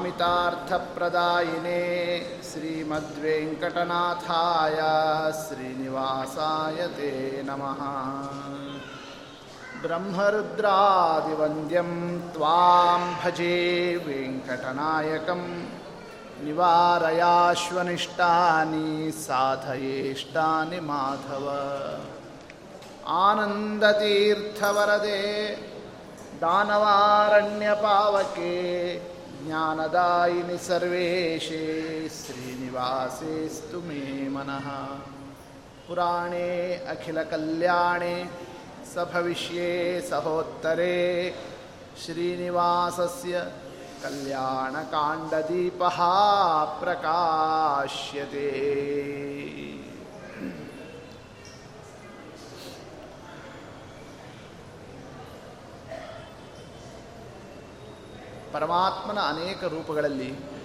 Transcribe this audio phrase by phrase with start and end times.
[0.00, 1.80] कामितार्थप्रदायिने
[2.50, 4.78] श्रीमद्वेङ्कटनाथाय
[5.40, 7.10] श्रीनिवासाय ते
[7.48, 7.80] नमः
[9.82, 11.90] ब्रह्मरुद्रादिवन्द्यं
[12.34, 13.58] त्वां भजे
[14.06, 15.42] वेङ्कटनायकं
[16.46, 18.88] निवारयाश्वनिष्टानि
[19.24, 21.44] साधयेष्टानि माधव
[23.24, 25.20] आनन्दतीर्थवरदे
[26.40, 28.54] दानवारण्यपावके
[29.46, 31.64] ज्ञानदायिनि सर्वेशे
[32.18, 34.02] श्रीनिवासेस्तु मे
[34.36, 34.68] मनः
[35.86, 36.48] पुराणे
[36.94, 38.16] अखिलकल्याणे
[38.94, 39.70] सभविष्ये
[40.10, 40.98] सहोत्तरे
[42.04, 43.34] श्रीनिवासस्य
[44.02, 45.98] कल्याणकाण्डदीपः
[46.80, 48.50] प्रकाश्यते
[58.51, 60.61] ಪರಮಾತ್ಮನ ಅನೇಕ ರೂಪಗಳಲ್ಲಿ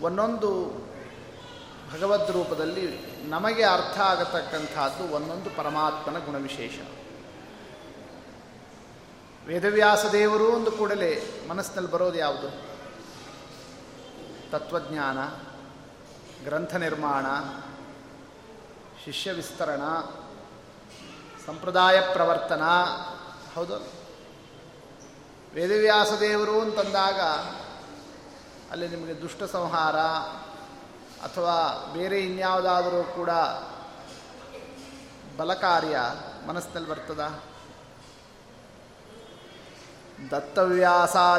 [0.00, 0.84] ಒಂದೊಂದು
[1.92, 6.78] ಭಗವದ್ ರೂಪದಲ್ಲಿ ನಮಗೆ ಅರ್ಥ ಆಗತಕ್ಕಂಥದ್ದು ಒಂದೊಂದು ಪರಮಾತ್ಮನ ಗುಣವಿಶೇಷ.
[9.46, 12.48] ವೇದವ್ಯಾಸ ದೇವರು ಒಂದು ಕೂಡಲೇ ಮನಸ್ಸಿನಲ್ಲಿ ಬರೋದು ಯಾವುದು?
[14.50, 15.18] ತತ್ವಜ್ಞಾನ,
[16.44, 17.26] ಗ್ರಂಥ ನಿರ್ಮಾಣ,
[19.04, 19.80] ಶಿಷ್ಯ ವಿಸ್ತರಣ,
[21.46, 22.62] ಸಂಪ್ರದಾಯ ಪ್ರವರ್ತನ
[23.54, 23.74] ಹೌದು.
[25.54, 27.20] ವೇದವ್ಯಾಸ ದೇವರು ಅಂತಂದಾಗ
[28.70, 29.98] ಅಲ್ಲಿ ನಿಮಗೆ ದುಷ್ಟ ಸಂಹಾರ
[31.24, 33.30] ಅಥವಾ ಬೇರೆ ಇನ್ಯಾವುದಾದರೂ ಕೂಡ
[35.36, 35.98] ಬಲಕಾರ್ಯ
[36.46, 37.40] ಮನಸ್ಸಿನಲ್ಲಿ ಬರ್ತದ?
[40.30, 41.34] ದತ್ತವ್ಯಾಸಾದಿರೂಪೇಶು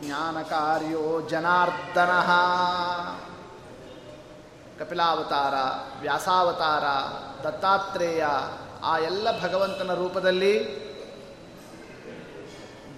[0.00, 2.10] ಜ್ಞಾನಕಾರ್ಯೋ ಜನಾರ್ದನ.
[4.78, 5.54] ಕಪಿಲಾವತಾರ,
[6.00, 6.84] ವ್ಯಾಸಾವತಾರ,
[7.42, 8.26] ದತ್ತಾತ್ರೇಯ
[8.82, 10.88] ಆ ಎಲ್ಲ ಭಗವಂತನ ರೂಪದಲ್ಲಿ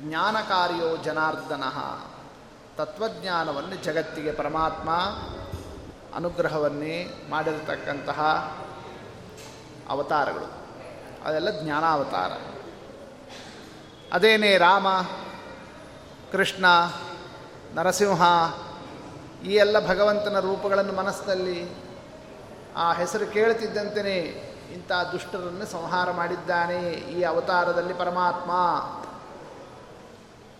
[0.02, 1.62] ಜ್ಞಾನಕಾರ್ಯೋ ಜನಾರ್ದನ.
[2.76, 4.90] ತತ್ವಜ್ಞಾನವನ್ನು ಜಗತ್ತಿಗೆ ಪರಮಾತ್ಮ
[6.14, 8.20] ಅನುಗ್ರಹವನ್ನೇ ಮಾಡಿರತಕ್ಕಂತಹ
[9.88, 10.60] ಅವತಾರಗಳು.
[11.24, 12.32] ಅದೆಲ್ಲ ಜ್ಞಾನಾವತಾರ.
[14.12, 14.88] ಅದೇನೇ ರಾಮ,
[16.32, 16.64] ಕೃಷ್ಣ,
[17.74, 18.22] ನರಸಿಂಹ,
[19.44, 21.68] ಈ ಎಲ್ಲ ಭಗವಂತನ ರೂಪಗಳನ್ನು ಮನಸ್ಸಿನಲ್ಲಿ
[22.76, 28.50] ಆ ಹೆಸರು ಕೇಳುತ್ತಿದ್ದಂತೆಯೇ ಇಂಥ ದುಷ್ಟರನ್ನು ಸಂಹಾರ ಮಾಡಿದ್ದಾನೆ ಈ ಅವತಾರದಲ್ಲಿ ಪರಮಾತ್ಮ.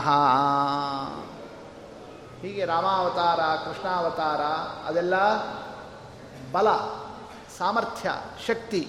[2.41, 4.41] ಹೀಗೆ ರಾಮಾವತಾರ, ಕೃಷ್ಣಾವತಾರ,
[4.89, 5.15] ಅದೆಲ್ಲ
[6.53, 6.71] ಬಲ,
[7.59, 8.13] ಸಾಮರ್ಥ್ಯ,
[8.47, 8.89] ಶಕ್ತಿ,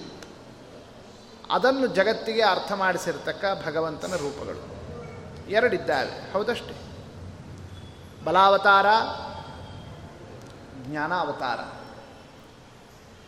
[1.50, 4.62] ಅದನ್ನು ಜಗತ್ತಿಗೆ ಅರ್ಥ ಮಾಡಿಸಿರ್ತಕ್ಕ ಭಗವಂತನ ರೂಪಗಳು.
[5.50, 6.74] ಎರಡಿದ್ದಾವೆ, ಹೌದಷ್ಟೇ.
[8.24, 8.86] ಬಲಾವತಾರ
[10.84, 11.60] ಜ್ಞಾನಾವತಾರ.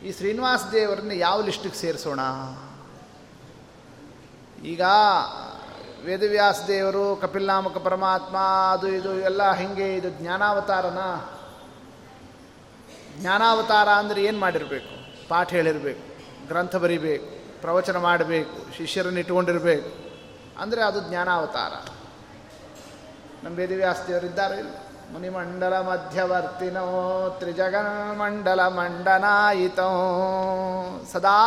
[0.05, 2.21] ಈ ಶ್ರೀನಿವಾಸ ದೇವರನ್ನ ಯಾವ ಲಿಸ್ಟಿಗೆ ಸೇರಿಸೋಣ?
[4.65, 4.83] ಈಗ
[6.05, 8.37] ವೇದವ್ಯಾಸ ದೇವರು ಕಪಿಲ್ನಾಮಕ ಪರಮಾತ್ಮ,
[8.73, 10.99] ಅದು ಇದು, ಎಲ್ಲ ಹೆಂಗೆ ಇದು ಜ್ಞಾನಾವತಾರನ?
[13.21, 14.93] ಜ್ಞಾನಾವತಾರ ಅಂದರೆ ಏನು ಮಾಡಿರಬೇಕು?
[15.29, 16.03] ಪಾಠ ಹೇಳಿರಬೇಕು,
[16.49, 19.91] ಗ್ರಂಥ ಬರಿಬೇಕು, ಪ್ರವಚನ ಮಾಡಬೇಕು, ಶಿಷ್ಯರನ್ನು ಇಟ್ಟುಕೊಂಡಿರಬೇಕು.
[20.61, 21.73] ಅಂದರೆ ಅದು ಜ್ಞಾನಾವತಾರ.
[23.45, 24.75] ನಮ್ಮ ವೇದವ್ಯಾಸ ದೇವರಿದ್ದಾರೆ ಇಲ್ಲ
[25.13, 26.85] ಮುನಿಮಂಡಲ ಮಧ್ಯವರ್ತಿನೋ
[27.39, 29.89] ತ್ರಿಜಗನ್ಮಂಡಲ ಮಂಡನಾಯಿತೋ
[31.13, 31.41] ಸದಾ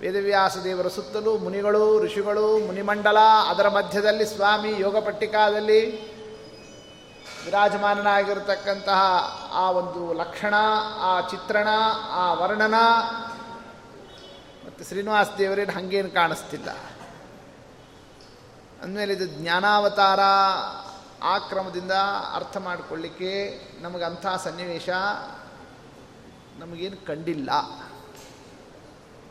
[0.00, 3.18] ವೇದವ್ಯಾಸ ದೇವರ ಸುತ್ತಲೂ ಮುನಿಗಳು ಋಷಿಗಳು ಮುನಿಮಂಡಲ,
[3.48, 5.80] ಅದರ ಮಧ್ಯದಲ್ಲಿ ಸ್ವಾಮಿ ಯೋಗ ಪಟ್ಟಿಕಾದಲ್ಲಿ
[7.44, 9.00] ವಿರಾಜಮಾನನಾಗಿರತಕ್ಕಂತಹ
[9.52, 10.54] ಆ ಒಂದು ಲಕ್ಷಣ,
[11.00, 11.68] ಆ ಚಿತ್ರಣ,
[12.10, 12.74] ಆ ವರ್ಣನ
[14.66, 16.68] ಮತ್ತು ಶ್ರೀನಿವಾಸ ದೇವರೇನು ಹಂಗೇನು ಕಾಣಿಸ್ತಿಲ್ಲ.
[18.82, 20.20] ಅಂದಮೇಲೆ ಇದು ಜ್ಞಾನಾವತಾರ
[21.22, 21.92] ಆ ಕ್ರಮದಿಂದ
[22.34, 24.88] ಅರ್ಥ ಮಾಡಿಕೊಳ್ಳಿಕ್ಕೆ ನಮಗೆ ಅಂಥ ಸನ್ನಿವೇಶ
[26.58, 27.50] ನಮಗೇನು ಕಂಡಿಲ್ಲ.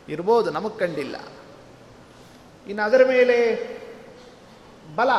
[0.10, 1.16] ಇರ್ಬೋದು, ನಮಗೆ ಕಂಡಿಲ್ಲ.
[2.68, 3.38] ಇನ್ನು ಅದರ ಮೇಲೆ
[4.96, 5.10] ಬಲ,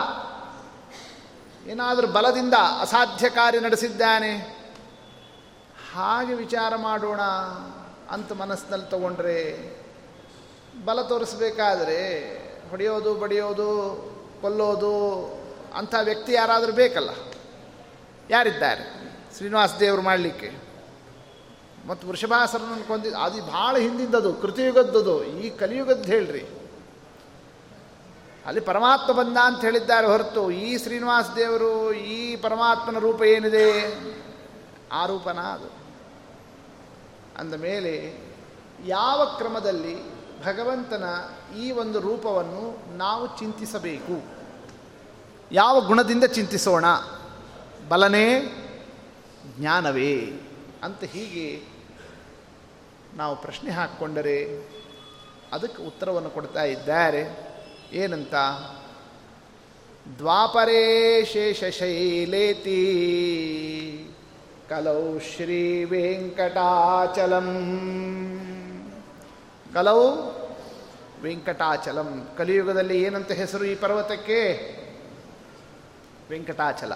[1.66, 4.60] ಏನಾದರೂ ಬಲದಿಂದ ಅಸಾಧ್ಯ ಕಾರ್ಯ ನಡೆಸಿದ್ದಾನೆ?
[5.94, 7.20] ಹಾಗೆ ವಿಚಾರ ಮಾಡೋಣ
[8.10, 9.70] ಅಂತ ಮನಸ್ಸಿನಲ್ಲಿ ತಗೊಂಡ್ರೆ
[10.84, 12.28] ಬಲ ತೋರಿಸ್ಬೇಕಾದ್ರೆ
[12.70, 13.70] ಹೊಡೆಯೋದು, ಬಡಿಯೋದು,
[14.40, 15.39] ಕೊಲ್ಲೋದು
[15.74, 17.10] ಅಂಥ ವ್ಯಕ್ತಿ ಯಾರಾದರೂ ಬೇಕಲ್ಲ.
[18.30, 19.10] ಯಾರಿದ್ದಾರೆ?
[19.36, 20.70] ಶ್ರೀನಿವಾಸ ದೇವರು ಮಾಡಲಿಕ್ಕೆ.
[21.86, 26.46] ಮತ್ತು ವೃಷಭಾಸರನನ್ನು ಕೊಂದಿದ್ದು ಅದು ಭಾಳ ಹಿಂದಿಂದದು, ಕೃತಿಯುಗದ್ದದು, ಈ ಕಲಿಯುಗದ್ದು ಹೇಳ್ರಿ.
[28.46, 33.98] ಅಲ್ಲಿ ಪರಮಾತ್ಮ ಬಂದ ಅಂತ ಹೇಳಿದ್ದಾರೆ ಹೊರತು, ಈ ಶ್ರೀನಿವಾಸ ದೇವರು, ಈ ಪರಮಾತ್ಮನ ರೂಪ ಏನಿದೆ?
[34.92, 35.80] ಆ ರೂಪನ ಅದು
[37.38, 38.20] ಅಂದಮೇಲೆ
[38.86, 41.04] ಯಾವ ಕ್ರಮದಲ್ಲಿ ಭಗವಂತನ
[41.58, 44.39] ಈ ಒಂದು ರೂಪವನ್ನು ನಾವು ಚಿಂತಿಸಬೇಕು?
[45.52, 46.84] ಯಾವ ಗುಣದಿಂದ ಚಿಂತಿಸೋಣ?
[47.88, 48.40] ಬಲನೇ
[49.58, 50.32] ಜ್ಞಾನವೇ
[50.82, 51.62] ಅಂತ ಹೀಗೆ
[53.16, 54.68] ನಾವು ಪ್ರಶ್ನೆ ಹಾಕ್ಕೊಂಡರೆ
[55.52, 57.50] ಅದಕ್ಕೆ ಉತ್ತರವನ್ನು ಕೊಡ್ತಾ ಇದ್ದಾರೆ.
[57.92, 58.34] ಏನಂತ?
[60.18, 62.80] ದ್ವಾಪರೇ ಶೇಷಶೈಲೇತಿ
[64.68, 67.46] ಕಲೌ ಶ್ರೀ ವೆಂಕಟಾಚಲಂ.
[69.74, 70.10] ಕಲೌ
[71.22, 72.28] ವೆಂಕಟಾಚಲಂ.
[72.38, 74.80] ಕಲಿಯುಗದಲ್ಲಿ ಏನಂತ ಹೆಸರು ಈ ಪರ್ವತಕ್ಕೆ?
[76.30, 76.92] ವೆಂಕಟಾಚಲ.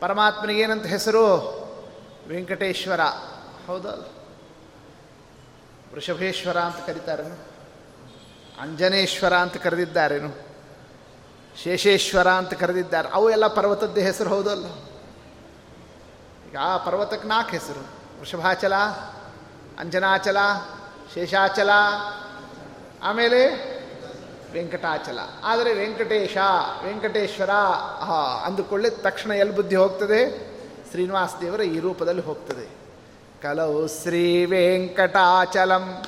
[0.00, 1.24] ಪರಮಾತ್ಮನಿಗೆ ಏನಂತ ಹೆಸರು?
[2.28, 3.00] ವೆಂಕಟೇಶ್ವರ.
[3.66, 4.02] ಹೌದಲ್ಲ
[5.94, 7.50] ವೃಷಭೇಶ್ವರ ಅಂತ ಕರೀತಾರೇನು?
[8.60, 10.34] ಅಂಜನೇಶ್ವರ ಅಂತ ಕರೆದಿದ್ದಾರೇನು?
[11.62, 13.08] ಶೇಷೇಶ್ವರ ಅಂತ ಕರೆದಿದ್ದಾರೆ.
[13.08, 14.66] ಅವು ಎಲ್ಲ ಪರ್ವತದ್ದೇ ಹೆಸರು ಹೌದಲ್ಲ
[16.50, 17.80] ಈಗ ಆ ಪರ್ವತಕ್ಕೆ ನಾಲ್ಕು ಹೆಸರು.
[18.20, 18.74] ವೃಷಭಾಚಲ,
[19.78, 20.36] ಅಂಜನಾಚಲ,
[21.14, 21.70] ಶೇಷಾಚಲ.
[23.02, 23.70] ಆಮೇಲೆ
[24.52, 25.18] ವೆಂಕಟಾಚಲ.
[25.44, 26.36] ಆದರೆ ವೆಂಕಟೇಶ,
[26.84, 27.50] ವೆಂಕಟೇಶ್ವರ
[28.44, 30.20] ಅಂದುಕೊಳ್ಳಿ ತಕ್ಷಣ ಎಲ್ಲಿ ಬುದ್ಧಿ ಹೋಗ್ತದೆ?
[30.90, 32.68] ಶ್ರೀನಿವಾಸ ದೇವರ ಈ ರೂಪದಲ್ಲಿ ಹೋಗ್ತದೆ.
[33.42, 36.02] ಕಲೌ ಶ್ರೀ ವೆಂಕಟಾಚಲಂ.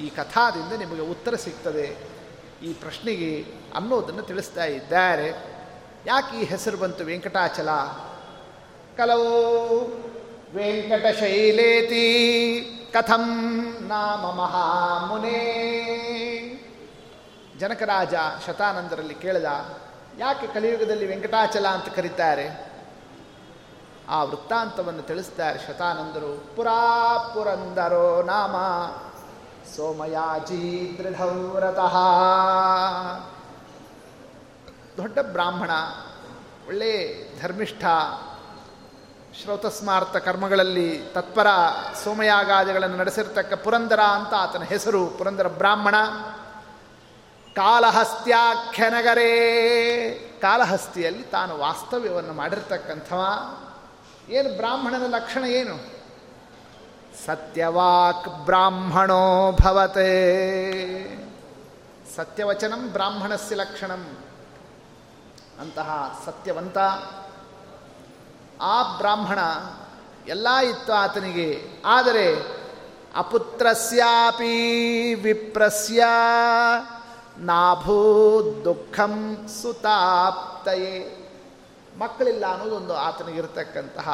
[0.00, 1.96] ಈ ಕಥಾದಿಂದ ನಿಮಗೆ ಉತ್ತರ ಸಿಗ್ತದೆ.
[2.62, 5.28] ಈ ಪ್ರಶ್ನೆಗೆ ಅನ್ನೋದನ್ನು ತಿಳಿಸ್ತಾ ಇದ್ದಾರೆ.
[6.06, 7.68] ಯಾಕೆ ಈ ಹೆಸರು ಬಂತು ವೆಂಕಟಾಚಲ?
[8.96, 9.80] ಕಲವು
[10.54, 12.04] ವೆಂಕಟಶೈಲೇತಿ
[12.92, 13.24] ಕಥಂ
[13.88, 15.38] ನಾಮ ಮಹಾಮುನೇ.
[17.62, 18.14] ಜನಕರಾಜ
[18.46, 19.48] ಶತಾನಂದರಲ್ಲಿ ಕೇಳಿದ,
[20.18, 22.46] ಯಾಕೆ ಕಲಿಯುಗದಲ್ಲಿ ವೆಂಕಟಾಚಲ ಅಂತ ಕರೀತಾರೆ?
[24.08, 26.30] ಆ ವೃತ್ತಾಂತವನ್ನು ತಿಳಿಸ್ತಾರೆ ಶತಾನಂದರು.
[26.56, 26.80] ಪುರಾ
[27.34, 28.56] ಪುರಂದರೋ ನಾಮ
[29.76, 30.64] ಸೋಮಯಾಜಿ
[30.98, 31.94] ದೃಢವ್ರತಃ.
[34.96, 35.70] ದೊಡ್ಡ ಬ್ರಾಹ್ಮಣ,
[36.68, 36.92] ಒಳ್ಳೆ
[37.42, 37.84] ಧರ್ಮಿಷ್ಠ,
[39.42, 41.46] ಶ್ರೌತಸ್ಮಾರ್ಥ ಕರ್ಮಗಳಲ್ಲಿ ತತ್ಪರ
[42.04, 45.94] ಸೋಮಯಾಗಾದಿಗಳನ್ನು ನಡೆಸಿರ್ತಕ್ಕ ಪುರಂದರ ಅಂತ ಆತನ ಹೆಸರು, ಪುರಂದರ ಬ್ರಾಹ್ಮಣ.
[47.54, 49.28] ಕಾಲಹಸ್ತ್ಯಾಖ್ಯನಗರೇ.
[50.42, 53.24] ಕಾಲಹಸ್ತಿಯಲ್ಲಿ ತಾನು ವಾಸ್ತವ್ಯವನ್ನು ಮಾಡಿರ್ತಕ್ಕಂಥವ.
[54.28, 56.02] ಏನು ಬ್ರಾಹ್ಮಣನ ಲಕ್ಷಣ ಏನು?
[57.26, 60.02] ಸತ್ಯವಾಕ್ ಬ್ರಾಹ್ಮಣೋ ಭವತೆ.
[62.16, 64.18] ಸತ್ಯವಚನಂ ಬ್ರಾಹ್ಮಣಸ್ಯ ಲಕ್ಷಣಂ.
[65.60, 66.78] ಅಂತಹ ಸತ್ಯವಂತ
[68.60, 69.38] ಆ ಬ್ರಾಹ್ಮಣ
[70.28, 71.82] ಎಲ್ಲ ಇತ್ತು ಆತನಿಗೆ.
[71.84, 72.34] ಆದರೆ
[73.16, 74.54] ಅಪುತ್ರಸ್ಯಾಪಿ
[75.14, 76.02] ವಿಪ್ರಸ್ಯ
[77.38, 77.96] ನಾಭೂ
[78.64, 81.18] ದುಃಖಂ ಸುತಾಪ್ತಯೇ.
[81.98, 84.08] ಮಕ್ಕಳಿಲ್ಲ ಅನ್ನೋದೊಂದು ಆತನಿಗಿರ್ತಕ್ಕಂತಹ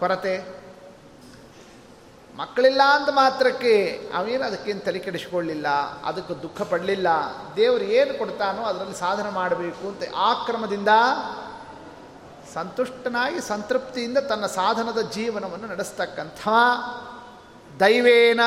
[0.00, 0.62] ಕೊರತೆ.
[2.36, 3.74] ಮಕ್ಕಳಿಲ್ಲ ಅಂತ ಮಾತ್ರಕ್ಕೆ
[4.14, 5.68] ಅವೇನು ಅದಕ್ಕೇನು ತಲೆ ಕೆಡಿಸ್ಕೊಳ್ಳಿಲ್ಲ,
[6.04, 7.08] ಅದಕ್ಕೆ ದುಃಖ ಪಡಲಿಲ್ಲ.
[7.56, 10.88] ದೇವರು ಏನು ಕೊಡ್ತಾನೋ ಅದರಲ್ಲಿ ಸಾಧನೆ ಮಾಡಬೇಕು ಅಂತ ಆ ಕ್ರಮದಿಂದ
[12.54, 16.48] ಸಂತುಷ್ಟನಾಗಿ ಸಂತೃಪ್ತಿಯಿಂದ ತನ್ನ ಸಾಧನದ ಜೀವನವನ್ನು ನಡೆಸ್ತಕ್ಕಂಥ
[17.80, 18.40] ದೈವೇನ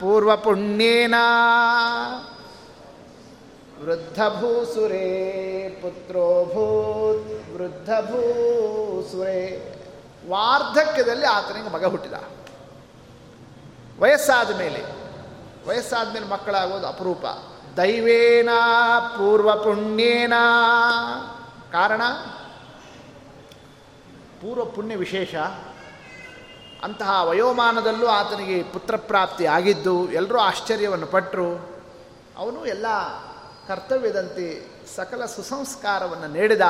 [0.00, 1.14] ಪೂರ್ವ ಪುಣ್ಯೇನ
[3.82, 9.72] ವೃದ್ಧಭೂಸುರೇ ಪುತ್ರೋಭೂತ್, ವೃದ್ಧಭೂಸುರೆ.
[10.28, 12.12] ವಾರ್ಧಕ್ಯದಲ್ಲಿ ಆತನಿಗೆ ಮಗ ಹುಟ್ಟಿದ.
[14.00, 14.84] ವಯಸ್ಸಾದ ಮೇಲೆ
[15.68, 17.24] ವಯಸ್ಸಾದ ಮೇಲೆ ಮಕ್ಕಳಾಗೋದು ಅಪರೂಪ.
[17.76, 18.48] ದೈವೇನ
[19.08, 20.32] ಪೂರ್ವ ಪುಣ್ಯೇನ
[21.72, 22.02] ಕಾರಣ?
[24.40, 25.34] ಪೂರ್ವ ಪುಣ್ಯ ವಿಶೇಷ.
[26.84, 31.70] ಅಂತಹ ವಯೋಮಾನದಲ್ಲೂ ಆತನಿಗೆ ಪುತ್ರಪ್ರಾಪ್ತಿ ಆಗಿದ್ದು ಎಲ್ಲರೂ ಆಶ್ಚರ್ಯವನ್ನು ಪಟ್ಟರು
[32.36, 32.86] ಅವನು ಎಲ್ಲ
[33.68, 34.66] ಕರ್ತವ್ಯದಂತೆ
[34.96, 36.60] ಸಕಲ ಸುಸಂಸ್ಕಾರವನ್ನು ನೀಡಿದ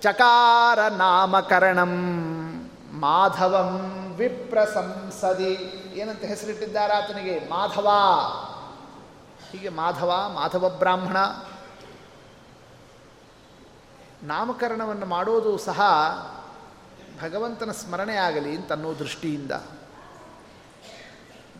[0.00, 1.92] ಚಕಾರ ನಾಮಕರಣಂ
[2.92, 5.52] ಮಾಧವಂ ವಿಪ್ರ ಸಂಸದಿ
[5.94, 7.38] ಏನಂತ ಹೆಸರಿಟ್ಟಿದ್ದಾರೆ ಆತನಿಗೆ?
[7.38, 7.88] ಮಾಧವ.
[9.50, 11.16] ಹೀಗೆ ಮಾಧವ ಮಾಧವ ಬ್ರಾಹ್ಮಣ.
[14.22, 15.80] ನಾಮಕರಣವನ್ನು ಮಾಡೋದು ಸಹ
[17.22, 19.52] ಭಗವಂತನ ಸ್ಮರಣೆ ಆಗಲಿ ಅಂತ ಅನ್ನೋ ದೃಷ್ಟಿಯಿಂದ.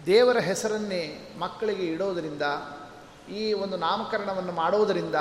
[0.06, 2.42] ದೇವರ ಹೆಸರನ್ನೇ ಮಕ್ಕಳಿಗೆ ಇಡೋದರಿಂದ
[3.28, 5.14] ಈ ಒಂದು ನಾಮಕರಣವನ್ನು ಮಾಡೋದರಿಂದ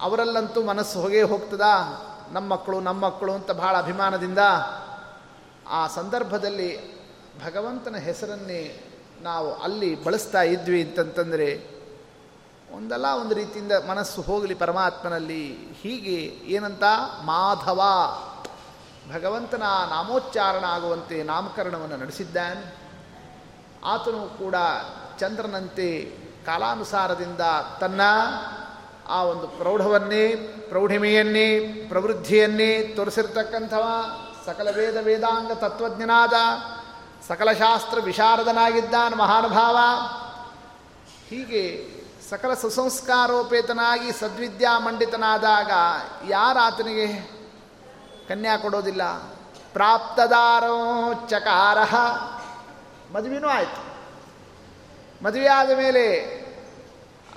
[0.00, 1.62] ಅವರಲ್ಲಂತೂ ಮನಸ್ಸು ಹೋಗೇ ಹೋಗ್ತದ?
[2.32, 4.38] ನಮ್ಮ ಮಕ್ಕಳು ನಮ್ಮ ಮಕ್ಕಳು ಅಂತ ಭಾಳ ಅಭಿಮಾನದಿಂದ
[5.68, 7.00] ಆ ಸಂದರ್ಭದಲ್ಲಿ
[7.44, 8.84] ಭಗವಂತನ ಹೆಸರನ್ನೇ
[9.22, 11.80] ನಾವು ಅಲ್ಲಿ ಬಳಸ್ತಾ ಇದ್ವಿ ಅಂತಂತಂದರೆ
[12.76, 15.56] ಒಂದಲ್ಲ ಒಂದು ರೀತಿಯಿಂದ ಮನಸ್ಸು ಹೋಗಲಿ ಪರಮಾತ್ಮನಲ್ಲಿ.
[15.82, 16.16] ಹೀಗೆ
[16.54, 16.84] ಏನಂತ?
[17.24, 17.82] ಮಾಧವ.
[19.14, 22.76] ಭಗವಂತನ ನಾಮೋಚ್ಚಾರಣ ಆಗುವಂತೆ ನಾಮಕರಣವನ್ನು ನಡೆಸಿದ್ದಾನೆ.
[23.84, 24.54] ಆತನು ಕೂಡ
[25.18, 26.18] ಚಂದ್ರನಂತೆ
[26.50, 27.40] ಕಾಲಾನುಸಾರದಿಂದ
[27.80, 28.00] ತನ್ನ
[29.08, 30.28] ಆ ಒಂದು ಪ್ರೌಢವನ್ನೇ,
[30.68, 33.88] ಪ್ರೌಢಿಮೆಯನ್ನೇ ಪ್ರವೃದ್ಧಿಯನ್ನೇ ತೋರಿಸಿರ್ತಕ್ಕಂಥವ
[34.46, 36.32] ಸಕಲ ವೇದ ವೇದಾಂಗ ತತ್ವಜ್ಞನಾದ,
[37.28, 39.78] ಸಕಲ ಶಾಸ್ತ್ರ ವಿಶಾರದನಾಗಿದ್ದಾನ ಮಹಾನುಭಾವ.
[41.28, 41.90] ಹೀಗೆ
[42.30, 45.70] ಸಕಲ ಸುಸಂಸ್ಕಾರೋಪೇತನಾಗಿ ಸದ್ವಿದ್ಯಾ ಮಂಡಿತನಾದಾಗ
[46.28, 47.06] ಯಾರಾತನಿಗೆ
[48.28, 49.18] ಕನ್ಯಾ ಕೊಡೋದಿಲ್ಲ?
[49.72, 51.78] ಪ್ರಾಪ್ತದಾರೋ ಚಕಾರ.
[53.14, 53.90] ಮದುವೆನೂ ಆಯಿತು.
[55.54, 56.39] ಆದ ಮೇಲೆ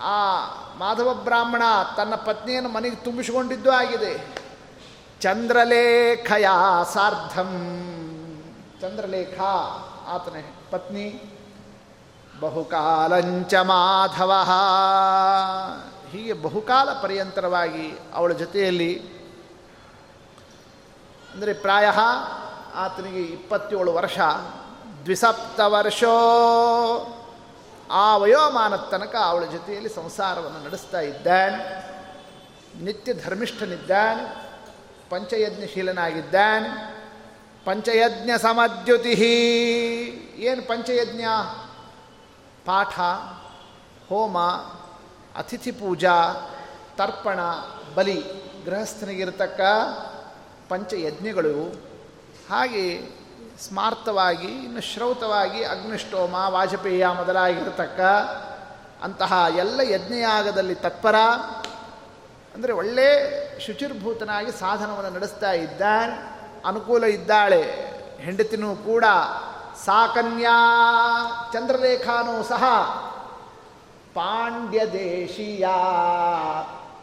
[0.02, 0.40] ಆ
[0.78, 1.62] ಮಾಧವ ಬ್ರಾಹ್ಮಣ
[1.98, 4.44] ತನ್ನ ಪತ್ನಿಯನ್ನು ಮನೆಗೆ ತುಂಬಿಸಿಕೊಂಡಿದ್ದು ಆಗಿದೆ.
[5.22, 6.46] ಚಂದ್ರಲೇಖಯ
[6.94, 7.48] ಸಾರ್ಧಂ.
[8.82, 9.40] ಚಂದ್ರಲೇಖ,
[10.08, 10.36] ಆತನ
[10.72, 11.22] ಪತ್ನಿ.
[12.40, 14.34] ಬಹುಕಾಲಂಚ ಮಾಧವ.
[16.12, 19.14] ಹೀಗೆ ಬಹುಕಾಲ ಪರ್ಯಂತರವಾಗಿ ಅವಳ ಜೊತೆಯಲ್ಲಿ
[21.34, 21.92] ಅಂದರೆ ಪ್ರಾಯ
[22.76, 24.20] ಆತನಿಗೆ ಇಪ್ಪತ್ತೇಳು ವರ್ಷ.
[25.04, 26.10] ದ್ವಿಸಪ್ತ ವರ್ಷೋ
[27.94, 31.58] ಆ ವಯೋಮಾನದ ತನಕ ಅವಳ ಜೊತೆಯಲ್ಲಿ ಸಂಸಾರವನ್ನು ನಡೆಸ್ತಾ ಇದ್ದಾನೆ.
[32.84, 34.44] ನಿತ್ಯ ಧರ್ಮಿಷ್ಠನಿದ್ದಾನೆ.
[35.10, 36.94] ಪಂಚಯಜ್ಞಶೀಲನಾಗಿದ್ದಾನೆ.
[37.66, 39.10] ಪಂಚಯಜ್ಞ ಸಮದ್ಯುತಿ
[40.36, 41.24] ಏನು ಪಂಚಯಜ್ಞ?
[42.66, 43.00] ಪಾಠ,
[44.10, 44.40] ಹೋಮ,
[45.36, 46.34] ಅತಿಥಿ ಪೂಜಾ,
[46.98, 47.40] ತರ್ಪಣ,
[47.96, 48.24] ಬಲಿ.
[48.66, 49.62] ಗೃಹಸ್ಥನಿಗಿರ್ತಕ್ಕ
[50.70, 51.70] ಪಂಚಯಜ್ಞಗಳು
[52.50, 53.10] ಹಾಗೆ
[53.62, 58.00] ಸ್ಮಾರ್ತವಾಗಿ ಇನ್ನು ಶ್ರೌತವಾಗಿ ಅಗ್ನಿಷ್ಟೋಮ ವಾಜಪೇಯ ಮೊದಲಾಗಿರತಕ್ಕ
[59.04, 61.16] ಅಂತಹ ಎಲ್ಲ ಯಜ್ಞಯಾಗದಲ್ಲಿ ತತ್ಪರ,
[62.56, 63.08] ಅಂದರೆ ಒಳ್ಳೆ
[63.60, 66.14] ಶುಚಿರ್ಭೂತನಾಗಿ ಸಾಧನವನ್ನು ನಡೆಸ್ತಾ ಇದ್ದಾನೆ,
[66.66, 67.62] ಅನುಕೂಲ ಇದ್ದಾಳೆ,
[68.20, 69.04] ಹೆಂಡತಿನೂ ಕೂಡ
[69.86, 70.58] ಸಾಕನ್ಯಾ
[71.54, 72.64] ಚಂದ್ರರೇಖಾನೂ ಸಹ
[74.14, 75.68] ಪಾಂಡ್ಯ ದೇಶೀಯ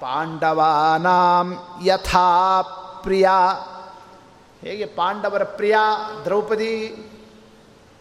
[0.00, 2.62] ಪಾಂಡವಾನಾಂ ಯಥಾ
[3.02, 3.28] ಪ್ರಿಯ
[4.61, 5.76] ಹೇಗೆ ಪಾಂಡವರ ಪ್ರಿಯ
[6.25, 7.07] ದ್ರೌಪದಿ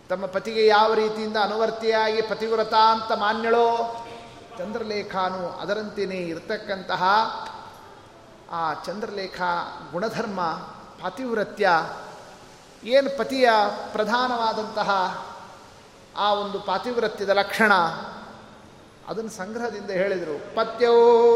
[0.09, 3.95] ತಮ್ಮ ಪತಿಗೆ ಯಾವ ರೀತಿಯಿಂದ ಅನುವರ್ತಿಯಾಗಿ ಪತಿವ್ರತ ಅಂತ ಮಾನ್ಯಳೋ,
[4.57, 7.03] ಚಂದ್ರಲೇಖಾನು ಅದರಂತೆಯೇ ಇರತಕ್ಕಂತಹ
[8.51, 9.41] ಆ ಚಂದ್ರಲೇಖ
[9.91, 10.41] ಗುಣಧರ್ಮ
[11.01, 11.69] ಪಾತಿವ್ರತ್ಯ
[12.83, 13.49] ಏನು ಪತಿಯ
[13.91, 14.89] ಪ್ರಧಾನವಾದಂತಹ
[16.17, 17.73] ಆ ಒಂದು ಪಾತಿವ್ರತ್ಯದ ಲಕ್ಷಣ?
[19.07, 20.55] ಅದನ್ನು ಸಂಗ್ರಹದಿಂದ ಹೇಳಿದರು.
[20.55, 20.91] ಪತ್ಯೋ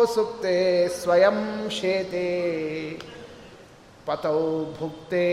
[0.06, 2.24] ಸುಪ್ತೆ ಸ್ವಯಂ ಶೇತೆ.
[4.06, 4.40] ಪತೌ
[4.80, 5.26] ಭುಕ್ತೆ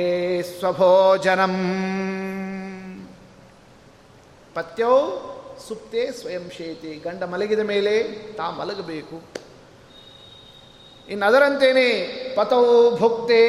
[0.43, 1.57] ಸ್ವಭೋಜನಂ
[4.55, 4.95] ಪತ್ಯೌ
[5.69, 9.17] ಸುಪ್ತೆ ಸ್ವಯಂ ಶೇತಿ ಗಂಡ ಮಲಗಿದ ಮೇಲೆ ತಾ ಮಲಗಬೇಕು
[11.09, 11.87] ಇನ್ನು ಅದರಂತೇನೆ
[12.35, 13.41] ಪತೌ ಭುಕ್ತೆ,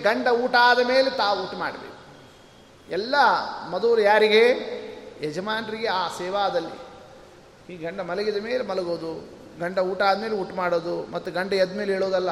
[0.00, 1.98] ಗಂಡ ಊಟ ಆದ ಮೇಲೆ ತಾ ಊಟ ಮಾಡಬೇಕು.
[2.92, 3.14] ಎಲ್ಲ
[3.70, 4.42] ಮಧುರು ಯಾರಿಗೆ?
[5.22, 6.76] ಯಜಮಾನರಿಗೆ ಆ ಸೇವಾದಲ್ಲಿ.
[7.72, 9.12] ಈ ಗಂಡ ಮಲಗಿದ ಮೇಲೆ ಮಲಗೋದು,
[9.60, 12.30] ಗಂಡ ಊಟ ಆದಮೇಲೆ ಊಟ ಮಾಡೋದು, ಮತ್ತು ಗಂಡ ಎದ್ದ ಮೇಲೆ ಹೇಳೋದಲ್ಲ.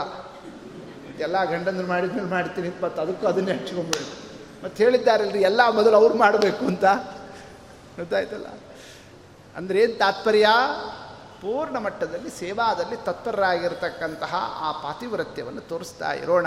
[1.20, 4.06] ಎಲ್ಲ ಗಂಡಂದ್ರು ಮಾಡಿದ್ಮೇಲೆ ಮಾಡ್ತೀನಿ, ಮತ್ತು ಅದಕ್ಕೂ ಅದನ್ನೇ ಹಚ್ಕೊಂಡ್ಬಿಡು
[4.64, 6.84] ಮತ್ತು ಹೇಳಿದ್ದಾರಲ್ರಿ, ಎಲ್ಲ ಮೊದಲು ಅವ್ರು ಮಾಡಬೇಕು ಅಂತ.
[7.96, 8.46] ಗೊತ್ತಾಯ್ತಲ್ಲ?
[9.56, 10.48] ಅಂದರೆ ಏನು ತಾತ್ಪರ್ಯ?
[11.40, 16.46] ಪೂರ್ಣ ಮಟ್ಟದಲ್ಲಿ, ಸೇವಾದಲ್ಲಿ ತತ್ಪರರಾಗಿರ್ತಕ್ಕಂತಹ ಆ ಪಾತಿವ್ರತ್ಯವನ್ನು ತೋರಿಸ್ತಾ ಇರೋಣ.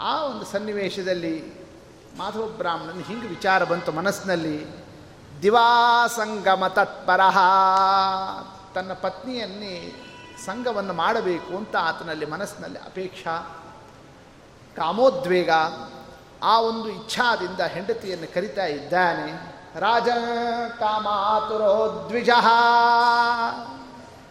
[0.00, 1.66] ಆ ಒಂದು ಸನ್ನಿವೇಶದಲ್ಲಿ
[2.16, 4.58] ಮಾಧವ ಬ್ರಾಹ್ಮಣನ ಹಿಂಗೆ ವಿಚಾರ ಬಂತು ಮನಸ್ಸಿನಲ್ಲಿ.
[5.42, 7.20] ದಿವಾಸಂಗಮ ತತ್ಪರ,
[8.74, 9.74] ತನ್ನ ಪತ್ನಿಯನ್ನೇ
[10.46, 13.36] ಸಂಘವನ್ನು ಮಾಡಬೇಕು ಅಂತ ಆತನಲ್ಲಿ ಮನಸ್ಸಿನಲ್ಲಿ ಅಪೇಕ್ಷಾ,
[14.76, 15.50] ಕಾಮೋದ್ವೇಗ,
[16.42, 19.32] ಆ ಒಂದು ಇಚ್ಛಾದಿಂದ ಹೆಂಡತಿಯನ್ನು ಕರಿತಾ ಇದ್ದಾನೆ.
[19.80, 20.08] ರಾಜ
[20.78, 22.30] ಕಾಮಾತುರೋ ದ್ವಿಜ.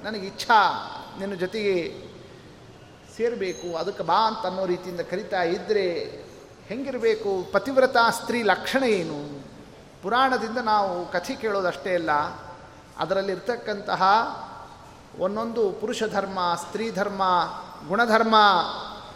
[0.03, 0.61] ನನಗೆ ಇಚ್ಛಾ,
[1.19, 2.05] ನಿನ್ನ ಜೊತೆಗೆ
[3.17, 5.89] ಸೇರಬೇಕು, ಅದಕ್ಕೆ ಬಾ ಅಂತ ಅನ್ನೋ ರೀತಿಯಿಂದ ಕರಿತಾ ಇದ್ದರೆ
[6.65, 7.51] ಹೆಂಗಿರಬೇಕು?
[7.51, 9.43] ಪತಿವ್ರತ ಸ್ತ್ರೀ ಲಕ್ಷಣ ಏನು?
[10.03, 12.11] ಪುರಾಣದಿಂದ ನಾವು ಕಥೆ ಕೇಳೋದಷ್ಟೇ ಅಲ್ಲ.
[12.97, 14.03] ಅದರಲ್ಲಿರ್ತಕ್ಕಂತಹ
[15.19, 17.23] ಒಂದೊಂದು ಪುರುಷ ಧರ್ಮ, ಸ್ತ್ರೀ ಧರ್ಮ,
[17.87, 18.35] ಗುಣಧರ್ಮ,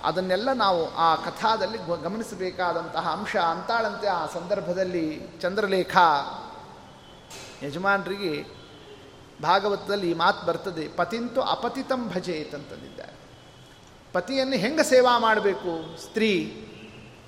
[0.03, 5.97] ಅದನ್ನೆಲ್ಲ ನಾವು ಆ ಕಥಾದಲ್ಲಿ ಗಮನಿಸಬೇಕಾದಂತಹ ಅಂಶ ಅಂತಾಳಂತೆ ಆ ಸಂದರ್ಭದಲ್ಲಿ ಚಂದ್ರಲೇಖ
[7.63, 8.45] ಯಜಮಾನರಿಗೆ
[9.43, 13.13] ಭಾಗವತದಲ್ಲಿ ಈ ಮಾತು ಬರ್ತದೆ, ಪತಿಂತು ಅಪತಿತಂ ಭಜೇತ್ ಅಂತಂದಿದ್ದಾರೆ
[14.13, 16.01] ಪತಿಯನ್ನು ಹೆಂಗೆ ಸೇವಾ ಮಾಡಬೇಕು?
[16.01, 16.65] ಸ್ತ್ರೀ,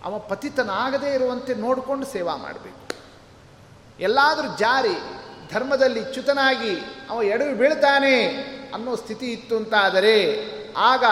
[0.03, 2.81] ಅವ ಪತಿತನಾಗದೇ ಇರುವಂತೆ ನೋಡಿಕೊಂಡು ಸೇವಾ ಮಾಡಬೇಕು.
[3.99, 4.95] ಎಲ್ಲಾದರೂ ಜಾರಿ
[5.51, 6.79] ಧರ್ಮದಲ್ಲಿ ಚ್ಯುತನಾಗಿ
[7.09, 8.25] ಅವ ಎಡವಿ ಬೀಳ್ತಾನೆ
[8.73, 10.15] ಅನ್ನೋ ಸ್ಥಿತಿ ಇತ್ತು ಅಂತಾದರೆ
[10.77, 11.03] ಆಗ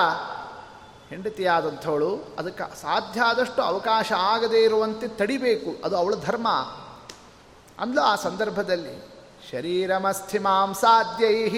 [1.10, 5.86] ಹೆಂಡತಿಯಾದಂಥವಳು ಅದಕ್ಕೆ ಸಾಧ್ಯ ಆದಷ್ಟು ಅವಕಾಶ ಆಗದೇ ಇರುವಂತೆ ತಡಿಬೇಕು.
[5.86, 6.48] ಅದು ಅವಳ ಧರ್ಮ.
[7.80, 9.10] ಅಂದ್ಲು ಆ ಸಂದರ್ಭದಲ್ಲಿ,
[9.52, 11.50] ಶರೀರಮಸ್ಥಿ ಮಾಂಸಾದ್ಯೈ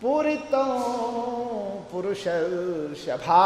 [0.00, 0.54] ಪೂರಿತ
[1.92, 2.24] ಪುರುಷ
[3.06, 3.42] ಶಭಾ,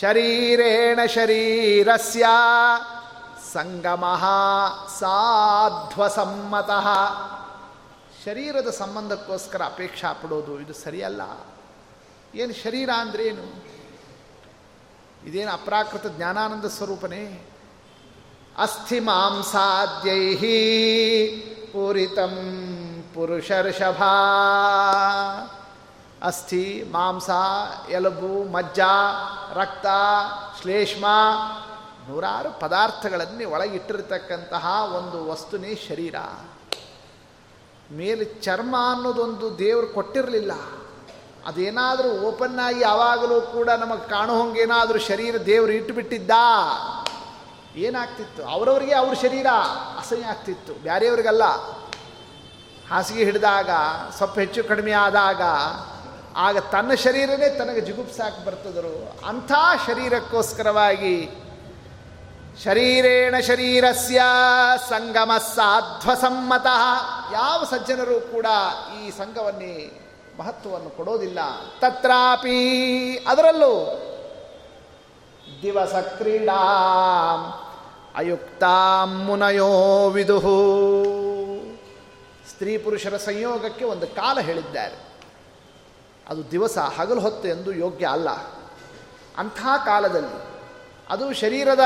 [0.00, 2.24] ಶರೀರೇಣ ಶರೀರಸ್ಯ
[3.54, 4.04] ಸಂಗಮ
[4.98, 6.88] ಸಾಧ್ವಸಮ್ಮತಃ.
[8.24, 11.22] ಶರೀರದ ಸಂಬಂಧಕ್ಕೋಸ್ಕರ ಅಪೇಕ್ಷಾ ಪಡೋದು ಇದು ಸರಿಯಲ್ಲ.
[12.34, 13.64] ಏನು ಶರೀರ ಅಂದ್ರೇನು?
[15.26, 17.50] ಇದೇನು ಅಪ್ರಾಕೃತ ಜ್ಞಾನಾನಂದ ಸ್ವರೂಪನೇ?
[18.58, 20.34] ಅಸ್ಥಿ ಮಾಂಸಾದ್ಯೈ
[21.72, 22.34] ಪೂರಿತಂ
[23.14, 24.02] ಪುರುಷರ್ಷಭ.
[26.22, 27.30] ಅಸ್ಥಿ, ಮಾಂಸ,
[27.90, 28.80] ಎಲುಬು, ಮಜ್ಜ,
[29.52, 29.86] ರಕ್ತ,
[30.60, 31.06] ಶ್ಲೇಷ್ಮ
[32.08, 36.14] ನೂರಾರು ಪದಾರ್ಥಗಳನ್ನೇ ಒಳಗಿಟ್ಟಿರತಕ್ಕಂತಹ ಒಂದು ವಸ್ತುನೇ ಶರೀರ.
[37.92, 40.52] ಮೇಲೆ ಚರ್ಮ ಅನ್ನೋದೊಂದು ದೇವರು ಕೊಟ್ಟಿರಲಿಲ್ಲ.
[41.46, 46.30] ಅದೇನಾದರೂ ಓಪನ್ ಆಗಿ ಯಾವಾಗಲೂ ಕೂಡ ನಮಗೆ ಕಾಣೋ ಹಂಗೇನಾದರೂ ಶರೀರ ದೇವರು ಇಟ್ಟುಬಿಟ್ಟಿದ್ದ
[47.76, 48.44] ಏನಾಗ್ತಿತ್ತು?
[48.44, 49.46] ಅವರವರಿಗೆ ಅವ್ರ ಶರೀರ
[49.98, 50.72] ಅಸಹ್ಯ ಆಗ್ತಿತ್ತು.
[50.72, 51.44] ಬೇರೆಯವ್ರಿಗಲ್ಲ
[52.90, 53.70] ಹಾಸಿಗೆ ಹಿಡಿದಾಗ,
[54.16, 55.42] ಸ್ವಲ್ಪ ಹೆಚ್ಚು ಕಡಿಮೆ ಆದಾಗ,
[56.36, 59.26] ಆಗ ತನ್ನ ಶರೀರನೇ ತನಗೆ ಜಿಗುಪ್ಸಾಕ್ ಬರ್ತದರು.
[59.26, 59.52] ಅಂಥ
[59.86, 61.30] ಶರೀರಕ್ಕೋಸ್ಕರವಾಗಿ
[62.62, 64.22] ಶರೀರೇಣ ಶರೀರಸ್ಯ
[64.88, 66.66] ಸಂಗಮ ಸಾಧ್ವಸಮ್ಮತ.
[67.32, 68.46] ಯಾವ ಸಜ್ಜನರು ಕೂಡ
[69.02, 70.00] ಈ ಸಂಘವನ್ನೇ
[70.38, 71.38] ಮಹತ್ವವನ್ನು ಕೊಡೋದಿಲ್ಲ.
[71.80, 74.00] ತತ್ರಾಪಿ ಅದರಲ್ಲೂ
[75.62, 76.60] ದಿವಸ ಕ್ರೀಡಾ
[78.16, 78.64] ಅಯುಕ್ತ
[79.04, 80.74] ಮುನಯೋ ವಿದುಹು
[82.50, 84.96] ಸ್ತ್ರೀ ಪುರುಷರ ಸಂಯೋಗಕ್ಕೆ ಒಂದು ಕಾಲ ಹೇಳಿದ್ದಾರೆ.
[86.28, 88.28] ಅದು ದಿವಸ ಹಗಲು ಹೊತ್ತು ಎಂದು ಯೋಗ್ಯ ಅಲ್ಲ.
[89.38, 90.53] ಅಂಥ ಕಾಲದಲ್ಲಿ
[91.10, 91.80] ಅದು ಶರೀರದ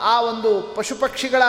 [0.00, 1.42] ಆ ಒಂದು ಪಶು ಪಕ್ಷಿಗಳ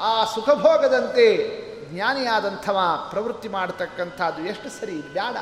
[0.00, 1.62] ಆ ಸುಖಭೋಗದಂತೆ
[1.94, 2.78] ಜ್ಞಾನಿಯಾದಂಥವ
[3.10, 5.36] ಪ್ರವೃತ್ತಿ ಮಾಡತಕ್ಕಂಥದ್ದು ಎಷ್ಟು ಸರಿ ಬ್ಯಾಡ.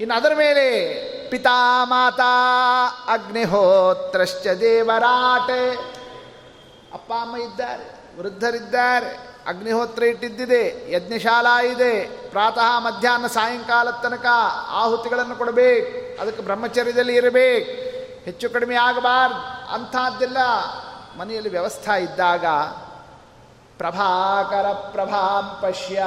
[0.00, 0.94] ಇನ್ನು ಅದರ ಮೇಲೆ
[1.30, 2.34] ಪಿತಾ ಮಾತಾ
[3.08, 5.70] ಅಗ್ನಿಹೋತ್ರಶ್ಚ ದೇವರಾಟೆ.
[6.94, 14.26] ಅಪ್ಪ, ಅಮ್ಮ ಇದ್ದಾರೆ, ವೃದ್ಧರಿದ್ದಾರೆ, ಅಗ್ನಿಹೋತ್ರ ಇಟ್ಟಿದ್ದಿದೆ, ಯಜ್ಞಶಾಲಾ ಇದೆ, ಪ್ರಾತಃ, ಮಧ್ಯಾಹ್ನ, ಸಾಯಂಕಾಲದ ತನಕ
[14.68, 17.83] ಆಹುತಿಗಳನ್ನು ಕೊಡಬೇಕು, ಅದಕ್ಕೆ ಬ್ರಹ್ಮಚರ್ಯದಲ್ಲಿ ಇರಬೇಕು.
[18.24, 20.36] ಹೆಚ್ಚು ಕಡಿಮೆ ಆಗಬಾರ್ದು ಅಂಥದ್ದೆಲ್ಲ.
[21.18, 22.46] ಮನೆಯಲ್ಲಿ ವ್ಯವಸ್ಥೆ ಇದ್ದಾಗ
[23.78, 26.04] ಪ್ರಭಾಕರ ಪ್ರಭಾಂ ಪಶ್ಯ.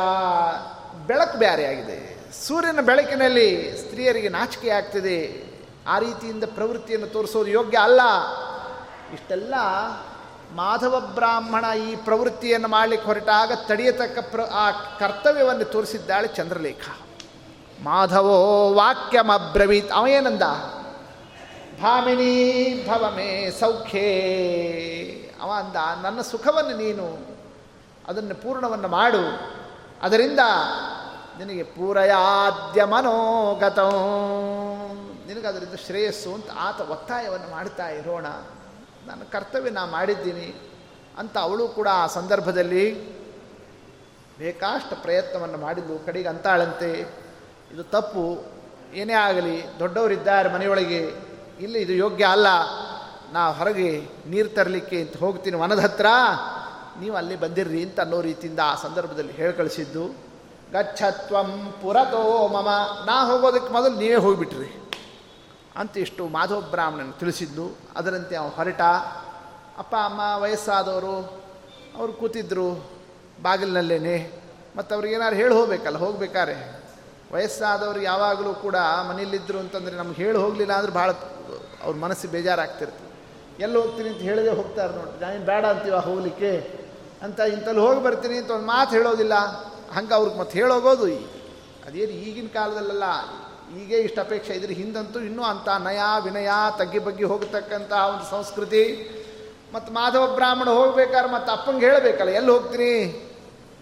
[1.07, 5.47] ಬೆಳಕು ಬೇರೆಯಾಗಿದೆ ಸೂರ್ಯನ ಬೆಳಕಿನಲ್ಲಿ ಸ್ತ್ರೀಯರಿಗೆ ನಾಚಿಕೆ ಆಗ್ತಿದೆ.
[5.87, 8.01] ಆ ರೀತಿಯಿಂದ ಪ್ರವೃತ್ತಿಯನ್ನು ತೋರಿಸೋದು ಯೋಗ್ಯ ಅಲ್ಲ.
[9.13, 9.55] ಇಷ್ಟೆಲ್ಲ
[10.55, 16.81] ಮಾಧವ ಬ್ರಾಹ್ಮಣ ಈ ಪ್ರವೃತ್ತಿಯನ್ನು ಮಾಡಲಿಕ್ಕೆ ಹೊರಟಾಗ ತಡೆಯತಕ್ಕ ಪ್ರ, ಆ ಕರ್ತವ್ಯವನ್ನು ತೋರಿಸಿದ್ದಾಳೆ ಚಂದ್ರಲೇಖ.
[17.83, 19.91] ಮಾಧವೋ ವಾಕ್ಯಮಬ್ರವೀತ್.
[19.91, 20.41] ಅವ ಏನಂದ?
[21.81, 24.07] ಭಾಮಿನಿ ಭವಮೇ ಸೌಖ್ಯೇ.
[25.41, 27.19] ಅವ ಅಂದ, ನನ್ನ ಸುಖವನ್ನು ನೀನು
[28.07, 29.53] ಅದನ್ನು ಪೂರ್ಣವನ್ನು ಮಾಡು.
[30.01, 30.39] ಅದರಿಂದ
[31.37, 33.79] ನಿನಗೆ ಪೂರಯಾದ್ಯ ಮನೋಗತ.
[35.27, 38.25] ನಿನಗೆ ಅದರಿಂದ ಶ್ರೇಯಸ್ಸು ಅಂತ ಆತ ಒತ್ತಾಯವನ್ನು ಮಾಡ್ತಾ ಇರೋಣ.
[39.07, 40.71] ನನ್ನ ಕರ್ತವ್ಯ ನಾ ಮಾಡಿದ್ದೀನಿ
[41.17, 43.17] ಅಂತ ಅವಳು ಕೂಡ ಆ ಸಂದರ್ಭದಲ್ಲಿ
[44.37, 46.91] ಬೇಕಾಷ್ಟು ಪ್ರಯತ್ನವನ್ನು ಮಾಡಿದ್ದು ಕಡೆಗೆ ಅಂತಾಳಂತೆ,
[47.73, 48.43] ಇದು ತಪ್ಪು.
[48.93, 51.26] ಏನೇ ಆಗಲಿ, ದೊಡ್ಡವರಿದ್ದಾರೆ ಮನೆಯೊಳಗೆ.
[51.59, 52.47] ಇಲ್ಲಿ ಇದು ಯೋಗ್ಯ ಅಲ್ಲ.
[53.33, 56.05] ನಾ ಹೊರಗೆ ನೀರು ತರಲಿಕ್ಕೆ ಅಂತ ಹೋಗ್ತೀನಿ ವನದ ಹತ್ರ.
[56.99, 60.07] ನೀವು ಅಲ್ಲಿ ಬಂದಿರ್ರಿ ಅಂತ ಅನ್ನೋ ರೀತಿಯಿಂದ ಆ ಸಂದರ್ಭದಲ್ಲಿ ಹೇಳಿ ಕಳಿಸಿದ್ದು
[60.73, 62.67] ಗಚ್ಚತ್ವಂ ಪುರತೋ ಮಮ.
[63.05, 64.91] ನಾ ಹೋಗೋದಕ್ಕೆ ಮೊದಲು ನೀವೇ ಹೋಗಿಬಿಟ್ರಿ.
[65.75, 67.71] ಅಂತ ಇಷ್ಟು ಮಾಧವ ಬ್ರಾಹ್ಮಣನ ತಿಳಿಸಿದ್ದು.
[67.95, 68.81] ಅದರಂತೆ ಅವನು ಹೊರಟ.
[69.77, 71.43] ಅಪ್ಪ, ಅಮ್ಮ, ವಯಸ್ಸಾದವರು,
[71.97, 72.89] ಅವರು ಕೂತಿದ್ರು
[73.41, 74.47] ಬಾಗಿಲಿನಲ್ಲೇನೆ.
[74.77, 76.83] ಮತ್ತು ಅವ್ರಿಗೆ ಏನಾದ್ರು ಹೇಳಿ ಹೋಗ್ಬೇಕಲ್ಲ ಹೋಗ್ಬೇಕಾರೆ
[77.33, 78.75] ವಯಸ್ಸಾದವರು ಯಾವಾಗಲೂ ಕೂಡ
[79.09, 81.11] ಮನೇಲಿದ್ದರು ಅಂತಂದರೆ ನಮ್ಗೆ ಹೇಳಿ ಹೋಗಲಿಲ್ಲ ಅಂದ್ರೆ ಭಾಳ
[81.83, 83.07] ಅವ್ರ ಮನಸ್ಸಿಗೆ ಬೇಜಾರಾಗ್ತಿರ್ತದೆ
[83.63, 86.51] ಎಲ್ಲಿ ಹೋಗ್ತೀನಿ ಅಂತ ಹೇಳದೆ ಹೋಗ್ತಾರೆ ನೋಡಿ ನಾನೇನು ಬೇಡ ಅಂತೀವ ಹೋಗ್ಲಿಕ್ಕೆ?
[87.21, 89.33] ಅಂತ ಇಂಥಲ್ಲಿ ಹೋಗಿ ಬರ್ತೀನಿ ಅಂತ ಒಂದು ಮಾತು ಹೇಳೋದಿಲ್ಲ.
[89.95, 91.03] ಹಂಗೆ ಅವ್ರಿಗೆ ಮತ್ತೆ ಹೇಳೋಗೋದು
[91.85, 93.03] ಅದೇನು ಈಗಿನ ಕಾಲದಲ್ಲೆಲ್ಲ
[93.77, 98.83] ಈಗೇ ಇಷ್ಟು ಅಪೇಕ್ಷೆ ಇದ್ರೆ ಹಿಂದಂತೂ ಇನ್ನೂ ಅಂಥ ನಯ ವಿನಯ ತಗ್ಗಿ ಬಗ್ಗಿ ಹೋಗತಕ್ಕಂಥ ಒಂದು ಸಂಸ್ಕೃತಿ.
[99.73, 103.23] ಮತ್ತು ಮಾಧವ ಬ್ರಾಹ್ಮಣ ಹೋಗ್ಬೇಕಾದ್ರೆ ಮತ್ತು ಅಪ್ಪಂಗೆ ಹೇಳಬೇಕಲ್ಲ, ಎಲ್ಲಿ ಹೋಗ್ತೀನಿ?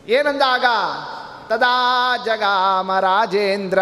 [0.08, 0.65] ಏನಂದಾಗ
[1.49, 3.80] ತದಾ ಜಗಾಮ ರಾಜೇಂದ್ರ.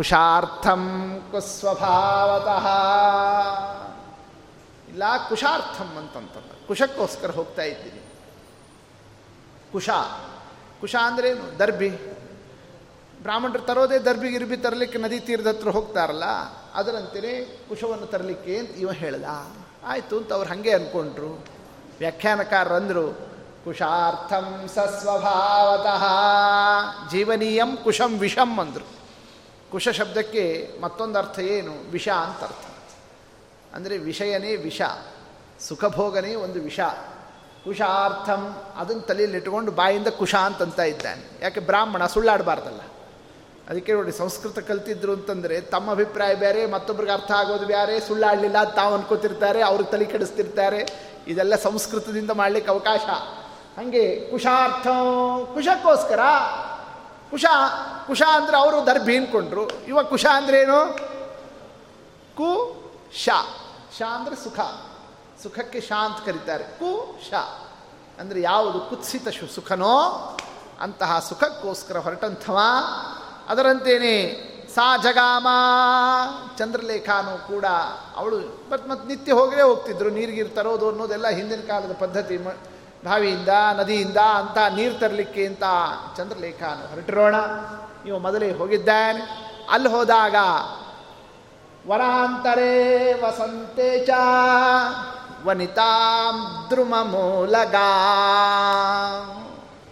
[0.00, 0.82] ಕುಶಾರ್ಥಂ
[1.30, 2.66] ಕುಸ್ವಭಾವತಃ.
[4.88, 6.50] ಇಲ್ಲ, ಕುಶಾರ್ಥಂ ಅಂತಂತಲ್ಲ.
[6.68, 8.00] ಕುಶಕ್ಕೋಸ್ಕರ ಹೋಗ್ತಾ ಇದ್ದೀನಿ
[9.72, 9.88] ಕುಶ.
[10.80, 11.58] ಕುಶ ಅಂದ್ರೇನು?
[11.58, 11.90] ದರ್ಬಿ.
[13.22, 16.24] ಬ್ರಾಹ್ಮಣರು ತರೋದೇ ದರ್ಬಿ ಗಿರ್ಬಿ ತರಲಿಕ್ಕೆ ನದಿ ತೀರದ ಹತ್ರ ಹೋಗ್ತಾರಲ್ಲ,
[16.74, 19.24] ಅದರಂತೆಯೇ ಕುಶವನ್ನು ತರಲಿಕ್ಕೆ ಅಂತ ಇವ ಹೇಳ್ದ.
[19.84, 21.44] ಆಯಿತು ಅಂತ ಅವ್ರು ಹಾಗೆ ಅಂದ್ಕೊಂಡ್ರು
[21.98, 23.06] ವ್ಯಾಖ್ಯಾನಕಾರರಂದರು
[23.64, 26.04] ಕುಶಾರ್ಥಂ ಸಸ್ವಭಾವತಃ,
[27.10, 28.99] ಜೀವನೀಯಂ ಕುಶಂ ವಿಷಂ ಅಂದರು.
[29.70, 31.90] ಕುಶ ಶಬ್ದಕ್ಕೆ ಮತ್ತೊಂದು ಅರ್ಥ ಏನು?
[31.90, 32.66] ವಿಷ ಅಂತ ಅರ್ಥ.
[33.74, 34.82] ಅಂದರೆ ವಿಷಯನೇ ವಿಷ,
[35.60, 36.80] ಸುಖಭೋಗನೇ ಒಂದು ವಿಷ.
[37.64, 41.30] ಕುಶಾರ್ಥಂ, ಅದನ್ನು ತಲೆಯಲ್ಲಿಟ್ಟುಕೊಂಡು ಬಾಯಿಂದ ಕುಶ ಅಂತಂತ ಇದ್ದಾನೆ.
[41.42, 41.60] ಯಾಕೆ?
[41.60, 42.80] ಬ್ರಾಹ್ಮಣ ಸುಳ್ಳಾಡಬಾರ್ದಲ್ಲ.
[43.70, 49.62] ಅದಕ್ಕೆ ನೋಡಿ, ಸಂಸ್ಕೃತ ಕಲ್ತಿದ್ರು ಅಂತಂದರೆ ತಮ್ಮ ಅಭಿಪ್ರಾಯ ಬೇರೆ, ಮತ್ತೊಬ್ರಿಗೆ ಅರ್ಥ ಆಗೋದು ಬೇರೆ, ಸುಳ್ಳಾಡಲಿಲ್ಲ ತಾವು ಅನ್ಕೋತಿರ್ತಾರೆ,
[49.62, 51.10] ಅವ್ರಿಗೆ ತಲೆ ಕೆಡಿಸ್ತಿರ್ತಾರೆ.
[51.26, 53.00] ಇದೆಲ್ಲ ಸಂಸ್ಕೃತದಿಂದ ಮಾಡಲಿಕ್ಕೆ ಅವಕಾಶ.
[53.78, 54.86] ಹಾಗೆ ಕುಶಾರ್ಥ,
[55.54, 56.20] ಕುಶಕ್ಕೋಸ್ಕರ
[57.30, 57.44] ಕುಶ
[58.06, 59.70] ಕುಶ ಅಂದರೆ ಅವರು ದರ್ಭಿ ಅನ್ಕೊಂಡ್ರು.
[59.70, 61.10] ಇವಾಗ ಕುಶ ಅಂದ್ರೇನು
[62.36, 62.74] ಕು,
[63.16, 63.28] ಶ.
[63.98, 64.60] ಶ ಅಂದರೆ ಸುಖ.
[65.42, 66.64] ಸುಖಕ್ಕೆ ಶಾ ಅಂತ ಕರೀತಾರೆ.
[66.64, 67.32] ಕು, ಶ.
[68.18, 68.80] ಅಂದರೆ ಯಾವುದು?
[68.80, 70.36] ಕುತ್ಸಿತ ಶು ಸುಖನೋ?
[70.80, 72.58] ಅಂತಹ ಸುಖಕ್ಕೋಸ್ಕರ ಹೊರಟಂಥವ.
[73.48, 75.46] ಅದರಂತೇನೆ ಸಾ ಜಗಾಮ.
[76.58, 77.64] ಚಂದ್ರಲೇಖಾನು ಕೂಡ
[78.16, 78.38] ಅವಳು
[78.70, 80.10] ಮತ್ತು ಮತ್ತು ನಿತ್ಯ ಹೋಗಲೇ ಹೋಗ್ತಿದ್ರು.
[80.10, 82.38] ನೀರಿಗೀರು ತರೋದು ಅನ್ನೋದೆಲ್ಲ ಹಿಂದಿನ ಕಾಲದ ಪದ್ಧತಿ.
[83.04, 85.62] ಬಾವಿಯಿಂದ, ನದಿಯಿಂದ ಅಂತ ನೀರು ತರಲಿಕ್ಕೆ ಅಂತ
[86.16, 87.34] ಚಂದ್ರಲೇಖಾನು ಹೊರಟಿರೋಣ.
[88.04, 89.20] ನೀವು ಮೊದಲೇ ಹೋಗಿದ್ದಾನೆ.
[89.70, 90.34] ಅಲ್ಲಿ ಹೋದಾಗ,
[91.88, 94.10] ವರಾಂತರೇ ವಸಂತೆ ಚ
[95.44, 97.74] ವನಿತಾಂ ದ್ರುಮ ಮೂಲಗ.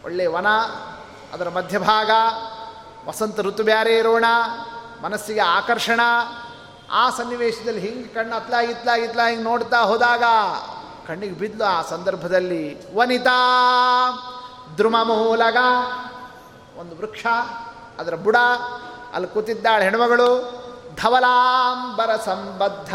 [0.05, 0.49] ಒಳ್ಳೆ ವನ,
[1.33, 2.11] ಅದರ ಮಧ್ಯಭಾಗ,
[3.09, 4.25] ವಸಂತ ಋತು ಬ್ಯಾರೆ ಇರೋಣ,
[5.03, 6.01] ಮನಸ್ಸಿಗೆ ಆಕರ್ಷಣ.
[6.91, 10.23] ಆ ಸನ್ನಿವೇಶದಲ್ಲಿ ಹಿಂಗೆ ಕಣ್ಣು ಅತ್ಲಾಗಿತ್ಲಾಗಿತ್ಲಾ ಹಿಂಗೆ ನೋಡ್ತಾ ಹೋದಾಗ
[11.09, 13.39] ಕಣ್ಣಿಗೆ ಬಿದ್ದು ಆ ಸಂದರ್ಭದಲ್ಲಿ, ವನಿತಾ
[14.77, 15.57] ದ್ರುಮ ಮೂಲಗ
[16.79, 17.27] ಒಂದು ವೃಕ್ಷ,
[17.99, 18.37] ಅದರ ಬುಡ,
[19.15, 20.29] ಅಲ್ಲಿ ಕೂತಿದ್ದಾಳೆ ಹೆಣ್ಮಗಳು
[21.03, 22.95] ಧವಲಾಂಬರ ಸಂಬದ್ಧ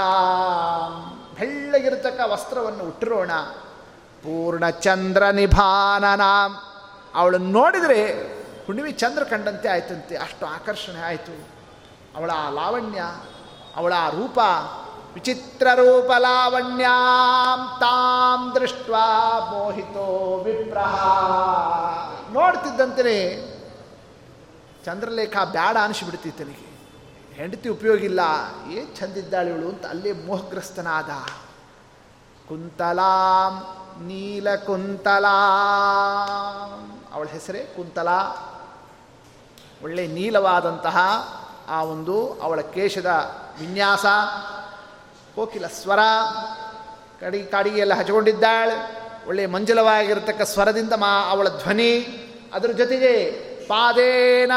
[1.40, 3.32] ಬೆಳ್ಳಗಿರತಕ್ಕ ವಸ್ತ್ರವನ್ನು ಉಟ್ಟಿರೋಣ
[4.24, 6.22] ಪೂರ್ಣಚಂದ್ರ ನಿಭಾನನ
[7.16, 8.02] ಅವಳನ್ನು ನೋಡಿದರೆ
[8.66, 11.36] ಹುಣ್ಣಿಮೆ ಚಂದ್ರ ಕಂಡಂತೆ ಆಯ್ತಂತೆ, ಅಷ್ಟು ಆಕರ್ಷಣೆ ಆಯಿತು.
[12.18, 13.02] ಅವಳ ಲಾವಣ್ಯ,
[13.76, 14.40] ಅವಳ ರೂಪ
[15.14, 18.90] ವಿಚಿತ್ರ ರೂಪ ಲಾವಣ್ಯಾಂ ತಾಂ ದೃಷ್ಟ
[19.50, 20.96] ಮೋಹಿತೋ ವಿಪ್ರಹ.
[22.32, 23.14] ನೋಡ್ತಿದ್ದಂತೆ
[24.86, 26.74] ಚಂದ್ರಲೇಖ ಬ್ಯಾಡ ಅನಿಸ್ಬಿಡ್ತಿತ್ತನಿಗೆ
[27.34, 28.20] ಹೆಂಡತಿ ಉಪಯೋಗಿಲ್ಲ
[28.72, 31.10] ಏನು ಚಂದಿದ್ದಾಳೆ ಇವಳು ಅಂತ ಅಲ್ಲೇ ಮೋಹಗ್ರಸ್ತನಾದ.
[32.50, 33.54] ಕುಂತಲಾಂ,
[34.08, 35.38] ನೀಲ ಕುಂತಲಾ.
[37.14, 38.50] ಅವಳ ಹೆಸರೇ ಕುಂತಲಾ.
[39.84, 40.98] ಒಳ್ಳೆ ನೀಲವಾದಂತಹ
[41.70, 44.06] ಆ ಒಂದು ಅವಳ ಕೇಶದ ವಿನ್ಯಾಸ.
[45.36, 46.00] ಕೋಕಿಲ ಸ್ವರ
[47.22, 49.04] ಕಡಿ ಕಾಡಿಗೆಲ್ಲ ಹಚ್ಕೊಂಡಿದ್ದಾಳೆ.
[49.28, 52.08] ಒಳ್ಳೆಯ ಮಂಜುಲವಾಗಿರತಕ್ಕ ಸ್ವರದಿಂದ ಮಾ ಅವಳ ಧ್ವನಿ.
[52.54, 53.32] ಅದರ ಜೊತೆಗೆ
[53.68, 54.52] ಪಾದೇನ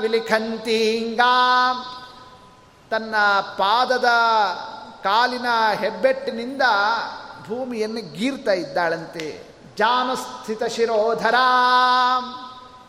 [0.00, 1.20] ವಿಲಿಖಂತಿಂಗ
[2.90, 4.04] ತನ್ನ ಪಾದದ
[5.04, 5.46] ಕಾಲಿನ
[5.80, 6.62] ಹೆಬ್ಬೆಟ್ಟಿನಿಂದ
[7.48, 9.42] ಭೂಮಿಯನ್ನು ಗೀರ್ತಾ ಇದ್ದಾಳಂತೆ.
[9.76, 11.34] ಜಾನಸ್ಥಿತ ಶಿರೋಧರ.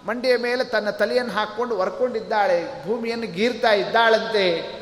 [0.07, 4.75] ಮಂಡಿಯ ಮೇಲೆ ತನ್ನ ತಲೆಯನ್ನು ಹಾಕ್ಕೊಂಡು ಹೊರ್ಕೊಂಡಿದ್ದಾಳೆ ಭೂಮಿಯನ್ನು ಗೀರ್ತಾ ಇದ್ದಾಳಂತೆ.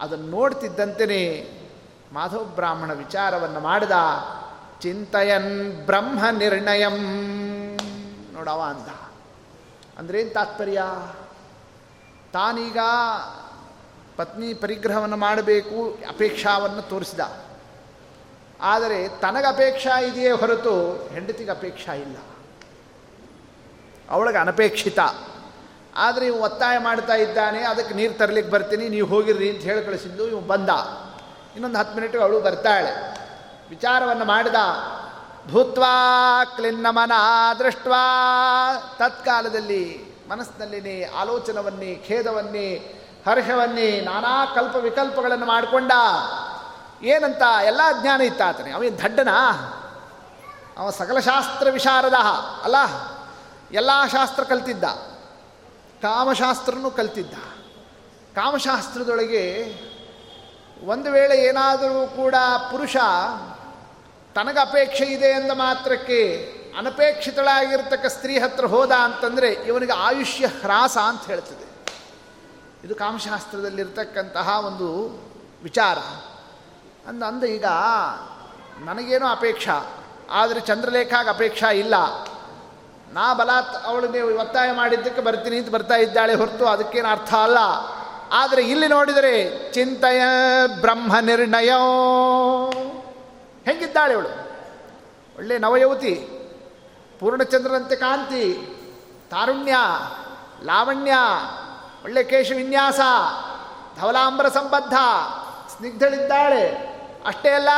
[0.00, 1.50] ಅದನ್ನು ನೋಡ್ತಿದ್ದಂತೆಯೇ
[2.14, 3.90] ಮಾಧವ ಬ್ರಾಹ್ಮಣ ವಿಚಾರವನ್ನು ಮಾಡಿದ,
[4.80, 6.98] ಚಿಂತಯನ್ ಬ್ರಹ್ಮ ನಿರ್ಣಯಂ.
[8.32, 8.88] ನೋಡವ ಅಂದ
[9.98, 10.82] ಅಂದ್ರೇನು ತಾತ್ಪರ್ಯ?
[12.32, 12.78] ತಾನೀಗ
[14.16, 17.20] ಪತ್ನಿ ಪರಿಗ್ರಹವನ್ನು ಮಾಡಬೇಕು, ಅಪೇಕ್ಷಾವನ್ನು ತೋರಿಸಿದ.
[18.60, 22.16] ಆದರೆ ತನಗೆ ಅಪೇಕ್ಷಾ ಇದೆಯೇ ಹೊರತು ಹೆಂಡತಿಗೆ ಅಪೇಕ್ಷಾ ಇಲ್ಲ.
[24.10, 24.98] ಅವಳಿಗೆ ಅನಪೇಕ್ಷಿತ.
[25.96, 30.40] ಆದರೆ ಇವು ಒತ್ತಾಯ ಮಾಡ್ತಾ ಇದ್ದಾನೆ, ಅದಕ್ಕೆ ನೀರು ತರಲಿಕ್ಕೆ ಬರ್ತೀನಿ, ನೀವು ಹೋಗಿರ್ರಿ ಅಂತ ಹೇಳಿ ಕಳಿಸಿದ್ದು ಇವು
[30.40, 30.70] ಬಂದ.
[31.54, 33.18] ಇನ್ನೊಂದು ಹತ್ತು ಮಿನಿಟ್ ಅವಳು ಬರ್ತಾಳೆ.
[33.70, 34.54] ವಿಚಾರವನ್ನು ಮಾಡಿದ,
[35.50, 37.12] ಭೂತ್ವಾ ಕ್ಲಿನ್ನಮನ
[37.58, 37.86] ದೃಷ್ಟ
[38.98, 45.92] ತತ್ಕಾಲದಲ್ಲಿ ಮನಸ್ಸಿನಲ್ಲಿನೇ ಆಲೋಚನವನ್ನೇ, ಖೇದವನ್ನೇ ಹರ್ಷವನ್ನೇ ನಾನಾ ಕಲ್ಪ ವಿಕಲ್ಪಗಳನ್ನು ಮಾಡಿಕೊಂಡ.
[47.02, 49.28] ಏನಂತ ಎಲ್ಲ ಜ್ಞಾನ ಇತ್ತ ಆತನೆ ಅವನು ದಡ್ಡನ?
[50.78, 52.14] ಅವ ಸಕಲ ಶಾಸ್ತ್ರ ವಿಶಾರದ,
[52.64, 52.76] ಅಲ್ಲ?
[53.72, 54.84] ಎಲ್ಲ ಶಾಸ್ತ್ರ ಕಲ್ತಿದ್ದ.
[56.02, 57.32] ಕಾಮಶಾಸ್ತ್ರನೂ ಕಲ್ತಿದ್ದ.
[58.34, 59.74] ಕಾಮಶಾಸ್ತ್ರದೊಳಗೆ
[60.86, 62.36] ಒಂದು ವೇಳೆ ಏನಾದರೂ ಕೂಡ
[62.70, 62.96] ಪುರುಷ
[64.36, 66.20] ತನಗೆ ಅಪೇಕ್ಷೆ ಇದೆ ಎಂದ ಮಾತ್ರಕ್ಕೆ
[66.78, 71.66] ಅನಪೇಕ್ಷಿತಳಾಗಿರ್ತಕ್ಕ ಸ್ತ್ರೀ ಹತ್ರ ಹೋದ ಅಂತಂದರೆ ಇವನಿಗೆ ಆಯುಷ್ಯ ಹ್ರಾಸ ಅಂತ ಹೇಳ್ತದೆ.
[72.84, 74.88] ಇದು ಕಾಮಶಾಸ್ತ್ರದಲ್ಲಿರ್ತಕ್ಕಂತಹ ಒಂದು
[75.62, 75.98] ವಿಚಾರ.
[77.08, 77.68] ಅಂದ ಅಂದ ಈಗ
[78.84, 79.76] ನನಗೇನೋ ಅಪೇಕ್ಷಾ,
[80.30, 81.94] ಆದರೆ ಚಂದ್ರಲೇಖಾಗ ಅಪೇಕ್ಷಾ ಇಲ್ಲ.
[83.12, 83.74] ನಾ ಬಲಾತ್
[84.12, 87.58] ನೀವು ಒತ್ತಾಯ ಮಾಡಿದ್ದಕ್ಕೆ ಬರ್ತೀನಿ ಅಂತ ಬರ್ತಾ ಇದ್ದಾಳೆ ಹೊರತು ಅದಕ್ಕೇನು ಅರ್ಥ ಅಲ್ಲ.
[88.34, 90.22] ಆದರೆ ಇಲ್ಲಿ ನೋಡಿದರೆ ಚಿಂತೆಯ
[90.80, 91.68] ಬ್ರಹ್ಮ ನಿರ್ಣಯ.
[93.64, 94.28] ಹೆಂಗಿದ್ದಾಳೆ ಇವಳು?
[95.38, 96.14] ಒಳ್ಳೆ ನವಯುವತಿ,
[97.20, 98.52] ಪೂರ್ಣಚಂದ್ರನಂತೆ ಕಾಂತಿ,
[99.30, 99.74] ತಾರುಣ್ಯ,
[100.64, 101.12] ಲಾವಣ್ಯ,
[102.04, 103.00] ಒಳ್ಳೆ ಕೇಶ ವಿನ್ಯಾಸ,
[104.00, 104.94] ಧವಲಾಂಬರ ಸಂಬದ್ಧ,
[105.76, 106.70] ಸ್ನಿಗ್ಧಳಿದ್ದಾಳೆ.
[107.26, 107.68] ಅಷ್ಟೇ ಅಲ್ಲ,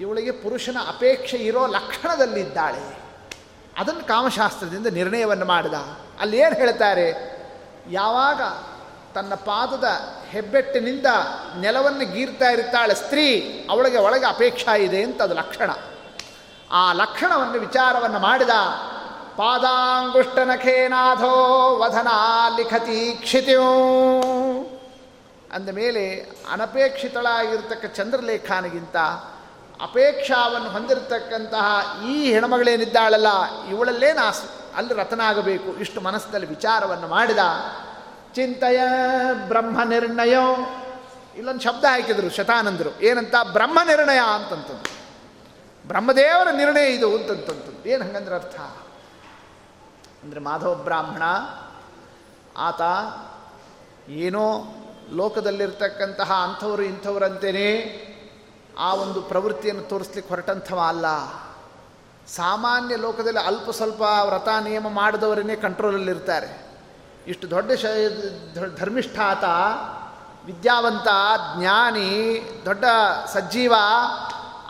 [0.00, 2.98] ಇವಳಿಗೆ ಪುರುಷನ ಅಪೇಕ್ಷೆ ಇರೋ ಲಕ್ಷಣದಲ್ಲಿದ್ದಾಳೆ.
[3.78, 5.74] ಅದನ್ನು ಕಾಮಶಾಸ್ತ್ರದಿಂದ ನಿರ್ಣಯವನ್ನು ಮಾಡಿದ.
[6.20, 7.38] ಅಲ್ಲಿ ಏನು ಹೇಳ್ತಾರೆ?
[7.90, 8.42] ಯಾವಾಗ
[9.14, 9.84] ತನ್ನ ಪಾದದ
[10.30, 11.06] ಹೆಬ್ಬೆಟ್ಟಿನಿಂದ
[11.60, 13.26] ನೆಲವನ್ನು ಗೀರ್ತಾ ಇರ್ತಾಳೆ ಸ್ತ್ರೀ,
[13.70, 15.70] ಅವಳಿಗೆ ಒಳಗೆ ಅಪೇಕ್ಷಾ ಇದೆ ಅಂತ ಅದು ಲಕ್ಷಣ.
[16.70, 18.48] ಆ ಲಕ್ಷಣವನ್ನು, ವಿಚಾರವನ್ನು ಮಾಡಿದ
[19.36, 21.32] ಪಾದಾಂಗುಷ್ಟನಖೇನಾಥೋ
[21.78, 22.08] ವಧನ
[22.56, 23.56] ಲಿಖತಿ
[25.52, 28.96] ಅಂದ ಮೇಲೆ ಅನಪೇಕ್ಷಿತಳಾಗಿರ್ತಕ್ಕ ಚಂದ್ರಲೇಖಾನಿಗಿಂತ
[29.82, 33.26] ಅಪೇಕ್ಷಾವನ್ನು ಹೊಂದಿರತಕ್ಕಂತಹ ಈ ಹೆಣಮಗಳೇನಿದ್ದಾಳಲ್ಲ
[33.70, 37.38] ಇವಳಲ್ಲೇ ನಾಸು ಅಲ್ಲಿ ರತನಾಗಬೇಕು, ಇಷ್ಟು ಮನಸ್ಸಿನಲ್ಲಿ ವಿಚಾರವನ್ನು ಮಾಡಿದ
[38.38, 38.80] ಚಿಂತೆಯ
[39.48, 40.34] ಬ್ರಹ್ಮ ನಿರ್ಣಯ.
[41.38, 43.00] ಇಲ್ಲೊಂದು ಶಬ್ದ ಹಾಕಿದರು ಶತಾನಂದರು.
[43.02, 43.34] ಏನಂತ?
[43.52, 44.98] ಬ್ರಹ್ಮ ನಿರ್ಣಯ ಅಂತಂತಂದು
[45.88, 48.60] ಬ್ರಹ್ಮದೇವರ ನಿರ್ಣಯ ಇದು ಅಂತಂತಂತು ಏನು ಹಂಗಂದ್ರೆ ಅರ್ಥ?
[50.22, 51.22] ಅಂದರೆ ಮಾಧವ ಬ್ರಾಹ್ಮಣ,
[52.56, 52.82] ಆತ
[54.10, 54.44] ಏನೋ
[55.12, 57.68] ಲೋಕದಲ್ಲಿರ್ತಕ್ಕಂತಹ ಅಂಥವರು ಇಂಥವರಂತೇನೆ
[58.78, 61.06] ಆ ಒಂದು ಪ್ರವೃತ್ತಿಯನ್ನು ತೋರಿಸ್ಲಿಕ್ಕೆ ಹೊರಟಂಥವ ಅಲ್ಲ.
[62.28, 66.67] ಸಾಮಾನ್ಯ ಲೋಕದಲ್ಲಿ ಅಲ್ಪ ಸ್ವಲ್ಪ ವ್ರತ ನಿಯಮ ಮಾಡಿದವರನ್ನೇ ಕಂಟ್ರೋಲಲ್ಲಿರ್ತಾರೆ
[67.28, 67.84] ಇಷ್ಟು ದೊಡ್ಡ ಶ
[68.76, 69.44] ಧರ್ಮಿಷ್ಠಾತ,
[70.46, 71.08] ವಿದ್ಯಾವಂತ,
[71.56, 72.84] ಜ್ಞಾನಿ, ದೊಡ್ಡ
[73.26, 73.74] ಸಜ್ಜೀವ,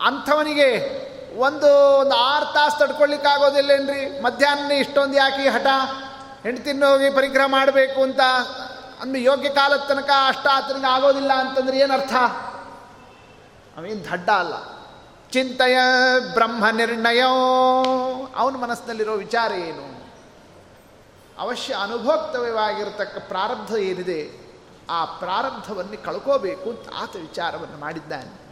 [0.04, 0.98] ಅಂಥವನಿಗೆ
[1.38, 4.22] ಒಂದು ಒಂದು ಆರು ತಾಸು ತಡ್ಕೊಳ್ಳಿಕ್ಕಾಗೋದಿಲ್ಲೇನ್ರಿ?
[4.22, 5.66] ಮಧ್ಯಾಹ್ನ ಇಷ್ಟೊಂದು ಯಾಕೆ ಹಠ?
[6.42, 8.20] ಹೆಂಡ್ ಹೋಗಿ ಪರಿಗ್ರಹ ಮಾಡಬೇಕು ಅಂತ
[9.00, 12.14] ಅಂದ್ರೆ ಯೋಗ್ಯ ಕಾಲದ ತನಕ ಅಷ್ಟ ಆತನಿಗೆ ಆಗೋದಿಲ್ಲ ಅಂತಂದ್ರೆ ಏನರ್ಥ?
[13.76, 14.54] ಅವೇನು ದಡ್ಡ ಅಲ್ಲ.
[15.30, 15.78] ಚಿಂತೆಯ
[16.34, 17.32] ಬ್ರಹ್ಮ ನಿರ್ಣಯೋ.
[18.36, 19.97] ಅವನ ಮನಸ್ಸಿನಲ್ಲಿರೋ ವಿಚಾರ ಏನು?
[21.38, 24.48] ಅವಶ್ಯ ಅನುಭೋಕ್ತವ್ಯವಾಗಿರತಕ್ಕ ಪ್ರಾರಬ್ಧ ಏನಿದೆ,
[24.90, 28.48] ಆ ಪ್ರಾರಬ್ಧವನ್ನು ಕಳ್ಕೋಬೇಕು ಅಂತ ಆತ ವಿಚಾರವನ್ನು ಮಾಡಿದ್ದಾನೆ.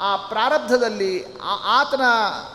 [0.00, 2.00] ಆ ಪ್ರಾರಬ್ಧದಲ್ಲಿ ಆ- ಆತನ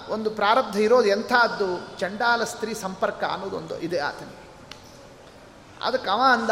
[0.10, 2.00] ಒಂದು ಪ್ರಾರಬ್ಧ ಇರೋದು ಎಂಥದ್ದು?
[2.00, 4.44] ಚಂಡಾಲ ಸ್ತ್ರೀ ಸಂಪರ್ಕ ಅನ್ನೋದೊಂದು ಇದೆ ಆತನಿಗೆ.
[5.84, 6.50] ಅದಕ್ಕೆ ಅವ ಅಂದ,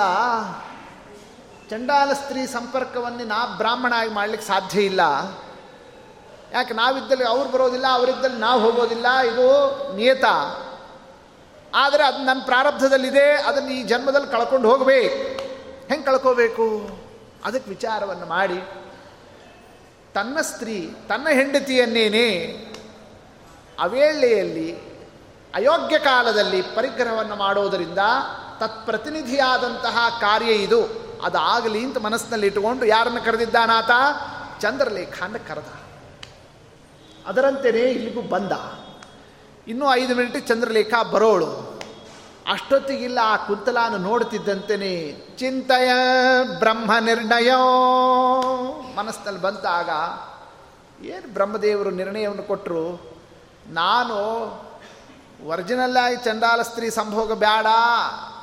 [1.70, 5.00] ಚಂಡಾಲ ಸ್ತ್ರೀ ಸಂಪರ್ಕವನ್ನು ನಾ ಬ್ರಾಹ್ಮಣ ಆಗಿ ಮಾಡ್ಲಿಕ್ಕೆ ಸಾಧ್ಯ ಇಲ್ಲ.
[6.52, 9.48] ಯಾಕೆ ನಾವಿದ್ದಲ್ಲಿ ಅವ್ರು ಬರೋದಿಲ್ಲ, ಅವರಿದ್ದಲ್ಲಿ ನಾವು ಹೋಗೋದಿಲ್ಲ, ಇದು
[9.96, 10.26] ನಿಯತ.
[11.76, 15.42] ಆದರೆ ಅದು ನನ್ನ ಪ್ರಾರಬ್ಧದಲ್ಲಿದೆ, ಅದನ್ನು ಈ ಜನ್ಮದಲ್ಲಿ ಕಳ್ಕೊಂಡು ಹೋಗಬೇಕು.
[15.88, 16.90] ಹೆಂಗೆ ಕಳ್ಕೋಬೇಕು?
[17.46, 18.58] ಅದಕ್ಕೆ ವಿಚಾರವನ್ನು ಮಾಡಿ.
[20.14, 22.28] ತನ್ನ ಸ್ತ್ರೀ, ತನ್ನ ಹೆಂಡತಿಯನ್ನೇನೆ
[23.80, 24.92] ಅವೇಳೆಯಲ್ಲಿ
[25.56, 28.00] ಅಯೋಗ್ಯ ಕಾಲದಲ್ಲಿ ಪರಿಗ್ರಹವನ್ನು ಮಾಡೋದರಿಂದ
[28.60, 31.12] ತತ್ಪ್ರತಿನಿಧಿಯಾದಂತಹ ಕಾರ್ಯ ಇದು.
[31.24, 33.92] ಅದಾಗಲಿ ಅಂತ ಮನಸ್ಸಿನಲ್ಲಿ ಇಟ್ಟುಕೊಂಡು ಯಾರನ್ನು ಕರೆದಿದ್ದಾನಾತ?
[34.62, 35.64] ಚಂದ್ರಲೇಖಾನ ಕರೆದ.
[37.26, 38.52] ಅದರಂತೆಯೇ ಇಲ್ಲಿಗೂ ಬಂದ.
[39.72, 41.50] ಇನ್ನೂ ಐದು ಮಿನಿಟ್ ಚಂದ್ರಲೇಖ ಬರೋಳು.
[42.52, 44.94] ಅಷ್ಟೊತ್ತಿಗಿಲ್ಲ ಆ ಕುಂತಲಾನು ನೋಡ್ತಿದ್ದಂತೆಯೇ
[45.40, 45.92] ಚಿಂತೆಯ
[46.60, 47.52] ಬ್ರಹ್ಮ ನಿರ್ಣಯ.
[48.98, 49.90] ಮನಸ್ಸಿನಲ್ಲಿ ಬಂತಾಗ
[51.06, 52.84] ಏನು ಬ್ರಹ್ಮದೇವರು ನಿರ್ಣಯವನ್ನು ಕೊಟ್ಟರು
[53.80, 54.18] ನಾನು
[55.48, 57.68] ಒರಿಜಿನಲ್ಲಾಗಿ ಚಂಡಾಲ ಸ್ತ್ರೀ ಸಂಭೋಗ ಬೇಡ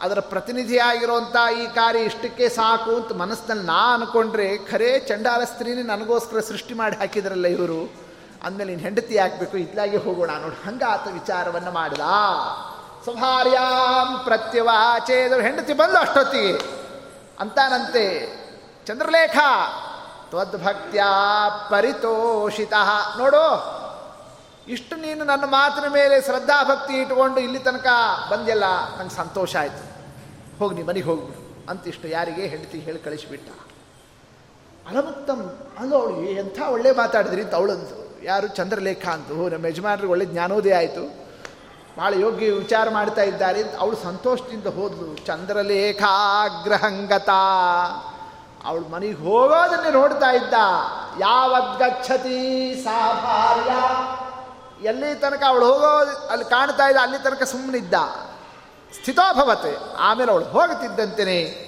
[0.02, 6.74] ಅದರ ಪ್ರತಿನಿಧಿಯಾಗಿರುವಂಥ ಈ ಕಾರ್ಯ ಇಷ್ಟಕ್ಕೆ ಸಾಕು ಅಂತ ಮನಸ್ಸಿನಲ್ಲಿ ನಾ ಅನ್ಕೊಂಡ್ರೆ ಖರೇ ಚಂಡಾಲ ಸ್ತ್ರೀನೇ ನನಗೋಸ್ಕರ ಸೃಷ್ಟಿ
[6.74, 8.07] ಮಾಡಿ ಹಾಕಿದ್ರಲ್ಲ ಇವರು.
[8.44, 12.04] ಅಂದಮೇಲೆ ನೀನು ಹೆಂಡತಿ ಹಾಕಬೇಕು ಇತ್ಲಾಗೆ ಹೋಗೋಣ ನೋಡಿ ಹಂಗ ಆತ ವಿಚಾರವನ್ನು ಮಾಡಿದ.
[13.04, 16.52] ಸ್ವಭಾರ್ಯಾಂ ಪ್ರತ್ಯವಾಚೇದರು ಹೆಂಡತಿ ಬಂದು ಅಷ್ಟೊತ್ತಿಗೆ
[17.40, 18.04] ಅಂತಾನಂತೆ,
[18.86, 19.36] ಚಂದ್ರಲೇಖ,
[20.30, 21.02] ತ್ವದ್ಭಕ್ತ್ಯ
[21.70, 22.74] ಪರಿತೋಷಿತ.
[23.18, 23.44] ನೋಡು,
[24.68, 27.86] ಇಷ್ಟು ನೀನು ನನ್ನ ಮಾತಿನ ಮೇಲೆ ಶ್ರದ್ಧಾಭಕ್ತಿ ಇಟ್ಕೊಂಡು ಇಲ್ಲಿ ತನಕ
[28.30, 28.66] ಬಂದೆಲ್ಲ
[28.98, 29.84] ನಂಗೆ ಸಂತೋಷ ಆಯಿತು.
[30.58, 33.48] ಹೋಗಿ ನೀ ಮನೆಗೆ ಹೋಗ್ಬಿಡು ಅಂತಿಷ್ಟು ಯಾರಿಗೆ ಹೆಂಡತಿ ಹೇಳಿ ಕಳಿಸಿಬಿಟ್ಟ.
[34.88, 35.42] ಅಲಮುತ್ತಮ್
[35.78, 37.42] ಅಲ್ಲ ಅವಳು ಎಂಥ ಒಳ್ಳೆ ಮಾತಾಡಿದ್ರಿ?
[37.42, 37.54] ಅಂತ
[38.22, 39.48] ಯಾರು ಚಂದ್ರಲೇಖ ಅಂತು.
[39.48, 41.28] ನಮ್ಮ ಯಜಮಾನರಿಗೆ ಒಳ್ಳೆ ಜ್ಞಾನೋದಯ ಆಯಿತು.
[41.98, 43.76] ಭಾಳ ಯೋಗ್ಯ ವಿಚಾರ ಮಾಡ್ತಾ ಇದ್ದಾರೆ.
[43.76, 45.26] ಅವಳು ಸಂತೋಷದಿಂದ ಹೋದ್ಲು.
[45.26, 47.28] ಚಂದ್ರಲೇಖಾಗ್ರಹಂಗತ.
[48.64, 50.54] ಅವಳು ಮನೆಗೆ ಹೋಗೋದನ್ನೇ ನೋಡ್ತಾ ಇದ್ದ.
[51.20, 53.70] ಯಾವದ್ಗಚ್ಚತಿ ಸಾ ಭಾರ್ಯ
[54.88, 57.94] ಎಲ್ಲಿ ತನಕ ಅವಳು ಹೋಗೋ, ಅಲ್ಲಿ ಕಾಣ್ತಾ ಇದ್ದ, ಅಲ್ಲಿ ತನಕ ಸುಮ್ಮನಿದ್ದ
[58.94, 59.76] ಸ್ಥಿತೋಭವತೆ.
[59.98, 61.64] ಆಮೇಲೆ ಅವಳು ಹೋಗುತ್ತಿದ್ದಂತೆಯೇ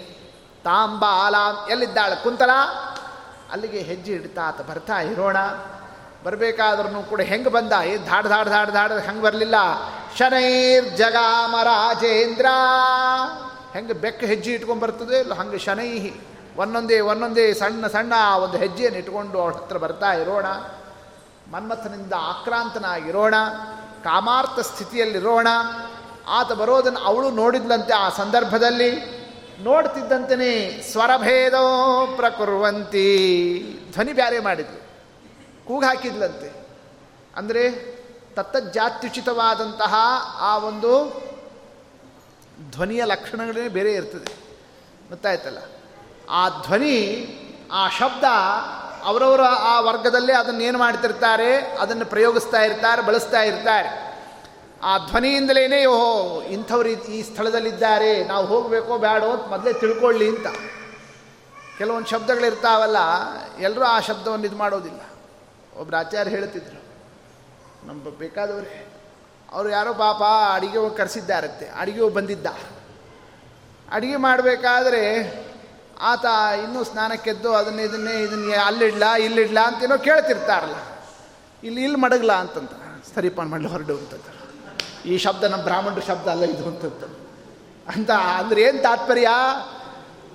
[0.65, 2.17] ತಾಂಬಾಲಾಂ ಎಲ್ಲಿದ್ದಾಳೆ?
[2.17, 2.51] ಕುಂತಲ?
[3.53, 5.37] ಅಲ್ಲಿಗೆ ಹೆಜ್ಜೆ ಇಡ್ತಾ ಆತ ಬರ್ತಾ ಇರೋಣ.
[6.25, 7.73] ಬರಬೇಕಾದ್ರೂ ಕೂಡ ಹೆಂಗೆ ಬಂದ?
[7.85, 9.55] ಏನು ಧಾಡ್ ಧಾಡ್ ಧಾಡ್ ಧಾಡ್, ಹಂಗೆ ಬರಲಿಲ್ಲ.
[10.19, 12.47] ಶನೈರ್ ಜಗಾಮ ರಾಜೇಂದ್ರ.
[13.73, 16.21] ಹೆಂಗೆ ಬೆಕ್ಕ ಹೆಜ್ಜೆ ಇಟ್ಕೊಂಡು ಬರ್ತದೆ ಇಲ್ಲ, ಹಂಗೆ ಶನೈಹಿ.
[16.57, 20.47] ಒಂದೊಂದೇ ಒಂದೊಂದೇ ಸಣ್ಣ ಸಣ್ಣ ಒಂದು ಹೆಜ್ಜೆಯನ್ನು ಇಟ್ಕೊಂಡು ಅವಳ ಹತ್ರ ಬರ್ತಾ ಇರೋಣ.
[21.51, 23.35] ಮನ್ಮಥನಿಂದ ಆಕ್ರಾಂತನಾಗಿರೋಣ.
[24.05, 25.49] ಕಾಮಾರ್ಥ ಸ್ಥಿತಿಯಲ್ಲಿರೋಣ.
[26.29, 29.21] ಆತ ಬರೋದನ್ನು ಅವಳು ನೋಡಿದ್ಲಂತೆ ಆ ಸಂದರ್ಭದಲ್ಲಿ.
[29.63, 33.09] ನೋಡ್ತಿದ್ದಂತೆಯೇ ಸ್ವರಭೇದೋ ಪ್ರಕುರ್ವಂತಿ.
[33.93, 34.80] ಧ್ವನಿ ಬ್ಯಾರೆ ಮಾಡಿದ್ಲು.
[35.67, 36.67] ಕೂಗು ಹಾಕಿದ್ಲಂತೆ
[37.37, 37.71] ಅಂದರೆ
[38.35, 39.95] ತತ್ತಜ್ಜಾತ್ಯುಚಿತವಾದಂತಹ
[40.39, 41.21] ಆ ಒಂದು
[42.71, 44.41] ಧ್ವನಿಯ ಲಕ್ಷಣಗಳೇ ಬೇರೆ ಇರ್ತದೆ.
[45.09, 45.59] ಗೊತ್ತಾಯ್ತಲ್ಲ?
[46.31, 47.27] ಆ ಧ್ವನಿ,
[47.73, 48.25] ಆ ಶಬ್ದ
[49.05, 54.11] ಅವರವರ ಆ ವರ್ಗದಲ್ಲೇ ಅದನ್ನು ಏನು ಮಾಡ್ತಿರ್ತಾರೆ, ಅದನ್ನು ಪ್ರಯೋಗಿಸ್ತಾ ಇರ್ತಾರೆ, ಬಳಸ್ತಾ ಇರ್ತಾರೆ.
[54.83, 60.47] ಆ ಧ್ವನಿಯಿಂದಲೇ ಓಹೋ, ಇಂಥವ್ರು ಈ- ಈ ಸ್ಥಳದಲ್ಲಿದ್ದಾರೆ, ನಾವು ಹೋಗಬೇಕೋ ಬೇಡೋ ಅಂತ ಮೊದಲೇ ತಿಳ್ಕೊಳ್ಳಿ ಅಂತ.
[61.79, 62.97] ಕೆಲವೊಂದು ಶಬ್ದಗಳಿರ್ತಾವಲ್ಲ,
[63.61, 65.01] ಎಲ್ಲರೂ ಆ ಶಬ್ದವನ್ನು ಇದು ಮಾಡೋದಿಲ್ಲ.
[65.81, 66.81] ಒಬ್ಬರು ಆಚಾರ್ಯ ಹೇಳ್ತಿದ್ರು
[67.87, 68.87] ನಮ್ಮ ಬೇಕಾದವ್ರೆ,
[69.53, 70.23] ಅವರು ಯಾರೋ ಪಾಪ
[70.55, 72.47] ಅಡಿಗೆ ಹೋಗಿ ಕರೆಸಿದ್ದಾರತ್ತೆ ಅಡಿಗೆ ಬಂದಿದ್ದ.
[73.93, 75.03] ಅಡಿಗೆ ಮಾಡಬೇಕಾದ್ರೆ
[76.01, 76.25] ಆತ
[76.65, 80.75] ಇನ್ನೂ ಸ್ನಾನಕ್ಕೆದ್ದು ಅದನ್ನ, ಇದನ್ನೇ, ಇದನ್ನ, ಅಲ್ಲಿಡ್ಲ, ಇಲ್ಲಿಡ್ಲಾ ಅಂತೇನೋ ಕೇಳ್ತಿರ್ತಾರಲ್ಲ.
[81.65, 82.71] ಇಲ್ಲಿ ಇಲ್ಲಿ ಮಡಗ್ಲಾ ಅಂತಂತ,
[83.15, 84.27] ಸರಿಪ ಮಾಡಲು, ಹೊರಡು ಅಂತಂತ.
[85.07, 87.05] ಈ ಶಬ್ದ ನಮ್ಮ ಬ್ರಾಹ್ಮಣರ ಶಬ್ದ ಅಲ್ಲ ಇದು ಅಂತಂತ.
[87.97, 89.29] ಅಂತ ಅಂದ್ರೆ ಏನು ತಾತ್ಪರ್ಯ?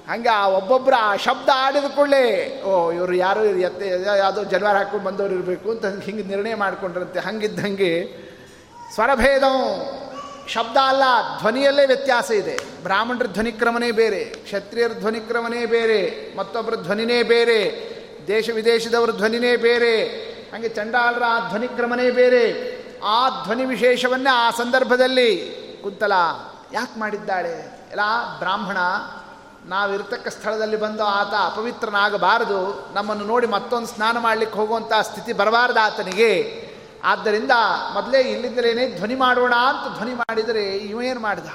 [0.09, 5.33] ಹಂಗೆ ಆ ಒಬ್ಬೊಬ್ಬರು ಆ ಶಬ್ದ ಆಡಿದ ಕೂಡಲೇ, ಓ, ಇವರು ಯಾರು ಎತ್ತೆ, ಯಾವುದೋ ಜನವಾರ ಹಾಕ್ಕೊಂಡು ಬಂದವರು
[5.33, 7.19] ಇರಬೇಕು ಅಂತ ಹಿಂಗೆ ನಿರ್ಣಯ ಮಾಡ್ಕೊಂಡ್ರಂತೆ.
[7.19, 8.25] ಹಂಗಿದ್ದಂಗೆ
[8.93, 9.95] ಸ್ವರಭೇದವು
[10.49, 11.03] ಶಬ್ದ ಅಲ್ಲ,
[11.39, 12.83] ಧ್ವನಿಯಲ್ಲೇ ವ್ಯತ್ಯಾಸ ಇದೆ.
[12.83, 17.59] ಬ್ರಾಹ್ಮಣರ ಧ್ವನಿಕ್ರಮನೇ ಬೇರೆ, ಕ್ಷತ್ರಿಯರ ಧ್ವನಿಕ್ರಮನೇ ಬೇರೆ, ಮತ್ತೊಬ್ಬರ ಧ್ವನಿನೇ ಬೇರೆ,
[18.27, 20.03] ದೇಶ ವಿದೇಶದವರ ಧ್ವನಿನೇ ಬೇರೆ.
[20.53, 22.75] ಹಂಗೆ ಚಂಡಾಲರ ಆ ಧ್ವನಿಕ್ರಮನೇ ಬೇರೆ.
[23.03, 25.37] ಆ ಧ್ವನಿ ವಿಶೇಷವನ್ನೇ ಆ ಸಂದರ್ಭದಲ್ಲಿ
[25.83, 26.13] ಕುಂತಲ
[26.73, 27.51] ಯಾಕೆ ಮಾಡಿದ್ದಾಳೆ?
[27.91, 28.01] ಎಲ್ಲ
[28.39, 28.77] ಬ್ರಾಹ್ಮಣ
[29.65, 32.91] ನಾವಿರ್ತಕ್ಕ ಸ್ಥಳದಲ್ಲಿ ಬಂದು ಆತ ಅಪವಿತ್ರನಾಗಬಾರದು.
[32.93, 36.65] ನಮ್ಮನ್ನು ನೋಡಿ ಮತ್ತೊಂದು ಸ್ನಾನ ಮಾಡಲಿಕ್ಕೆ ಹೋಗುವಂಥ ಸ್ಥಿತಿ ಬರಬಾರ್ದು ಆತನಿಗೆ.
[37.03, 37.51] ಆದ್ದರಿಂದ
[37.93, 41.45] ಮೊದಲೇ ಇಲ್ಲಿಂದಲೇ ಧ್ವನಿ ಮಾಡೋಣ ಅಂತ ಧ್ವನಿ ಮಾಡಿದರೆ ಇವೇನು ಮಾಡಿದ?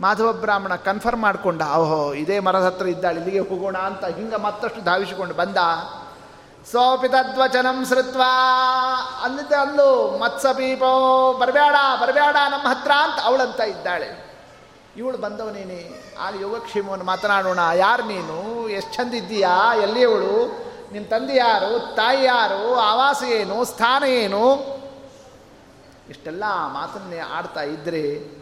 [0.00, 5.34] ಮಾಧವ ಬ್ರಾಹ್ಮಣ ಕನ್ಫರ್ಮ್ ಮಾಡಿಕೊಂಡ, ಓಹೋ, ಇದೇ ಮರದ ಹತ್ರ ಇದ್ದಾಳೆ, ಇಲ್ಲಿಗೆ ಹೋಗೋಣ ಅಂತ ಹಿಂಗೆ ಮತ್ತಷ್ಟು ಧಾವಿಸಿಕೊಂಡು
[5.34, 5.56] ಬಂದ.
[6.72, 8.22] ಸೋಪಿ ತದ್ವಚನಂ ಶ್ರುತ್ವ
[9.24, 14.29] ಅಂದಿದ್ದೆ ಅಂದು ಮತ್ಸಪೀಪೋ ಬರಬೇಡ ಬರಬೇಡ ನಮ್ಮ ಹತ್ರ ಅಂತ ಅವಳಂತ ಇದ್ದಾಳೆ.
[14.96, 16.14] ಇವಳು ಬಂದವನೇನೆ.
[16.20, 17.58] ಆ ಯೋಗಕ್ಷೇಮವನ್ನು ಮಾತನಾಡೋಣ.
[17.74, 18.68] ಯಾರು ನೀನು?
[18.68, 19.74] ಎಷ್ಟು ಚಂದ ಇದ್ದೀಯಾ?
[19.74, 20.58] ಎಲ್ಲಿ ಅವಳು?
[20.92, 21.94] ನಿನ್ನ ತಂದೆ ಯಾರು?
[21.94, 22.74] ತಾಯಿ ಯಾರು?
[22.74, 23.64] ಆವಾಸ ಏನು?
[23.64, 24.54] ಸ್ಥಾನ ಏನು?
[26.10, 28.34] ಇಷ್ಟೆಲ್ಲ ಮಾತನ್ನೇ ಆಡ್ತಾ ಇದ್ದರೆ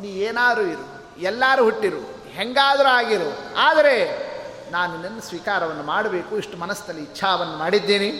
[0.00, 4.30] ನೀ ಏನಾದರೂ ಇರು, ಎಲ್ಲರೂ ಹುಟ್ಟಿರು, ಹೆಂಗಾದರೂ ಆಗಿರು, ಆದರೆ
[4.70, 8.10] ನಾನು ನನ್ನ ಸ್ವೀಕಾರವನ್ನು ಮಾಡಬೇಕು, ಇಷ್ಟು ಮನಸ್ಸಲ್ಲಿ ಇಚ್ಛಾವನ್ನು ಮಾಡಿದ್ದೇನೆ.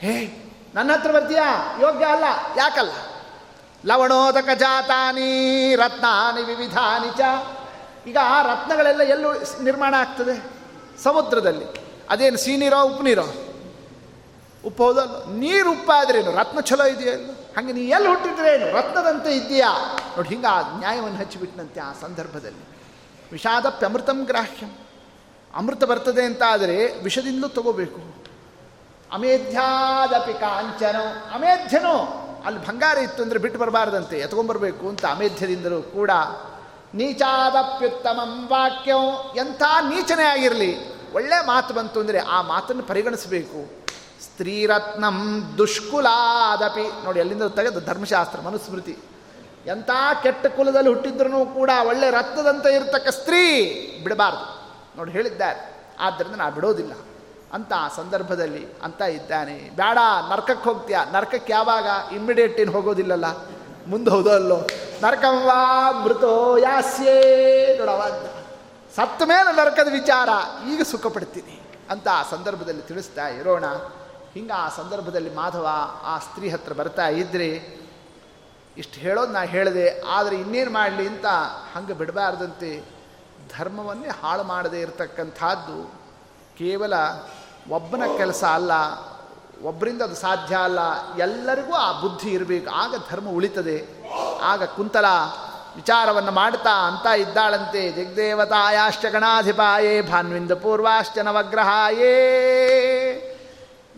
[0.00, 1.76] ಹೇ, ನನ್ನ ಹತ್ರ ಬರ್ತೀಯಾ?
[1.80, 2.24] ಯೋಗ್ಯ ಅಲ್ಲ,
[2.56, 2.92] ಯಾಕಲ್ಲ?
[3.86, 7.20] ಲವಣೋದಕ ಜಾತಾನಿ, ರತ್ನಾನಿ ವಿವಿಧಾನಿ ಚ.
[8.06, 10.59] ಈಗ ಆ ರತ್ನಗಳೆಲ್ಲ ಎಲ್ಲೂ ನಿರ್ಮಾಣ ಆಗ್ತದೆ?
[11.02, 11.64] ಸಮುದ್ರದಲ್ಲಿ.
[12.10, 13.26] ಅದೇನು ಸೀನೀರೋ ಉಪ್ಪು ನೀರೋ
[14.64, 20.46] ಉಪ್ಪು ಹೌದಲ್ಲ ನೀರು ಉಪ್ಪಾದ್ರೇನು ರತ್ನ ಚಲೋ ಇದೆಯಲ್ಲ ಹಾಗೆ ನೀ ಎಲ್ಲಿ ಹುಟ್ಟಿದ್ರೇನು ರತ್ನದಂತೆ ಇದೆಯಾ ನೋಡಿ ಹಿಂಗೆ
[20.46, 22.64] ಆ ನ್ಯಾಯವನ್ನು ಹಚ್ಚಿಬಿಟ್ಟನಂತೆ ಆ ಸಂದರ್ಭದಲ್ಲಿ.
[23.32, 24.78] ವಿಷಾದಪ್ಯಮೃತಂ ಗ್ರಾಹ್ಯಂ.
[25.54, 28.00] ಅಮೃತ ಬರ್ತದೆ ಅಂತ ಆದರೆ ವಿಷದಿಂದಲೂ ತಗೋಬೇಕು.
[29.12, 32.26] ಅಮೇಧ್ಯಾದಪಿ ಕಾಂಚನೋ, ಅಮೇಧ್ಯನೋ.
[32.46, 36.10] ಅಲ್ಲಿ ಬಂಗಾರ ಇತ್ತು ಅಂದರೆ ಬಿಟ್ಟು ಬರಬಾರ್ದಂತೆ ಎತ್ಕೊಂಡ್ಬರ್ಬೇಕು ಅಂತ ಅಮೇಧ್ಯದಿಂದಲೂ ಕೂಡ
[36.94, 43.80] ನೀಚಾದಪ್ಯುತ್ತಮಂ ವಾಕ್ಯಂ ಎಂಥ ನೀಚನೇ ಆಗಿರಲಿ ಒಳ್ಳೆ ಮಾತು ಬಂತು ಅಂದರೆ ಆ ಮಾತನ್ನು ಪರಿಗಣಿಸಬೇಕು.
[44.22, 47.04] ಸ್ತ್ರೀರತ್ನಂ ದುಷ್ಕುಲಾದಪಿ.
[47.04, 48.98] ನೋಡಿ ಎಲ್ಲಿಂದ ತೆಗೆದು ಧರ್ಮಶಾಸ್ತ್ರ, ಮನುಸ್ಮೃತಿ.
[49.66, 49.90] ಎಂಥ
[50.22, 53.64] ಕೆಟ್ಟ ಕುಲದಲ್ಲಿ ಹುಟ್ಟಿದ್ರೂ ಕೂಡ ಒಳ್ಳೆ ರತ್ನದಂತೆ ಇರತಕ್ಕ ಸ್ತ್ರೀ
[54.02, 54.60] ಬಿಡಬಾರ್ದು.
[54.96, 55.86] ನೋಡಿ, ಹೇಳಿದ್ದಾರೆ.
[56.00, 56.92] ಆದ್ದರಿಂದ ನಾ ಬಿಡೋದಿಲ್ಲ.
[57.52, 59.70] ಅಂತ ಆ ಸಂದರ್ಭದಲ್ಲಿ ಅಂತ ಇದ್ದಾನೆ.
[59.76, 59.98] ಬೇಡ,
[60.32, 60.96] ನರ್ಕಕ್ಕೆ ಹೋಗ್ತೀಯ.
[61.12, 61.86] ನರ್ಕಕ್ಕೆ ಯಾವಾಗ?
[62.12, 63.24] ಇಮ್ಮಿಡಿಯೇಟ್ ಏನು ಹೋಗೋದಿಲ್ಲಲ್ಲ.
[63.86, 64.58] ಮುಂದೆ ಹೌದಲ್ಲೋ.
[65.02, 67.16] ನರಕಂವಾ ಮೃತೋ ಯಾಸ್ಯೇ
[67.78, 68.02] ನೋಡವ
[68.96, 70.28] ಸತ್ತ ಮೇಲೆ ನರಕದ ವಿಚಾರ
[70.72, 71.56] ಈಗ ಸುಖ ಪಡ್ತೀನಿ
[71.90, 73.64] ಅಂತ ಆ ಸಂದರ್ಭದಲ್ಲಿ ತಿಳಿಸ್ತಾ ಇರೋಣ.
[74.34, 75.66] ಹಿಂಗೆ ಆ ಸಂದರ್ಭದಲ್ಲಿ ಮಾಧವ
[76.02, 77.80] ಆ ಸ್ತ್ರೀ ಹತ್ರ ಬರ್ತಾ ಇದ್ದರೆ
[78.76, 81.26] ಇಷ್ಟು ಹೇಳೋದು ನಾ ಹೇಳಿದೆ, ಆದರೆ ಇನ್ನೇನು ಮಾಡಲಿ ಅಂತ
[81.74, 82.70] ಹಂಗೆ ಬಿಡಬಾರ್ದಂತೆ
[83.58, 85.78] ಧರ್ಮವನ್ನೇ ಹಾಳು ಮಾಡದೇ ಇರತಕ್ಕಂಥದ್ದು
[86.58, 86.94] ಕೇವಲ
[87.70, 88.72] ಒಬ್ಬನ ಕೆಲಸ ಅಲ್ಲ
[89.62, 90.78] ಒಬ್ಬರಿಂದ ಅದು ಸಾಧ್ಯ ಅಲ್ಲ.
[91.18, 92.70] ಎಲ್ಲರಿಗೂ ಆ ಬುದ್ಧಿ ಇರಬೇಕು.
[92.70, 93.84] ಆಗ ಧರ್ಮ ಉಳಿತದೆ.
[94.42, 95.04] ಆಗ ಕುಂತಲ
[95.76, 97.96] ವಿಚಾರವನ್ನು ಮಾಡ್ತಾ ಅಂತ ಇದ್ದಾಳಂತೆ.
[97.96, 102.16] ದಿಗ್ದೇವತಾಯಾಶ್ಚ ಗಣಾಧಿಪಾಯೇ ಭಾನ್ವಿಂದ ಪೂರ್ವಾಶ್ಚ ನವಗ್ರಹಾಯೇ.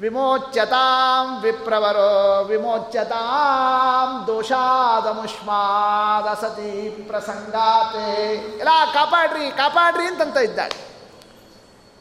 [0.01, 8.35] ವಿಮೋಚ್ಯತಾಂ ವಿಪ್ರವರೋ ವಿಮೋಚ್ಯತಾಂ ದೋಷಾದಮುಷ್ಮಾದ ಸತಿ ಪ್ರಸಂಗಾತೆ.
[8.35, 10.92] ಎಲ್ಲ ಕಾಪಾಡ್ರಿ ಕಾಪಾಡ್ರಿ ಅಂತಂತ ಇದ್ದಾಳೆ.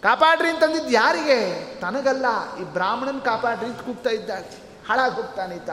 [0.04, 1.40] ಕಾಪಾಡ್ರಿ ಅಂತಂದಿದ್ದು ಯಾರಿಗೆ?
[1.80, 2.26] ತನಗಲ್ಲ,
[2.60, 4.50] ಈ ಬ್ರಾಹ್ಮಣನ ಕಾಪಾಡ್ರಿ ಅಂತ ಕೂಗ್ತಾ ಇದ್ದಾಳೆ
[4.90, 5.70] ಹಾಳಾಗಿ ಹೋಗ್ತಾನೆ ಈತ.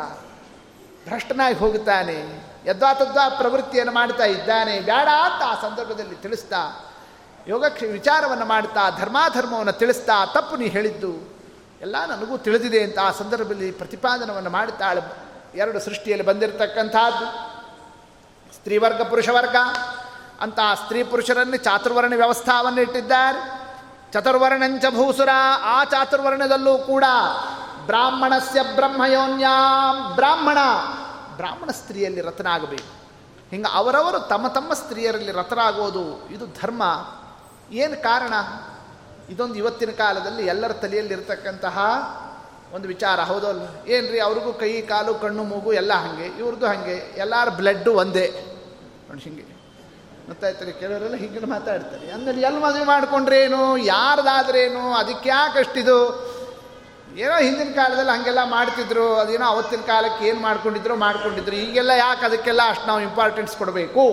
[1.08, 2.16] ಭ್ರಷ್ಟನಾಗಿ ಹೋಗುತ್ತಾನೆ
[2.66, 4.80] ಯದ್ವಾ ತದ್ವಾ ಪ್ರವೃತ್ತಿಯನ್ನು ಮಾಡ್ತಾ ಇದ್ದಾನೆ.
[4.80, 6.56] ಬೇಡ ಅಂತ ಆ ಸಂದರ್ಭದಲ್ಲಿ ತಿಳಿಸ್ತಾ
[7.46, 11.38] ಯೋಗಕ್ಷ ವಿಚಾರವನ್ನು ಮಾಡ್ತಾ, ಧರ್ಮಾಧರ್ಮವನ್ನು ತಿಳಿಸ್ತಾ, ತಪ್ಪು ನೀ ಹೇಳಿದ್ದು.
[11.80, 15.00] ಎಲ್ಲ ನನಗೂ ತಿಳಿದಿದೆ ಅಂತ ಆ ಸಂದರ್ಭದಲ್ಲಿ ಪ್ರತಿಪಾದನವನ್ನು ಮಾಡುತ್ತಾಳೆ
[15.58, 17.26] ಎರಡು ಸೃಷ್ಟಿಯಲ್ಲಿ ಬಂದಿರತಕ್ಕಂಥದ್ದು.
[18.54, 19.56] ಸ್ತ್ರೀವರ್ಗ ಪುರುಷವರ್ಗ
[20.40, 23.57] ಅಂತ ಸ್ತ್ರೀ ಪುರುಷರನ್ನು ಚಾತುರ್ವರ್ಣ ವ್ಯವಸ್ಥಾವನ್ನು ಇಟ್ಟಿದ್ದಾರೆ
[24.12, 25.28] ಚತುರ್ವರ್ಣಂಚ ಭೂಸುರ,
[25.62, 27.04] ಆ ಚಾತುರ್ವರ್ಣದಲ್ಲೂ ಕೂಡ
[27.86, 30.58] ಬ್ರಾಹ್ಮಣಸ್ಯ ಬ್ರಹ್ಮಯೋನ್ಯಾಂ ಬ್ರಾಹ್ಮಣ.
[31.36, 32.98] ಬ್ರಾಹ್ಮಣ ಸ್ತ್ರೀಯಲ್ಲಿ ರತನಾಗಬೇಕು
[33.50, 36.82] ಹಿಂಗೆ ಅವರವರು ತಮ್ಮ ತಮ್ಮ ಸ್ತ್ರೀಯರಲ್ಲಿ ರತನಾಗೋದು ಇದು ಧರ್ಮ.
[37.70, 38.32] ಏನು ಕಾರಣ?
[39.30, 41.78] ಇದೊಂದು ಇವತ್ತಿನ ಕಾಲದಲ್ಲಿ ಎಲ್ಲರ ತಲೆಯಲ್ಲಿರ್ತಕ್ಕಂತಹ
[42.74, 43.88] ಒಂದು ವಿಚಾರ, ಹೌದಲ್ಲ?
[43.88, 48.44] ಏನು ರೀ ಅವ್ರಿಗೂ ಕೈ, ಕಾಲು, ಕಣ್ಣು, ಮೂಗು ಎಲ್ಲ ಹಾಗೆ ಇವ್ರದ್ದು ಹಾಗೆ, ಎಲ್ಲರ ಬ್ಲಡ್ಡು ಒಂದೇ.
[49.20, 49.57] ಹಿಂಗೆ.
[50.28, 52.10] ಗೊತ್ತಾಯ್ತಾರೆ ಕೆಲವರೆಲ್ಲ ಹಿಂಗೆ ಮಾತಾಡ್ತಾರೆ.
[52.10, 53.76] ಅಂದರೆ ಎಲ್ಲಿ ಮದುವೆ ಮಾಡಿಕೊಂಡ್ರೇನು?
[53.76, 54.94] ಯಾರ್ದಾದ್ರೇನು?
[54.94, 56.28] ಅದಕ್ಕೆ ಯಾಕೆ ಅಷ್ಟಿದು
[57.16, 59.14] ಏನೋ ಹಿಂದಿನ ಕಾಲದಲ್ಲಿ ಹಾಗೆಲ್ಲ ಮಾಡ್ತಿದ್ರು.
[59.14, 61.56] ಅದೇನೋ ಅವತ್ತಿನ ಕಾಲಕ್ಕೆ ಏನು ಮಾಡ್ಕೊಂಡಿದ್ರು ಮಾಡ್ಕೊಂಡಿದ್ರು.
[61.56, 64.04] ಈಗೆಲ್ಲ ಯಾಕೆ ಅದಕ್ಕೆಲ್ಲ ಅಷ್ಟು ನಾವು ಇಂಪಾರ್ಟೆನ್ಸ್ ಕೊಡಬೇಕು?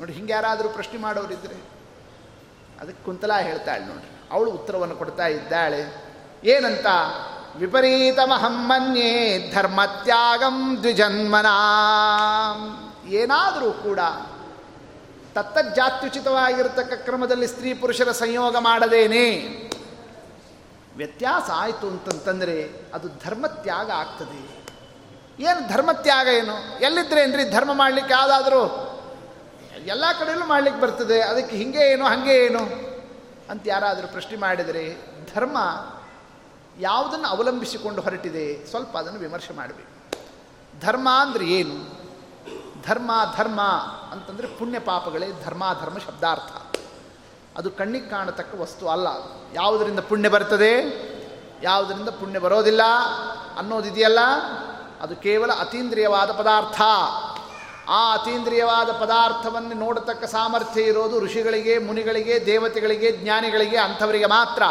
[0.00, 1.62] ನೋಡಿ, ಹಿಂಗೆ ಯಾರಾದರೂ ಪ್ರಶ್ನೆ ಮಾಡೋರಿದ್ದರೆ
[2.80, 4.32] ಅದಕ್ಕೆ ಕುಂತಲಾ ಹೇಳ್ತಾಳೆ ನೋಡ್ರಿ.
[4.32, 6.04] ಅವಳು ಉತ್ತರವನ್ನು ಕೊಡ್ತಾ ಇದ್ದಾಳೆ.
[6.44, 6.86] ಏನಂತ?
[7.56, 11.58] ವಿಪರೀತ ಮಹಮ್ಮನ್ಯೇ ಧರ್ಮತ್ಯಾಗಂ ದ್ವಿಜನ್ಮನಾ.
[13.08, 13.98] ಏನಾದರೂ ಕೂಡ
[15.34, 19.26] ತತ್ತಜ್ಜಾತ್ಯುಚಿತವಾಗಿರತಕ್ಕ ಕ್ರಮದಲ್ಲಿ ಸ್ತ್ರೀ ಪುರುಷರ ಸಂಯೋಗ ಮಾಡದೇನೆ.
[20.96, 24.64] ವ್ಯತ್ಯಾಸ ಆಯಿತು ಅಂತಂತಂದರೆ ಅದು ಧರ್ಮತ್ಯಾಗ ಆಗ್ತದೆ.
[25.42, 26.80] ಏನು ಧರ್ಮತ್ಯಾಗ ಏನು?
[26.80, 28.90] ಎಲ್ಲಿದ್ರೇನ್ರಿ ಧರ್ಮ ಮಾಡಲಿಕ್ಕೆ ಯಾವುದಾದ್ರೂ?
[29.86, 31.20] ಎಲ್ಲ ಕಡೆಯಲ್ಲೂ ಮಾಡಲಿಕ್ಕೆ ಬರ್ತದೆ.
[31.20, 32.62] ಅದಕ್ಕೆ ಹಿಂಗೆ ಏನು, ಹಾಗೆ ಏನು
[33.50, 34.96] ಅಂತ ಯಾರಾದರೂ ಪ್ರಶ್ನೆ ಮಾಡಿದರೆ
[35.34, 35.58] ಧರ್ಮ
[36.80, 39.94] ಯಾವುದನ್ನು ಅವಲಂಬಿಸಿಕೊಂಡು ಹೊರಟಿದೆ ಸ್ವಲ್ಪ ಅದನ್ನು ವಿಮರ್ಶೆ ಮಾಡಬೇಕು.
[40.80, 42.03] ಧರ್ಮ ಅಂದರೆ ಏನು?
[42.86, 43.60] ಧರ್ಮ ಧರ್ಮ
[44.12, 46.76] ಅಂತಂದರೆ ಪುಣ್ಯ ಪಾಪಗಳೇ ಧರ್ಮಾಧರ್ಮ ಶಬ್ದಾರ್ಥ.
[47.58, 49.06] ಅದು ಕಣ್ಣಿಗೆ ಕಾಣತಕ್ಕ ವಸ್ತು ಅಲ್ಲ.
[49.54, 50.74] ಯಾವುದರಿಂದ ಪುಣ್ಯ ಬರ್ತದೆ?
[51.62, 52.82] ಯಾವುದರಿಂದ ಪುಣ್ಯ ಬರೋದಿಲ್ಲ?
[53.58, 54.18] ಅನ್ನೋದಿದೆಯಲ್ಲ?
[55.00, 56.80] ಅದು ಕೇವಲ ಅತೀಂದ್ರಿಯವಾದ ಪದಾರ್ಥ.
[57.88, 64.62] ಆ ಅತೀಂದ್ರಿಯವಾದ ಪದಾರ್ಥವನ್ನು ನೋಡತಕ್ಕ ಸಾಮರ್ಥ್ಯ ಇರೋದು ಋಷಿಗಳಿಗೆ, ಮುನಿಗಳಿಗೆ, ದೇವತೆಗಳಿಗೆ, ಜ್ಞಾನಿಗಳಿಗೆ, ಅಂಥವರಿಗೆ ಮಾತ್ರ.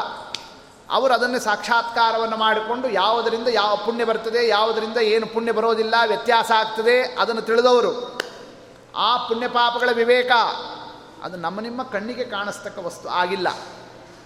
[0.91, 7.41] ಅವರು ಅದನ್ನು ಸಾಕ್ಷಾತ್ಕಾರವನ್ನು ಮಾಡಿಕೊಂಡು ಯಾವುದರಿಂದ ಯಾವ ಪುಣ್ಯ ಬರ್ತದೆ, ಯಾವುದರಿಂದ ಏನು ಪುಣ್ಯ ಬರೋದಿಲ್ಲ, ವ್ಯತ್ಯಾಸ ಆಗ್ತದೆ ಅದನ್ನು
[7.41, 8.19] ತಿಳಿದವರು.
[8.95, 10.31] ಆ ಪುಣ್ಯ ಪಾಪಗಳ ವಿವೇಕ
[11.23, 13.47] ಅದು ನಮ್ಮ ನಿಮ್ಮ ಕಣ್ಣಿಗೆ ಕಾಣಿಸ್ತಕ್ಕ ವಸ್ತು ಆಗಿಲ್ಲ.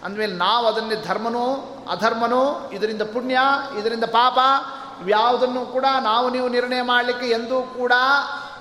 [0.03, 1.45] ಅಂದಮೇಲೆ ನಾವು ಅದನ್ನೇ ಧರ್ಮನೋ,
[1.91, 3.39] ಅಧರ್ಮನೋ, ಇದರಿಂದ ಪುಣ್ಯ,
[3.79, 4.39] ಇದರಿಂದ ಪಾಪ
[5.07, 7.91] ಯಾವುದನ್ನು ಕೂಡ ನಾವು ನೀವು ನಿರ್ಣಯ ಮಾಡಲಿಕ್ಕೆ ಎಂದೂ ಕೂಡ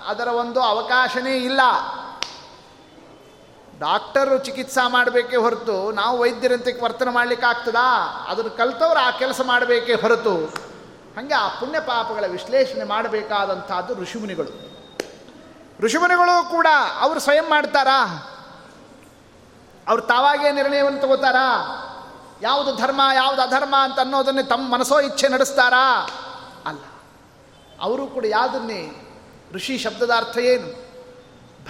[0.07, 1.61] ಅದರ ಒಂದು ಅವಕಾಶನೇ ಇಲ್ಲ.
[3.79, 8.07] ಡಾಕ್ಟರು ಚಿಕಿತ್ಸಾ ಮಾಡಬೇಕೇ ಹೊರತು ನಾವು ವೈದ್ಯರಂತೆ ವರ್ತನೆ ಮಾಡಲಿಕ್ಕೆ ಆಗ್ತದಾ?
[8.29, 10.37] ಅದನ್ನು ಕಲ್ತವ್ರು ಆ ಕೆಲಸ ಮಾಡಬೇಕೇ ಹೊರತು.
[11.17, 14.77] ಹಾಗೆ ಆ ಪುಣ್ಯ ಪಾಪಗಳ ವಿಶ್ಲೇಷಣೆ ಮಾಡಬೇಕಾದಂಥದ್ದು ಋಷಿಮುನಿಗಳು.
[15.81, 16.67] ಋಷಿಮುನಿಗಳು ಕೂಡ
[17.01, 18.27] ಅವರು ಸ್ವಯಂ ಮಾಡ್ತಾರಾ?
[19.89, 21.83] ಅವ್ರು ತಾವಾಗೇ ನಿರ್ಣಯವನ್ನು ತಗೋತಾರಾ?
[22.43, 26.09] ಯಾವುದು ಧರ್ಮ, ಯಾವುದು ಅಧರ್ಮ ಅಂತ ಅನ್ನೋದನ್ನೇ ತಮ್ಮ ಮನಸ್ಸೋ ಇಚ್ಛೆ ನಡೆಸ್ತಾರಾ?
[26.67, 26.81] ಅಲ್ಲ.
[27.81, 29.13] ಅವರು ಕೂಡ ಯಾವುದನ್ನೇ?
[29.53, 30.87] ಋಷಿ ಶಬ್ದದ ಅರ್ಥ ಏನು?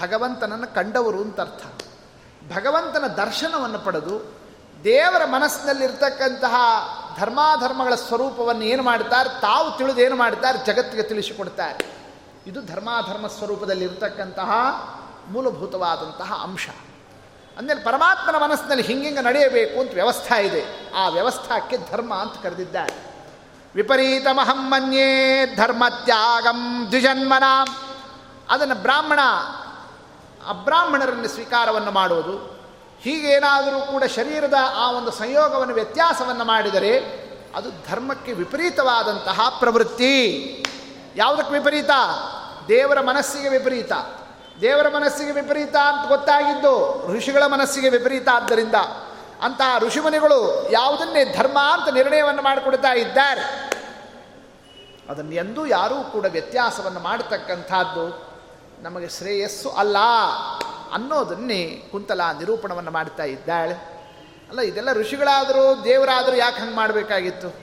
[0.02, 1.85] ಭಗವಂತನನ್ನು ಕಂಡವರು ಅಂತ ಅರ್ಥ.
[2.54, 4.36] ಭಗವಂತನ ದರ್ಶನವನ್ನು ಪಡೆದು
[4.84, 6.54] ದೇವರ ಮನಸ್ಸಿನಲ್ಲಿರ್ತಕ್ಕಂತಹ
[7.18, 11.86] ಧರ್ಮಾಧರ್ಮಗಳ ಸ್ವರೂಪವನ್ನು ಏನು ಮಾಡ್ತಾರೆ, ತಾವು ತಿಳಿದು ಏನು ಮಾಡ್ತಾರೆ, ಜಗತ್ತಿಗೆ ತಿಳಿಸಿಕೊಡ್ತಾರೆ.
[12.46, 14.50] ಇದು ಧರ್ಮಾಧರ್ಮ ಸ್ವರೂಪದಲ್ಲಿರ್ತಕ್ಕಂತಹ
[15.30, 16.68] ಮೂಲಭೂತವಾದಂತಹ ಅಂಶ.
[17.58, 20.92] ಅಂದರೆ ಪರಮಾತ್ಮನ ಮನಸ್ಸಿನಲ್ಲಿ ಹಿಂಗಿಂಗೆ ನಡೆಯಬೇಕು ಅಂತ ವ್ಯವಸ್ಥೆ ಇದೆ.
[20.94, 23.16] ಆ ವ್ಯವಸ್ಥಾಕ್ಕೆ ಧರ್ಮ ಅಂತ ಕರೆದಿದ್ದಾರೆ.
[23.74, 25.08] ವಿಪರೀತ ಮಹಮ್ಮನ್ಯೇ
[25.56, 27.44] ಧರ್ಮತ್ಯಾಗಂ ದ್ವಿಜನ್ಮನ.
[28.50, 29.20] ಅದನ್ನು ಬ್ರಾಹ್ಮಣ
[30.48, 32.56] ಅಬ್ರಾಹ್ಮಣರನ್ನು ಸ್ವೀಕಾರವನ್ನು ಮಾಡುವುದು,
[33.00, 36.98] ಹೀಗೇನಾದರೂ ಕೂಡ ಶರೀರದ ಆ ಒಂದು ಸಂಯೋಗವನ್ನು, ವ್ಯತ್ಯಾಸವನ್ನು ಮಾಡಿದರೆ
[37.54, 40.42] ಅದು ಧರ್ಮಕ್ಕೆ ವಿಪರೀತವಾದಂತಹ ಪ್ರವೃತ್ತಿ.
[41.16, 41.90] ಯಾವುದಕ್ಕೆ ವಿಪರೀತ?
[42.68, 43.92] ದೇವರ ಮನಸ್ಸಿಗೆ ವಿಪರೀತ.
[44.60, 48.74] ದೇವರ ಮನಸ್ಸಿಗೆ ವಿಪರೀತ ಅಂತ ಗೊತ್ತಾಗಿದ್ದು ಋಷಿಗಳ ಮನಸ್ಸಿಗೆ ವಿಪರೀತ ಆದ್ದರಿಂದ
[49.42, 53.70] ಅಂತಹ ಋಷಿಮುನಿಗಳು ಯಾವುದನ್ನೇ ಧರ್ಮ ಅಂತ ನಿರ್ಣಯವನ್ನು ಮಾಡಿಕೊಡ್ತಾ ಇದ್ದಾರೆ.
[55.10, 58.25] ಅದನ್ನು ಎಂದೂ ಯಾರೂ ಕೂಡ ವ್ಯತ್ಯಾಸವನ್ನು ಮಾಡತಕ್ಕಂಥದ್ದು
[58.82, 59.96] ನಮಗೆ ಶ್ರೇಯಸ್ಸು ಅಲ್ಲ
[60.92, 63.74] ಅನ್ನೋದನ್ನೇ ಕುಂತಲ ನಿರೂಪಣವನ್ನು ಮಾಡ್ತಾ ಇದ್ದಾಳೆ.
[64.48, 67.54] ಅಲ್ಲ, ಇದೆಲ್ಲ ಋಷಿಗಳಾದರೂ ದೇವರಾದರೂ ಯಾಕೆ ಹಂಗೆ ಮಾಡಬೇಕಾಗಿತ್ತು?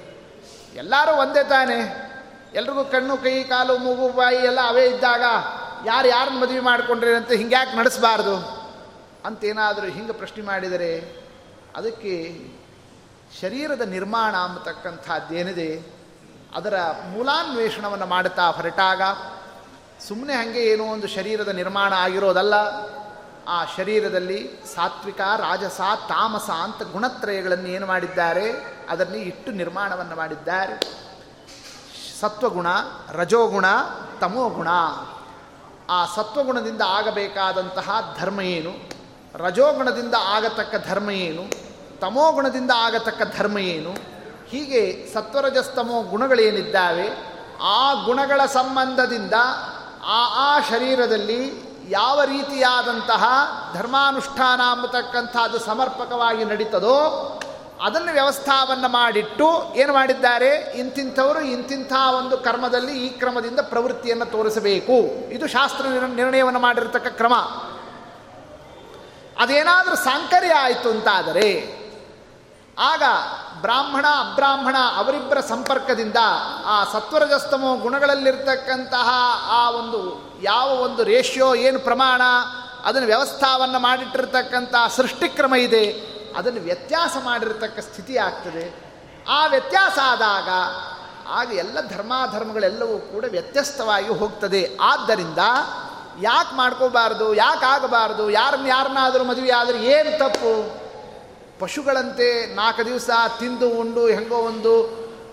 [0.75, 2.13] ಎಲ್ಲರೂ ಒಂದೇ ತಾನೆ.
[2.53, 5.21] ಎಲ್ರಿಗೂ ಕಣ್ಣು, ಕೈ, ಕಾಲು, ಮೂಗು, ಬಾಯಿ ಎಲ್ಲ ಅವೇ ಇದ್ದಾಗ
[5.85, 8.35] ಯಾರು ಯಾರನ್ನ ಮದುವೆ ಮಾಡಿಕೊಂಡ್ರೆ ಅಂತ ಹಿಂಗೆ ಯಾಕೆ ನಡೆಸಬಾರ್ದು?
[9.25, 11.23] ಅಂತೇನಾದರೂ ಹಿಂಗೆ ಪ್ರಶ್ನೆ ಮಾಡಿದರೆ
[11.75, 12.39] ಅದಕ್ಕೆ
[13.41, 15.81] ಶರೀರದ ನಿರ್ಮಾಣ ಅಂತಕ್ಕಂಥದ್ದೇನಿದೆ
[16.55, 19.01] ಅದರ ಮೂಲಾನ್ವೇಷಣವನ್ನು ಮಾಡುತ್ತಾ ಹೊರಟಾಗ
[20.07, 22.53] ಸುಮ್ಮನೆ ಹಾಗೆ ಏನೋ ಒಂದು ಶರೀರದ ನಿರ್ಮಾಣ ಆಗಿರೋದಲ್ಲ,
[23.47, 28.51] ಆ ಶರೀರದಲ್ಲಿ ಸಾತ್ವಿಕ, ರಾಜಸ, ತಾಮಸ ಅಂತ ಗುಣತ್ರಯಗಳನ್ನು ಏನು ಮಾಡಿದ್ದಾರೆ?
[28.89, 31.03] ಅದರಲ್ಲಿ ಇಟ್ಟು ನಿರ್ಮಾಣವನ್ನು ಮಾಡಿದ್ದಾರೆ.
[32.19, 32.67] ಸತ್ವಗುಣ,
[33.11, 33.65] ರಜೋಗುಣ,
[34.21, 34.67] ತಮೋಗುಣ.
[35.89, 38.89] ಆ ಸತ್ವಗುಣದಿಂದ ಆಗಬೇಕಾದಂತಹ ಧರ್ಮ ಏನು?
[39.35, 41.43] ರಜೋಗುಣದಿಂದ ಆಗತಕ್ಕ ಧರ್ಮ ಏನು?
[41.99, 43.91] ತಮೋಗುಣದಿಂದ ಆಗತಕ್ಕ ಧರ್ಮ ಏನು?
[44.47, 47.33] ಹೀಗೆ ಸತ್ವರಜಸ್ತಮೋ ಗುಣಗಳೇನಿದ್ದಾವೆ?
[47.61, 49.33] ಆ ಗುಣಗಳ ಸಂಬಂಧದಿಂದ
[50.05, 53.23] ಆ ಆ ಶರೀರದಲ್ಲಿ ಯಾವ ರೀತಿಯಾದಂತಹ
[53.73, 56.99] ಧರ್ಮಾನುಷ್ಠಾನ ಅಂಬತಕ್ಕಂಥದ್ದು ಸಮರ್ಪಕವಾಗಿ ನಡೀತದೋ
[57.81, 60.55] ಅದನ್ನು ವ್ಯವಸ್ಥಾವನ್ನು ಮಾಡಿಟ್ಟು ಏನು ಮಾಡಿದ್ದಾರೆ?
[60.55, 64.93] ಇಂತಿಂಥವರು ಇಂತಿಂಥ ಒಂದು ಕರ್ಮದಲ್ಲಿ ಈ ಕ್ರಮದಿಂದ ಪ್ರವೃತ್ತಿಯನ್ನು ತೋರಿಸಬೇಕು.
[65.31, 67.33] ಇದು ಶಾಸ್ತ್ರ ನಿರ್ಣಯವನ್ನು ಮಾಡಿರತಕ್ಕ ಕ್ರಮ.
[69.39, 71.82] ಅದೇನಾದರೂ ಸಾಂಕರ್ಯ ಆಯಿತು ಅಂತಾದರೆ
[72.79, 73.03] ಆಗ
[73.61, 76.15] ಬ್ರಾಹ್ಮಣ, ಅಬ್ರಾಹ್ಮಣ ಅವರಿಬ್ಬರ ಸಂಪರ್ಕದಿಂದ
[76.65, 79.09] ಆ ಸತ್ವರಜಸ್ತಮೋ ಗುಣಗಳಲ್ಲಿರ್ತಕ್ಕಂತಹ
[79.49, 82.21] ಆ ಒಂದು ಯಾವ ಒಂದು ರೇಷಿಯೋ, ಏನು ಪ್ರಮಾಣ,
[82.83, 85.91] ಅದನ್ನು ವ್ಯವಸ್ಥಾವನ್ನು ಮಾಡಿಟ್ಟಿರ್ತಕ್ಕಂಥ ಸೃಷ್ಟಿಕ್ರಮ ಇದೆ,
[86.37, 88.83] ಅದನ್ನು ವ್ಯತ್ಯಾಸ ಮಾಡಿರತಕ್ಕ ಸ್ಥಿತಿ ಆಗ್ತದೆ.
[89.29, 90.49] ಆ ವ್ಯತ್ಯಾಸ ಆದಾಗ
[91.29, 94.77] ಆಗ ಎಲ್ಲ ಧರ್ಮಾಧರ್ಮಗಳೆಲ್ಲವೂ ಕೂಡ ವ್ಯತ್ಯಸ್ತವಾಗಿ ಹೋಗ್ತದೆ.
[94.81, 95.37] ಆದ್ದರಿಂದ
[96.21, 100.82] ಯಾಕೆ ಮಾಡ್ಕೋಬಾರ್ದು, ಯಾಕೆ ಆಗಬಾರ್ದು, ಯಾರನ್ನ ಯಾರನ್ನಾದರೂ ಮದುವೆ ಆದರೆ ಏನು ತಪ್ಪು?
[101.63, 103.09] ಪಶುಗಳಂತೆ ನಾಲ್ಕು ದಿವಸ
[103.39, 104.73] ತಿಂದು ಉಂಡು, ಹೆಂಗೋ ಒಂದು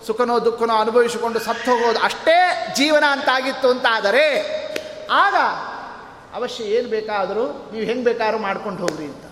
[0.07, 2.37] ಸುಖನೋ ದುಃಖನೋ ಅನುಭವಿಸಿಕೊಂಡು ಸತ್ತು ಹೋಗೋದು ಅಷ್ಟೇ
[2.77, 4.23] ಜೀವನ ಅಂತಾಗಿತ್ತು ಅಂತಾದರೆ,
[5.23, 5.35] ಆಗ
[6.37, 9.25] ಅವಶ್ಯ ಏನು ಬೇಕಾದರೂ ನೀವು ಹೆಂಗೆ ಬೇಕಾದ್ರೂ ಮಾಡ್ಕೊಂಡು ಹೋಗ್ರಿ ಅಂತ.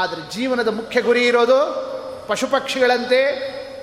[0.00, 1.58] ಆದರೆ ಜೀವನದ ಮುಖ್ಯ ಗುರಿ ಇರೋದು
[2.28, 3.20] ಪಶು ಪಕ್ಷಿಗಳಂತೆ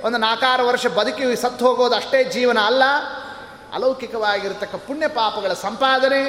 [0.05, 2.83] ಒಂದು ನಾಲ್ಕಾರು ವರ್ಷ ಬದುಕಿ ಸತ್ತು ಹೋಗೋದು ಅಷ್ಟೇ ಜೀವನ ಅಲ್ಲ.
[3.75, 6.23] ಅಲೌಕಿಕವಾಗಿರತಕ್ಕ ಪುಣ್ಯ ಪಾಪಗಳ ಸಂಪಾದನೆ,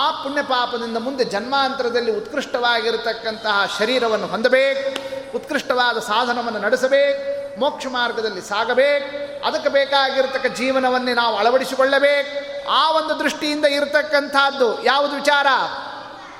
[0.00, 4.86] ಆ ಪುಣ್ಯ ಪಾಪದಿಂದ ಮುಂದೆ ಜನ್ಮಾಂತರದಲ್ಲಿ ಉತ್ಕೃಷ್ಟವಾಗಿರತಕ್ಕಂತಹ ಶರೀರವನ್ನು ಹೊಂದಬೇಕು.
[5.34, 12.52] ಉತ್ಕೃಷ್ಟವಾದ ಸಾಧನವನ್ನು ನಡೆಸಬೇಕು, ಮೋಕ್ಷ ಮಾರ್ಗದಲ್ಲಿ ಸಾಗಬೇಕು, ಅದಕ್ಕೆ ಬೇಕಾಗಿರ್ತಕ್ಕ ಜೀವನವನ್ನೇ ನಾವು ಅಳವಡಿಸಿಕೊಳ್ಳಬೇಕು.
[12.70, 15.46] ಆ ಒಂದು ದೃಷ್ಟಿಯಿಂದ ಇರತಕ್ಕಂಥದ್ದು ಯಾವುದು ವಿಚಾರ?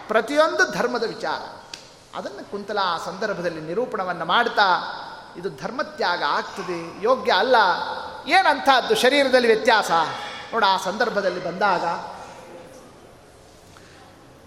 [0.09, 1.66] ಪ್ರತಿಯೊಂದು ಧರ್ಮದ ವಿಚಾರ.
[2.18, 4.68] ಅದನ್ನು ಕುಂತಲ ಆ ಸಂದರ್ಭದಲ್ಲಿ ನಿರೂಪಣವನ್ನು ಮಾಡ್ತಾ,
[5.36, 7.57] ಇದು ಧರ್ಮತ್ಯಾಗ ಆಗ್ತದೆ, ಯೋಗ್ಯ ಅಲ್ಲ,
[8.26, 9.90] ಏನಂಥದ್ದು ಶರೀರದಲ್ಲಿ ವ್ಯತ್ಯಾಸ?
[10.53, 11.84] ನೋಡ, ಆ ಸಂದರ್ಭದಲ್ಲಿ ಬಂದಾಗ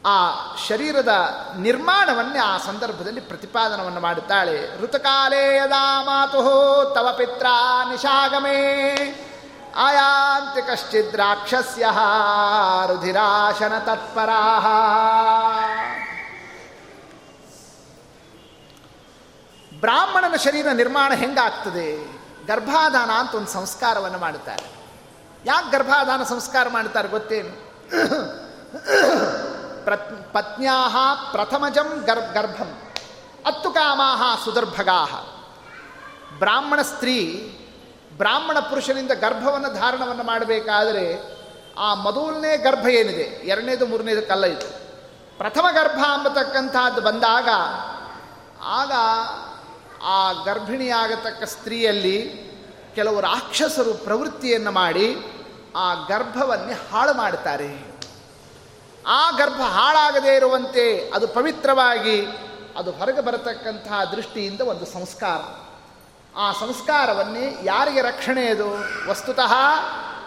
[0.05, 0.31] ಆ
[0.67, 1.09] ಶರೀರದ
[1.57, 4.81] ನಿರ್ಮಾಣವನ್ನೇ ಆ ಸಂದರ್ಭದಲ್ಲಿ ಪ್ರತಿಪಾದನವನ್ನು ಮಾಡುತ್ತಾಳೆ.
[4.81, 6.41] ಋತುಕಾಲೇ ಯದಾ ಮಾತು
[6.95, 7.45] ತವ ಪಿತ್ರ
[7.89, 8.61] ನಿಶಾಗಮೇ
[9.75, 11.85] ಆಯಾಂತಿ ಕಶ್ಚಿದ್ ರಾಕ್ಷಸ್ಯ
[12.87, 14.59] ರುಧಿರಾಶನ ತತ್ಪರಾ.
[19.79, 22.15] ಬ್ರಾಹ್ಮಣನ ಶರೀರ ನಿರ್ಮಾಣ ಹೆಂಗಾಗ್ತದೆ?
[22.45, 24.75] ಗರ್ಭಾಧಾನ ಅಂತ ಒಂದು ಸಂಸ್ಕಾರವನ್ನು ಮಾಡುತ್ತಾರೆ.
[25.45, 27.75] ಯಾಕೆ ಗರ್ಭಾಧಾನ ಸಂಸ್ಕಾರ ಮಾಡ್ತಾರೆ ಗೊತ್ತೇನು?
[29.85, 32.81] ಪ್ರತ್ ಪತ್ನ್ಯಾ ಪ್ರಥಮಜಂ ಗರ್ ಗರ್ಭಂ.
[33.45, 35.31] ಅತ್ತು ಕಾಮಾಹ ಸುದರ್ಭಗಾ
[36.39, 37.17] ಬ್ರಾಹ್ಮಣ ಸ್ತ್ರೀ
[38.17, 41.35] ಬ್ರಾಹ್ಮಣ ಪುರುಷನಿಂದ ಗರ್ಭವನ್ನು ಧಾರಣವನ್ನು ಮಾಡಬೇಕಾದರೆ
[41.77, 43.23] ಆ ಮೊದಲನೇ ಗರ್ಭ ಏನಿದೆ?
[43.23, 44.85] ಎರಡನೇದು, ಮೂರನೇದು ಕಲ್ಲ ಇದು.
[45.37, 47.49] ಪ್ರಥಮ ಗರ್ಭ ಅಂಬತಕ್ಕಂಥದ್ದು ಬಂದಾಗ
[48.63, 48.91] ಆಗ
[50.03, 52.45] ಆ ಗರ್ಭಿಣಿಯಾಗತಕ್ಕ ಸ್ತ್ರೀಯಲ್ಲಿ
[52.95, 55.15] ಕೆಲವು ರಾಕ್ಷಸರು ಪ್ರವೃತ್ತಿಯನ್ನು ಮಾಡಿ
[55.75, 57.94] ಆ ಗರ್ಭವನ್ನೇ ಹಾಳು ಮಾಡುತ್ತಾರೆ.
[59.07, 62.25] ಆ ಗರ್ಭ ಹಾಳಾಗದೇ ಇರುವಂತೆ ಅದು ಪವಿತ್ರವಾಗಿ
[62.77, 65.41] ಅದು ಹೊರಗೆ ಬರತಕ್ಕಂತಹ ದೃಷ್ಟಿಯಿಂದ ಒಂದು ಸಂಸ್ಕಾರ.
[66.37, 68.69] ಆ ಸಂಸ್ಕಾರವನ್ನೇ ಯಾರಿಗೆ ರಕ್ಷಣೆ ಅದು?
[69.09, 69.53] ವಸ್ತುತಃ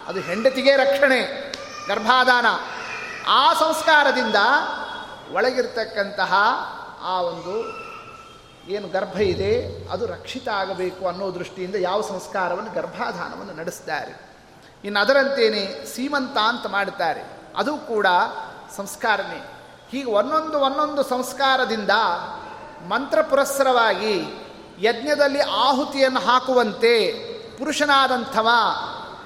[0.06, 1.52] ಅದು ಹೆಂಡತಿಗೆ ರಕ್ಷಣೆ
[1.88, 2.46] ಗರ್ಭಾದಾನ
[3.28, 4.34] ಆ ಸಂಸ್ಕಾರದಿಂದ
[5.32, 6.34] ಒಳಗಿರ್ತಕ್ಕಂತಹ
[7.02, 7.78] ಆ ಒಂದು
[8.68, 12.72] ಏನು ಗರ್ಭ ಇದೆ, ಅದು ರಕ್ಷಿತ ಆಗಬೇಕು ಅನ್ನೋ ದೃಷ್ಟಿಯಿಂದ ಯಾವ ಸಂಸ್ಕಾರವನ್ನು?
[12.72, 14.28] ಗರ್ಭಾಧಾನವನ್ನು ನಡೆಸ್ತಾರೆ.
[14.84, 17.24] ಇನ್ನು ಅದರಂತೇನೆ ಸೀಮಂತ ಅಂತ ಮಾಡುತ್ತಾರೆ
[17.56, 18.06] ಅದು ಕೂಡ
[18.76, 19.54] ಸಂಸ್ಕಾರನೇ.
[19.90, 21.90] ಹೀಗೆ ಒಂದೊಂದು ಒಂದೊಂದು ಸಂಸ್ಕಾರದಿಂದ
[22.88, 24.44] ಮಂತ್ರ ಪುರಸ್ಸರವಾಗಿ
[24.80, 27.12] ಯಜ್ಞದಲ್ಲಿ ಆಹುತಿಯನ್ನು ಹಾಕುವಂತೆ
[27.58, 28.48] ಪುರುಷನಾದಂಥವ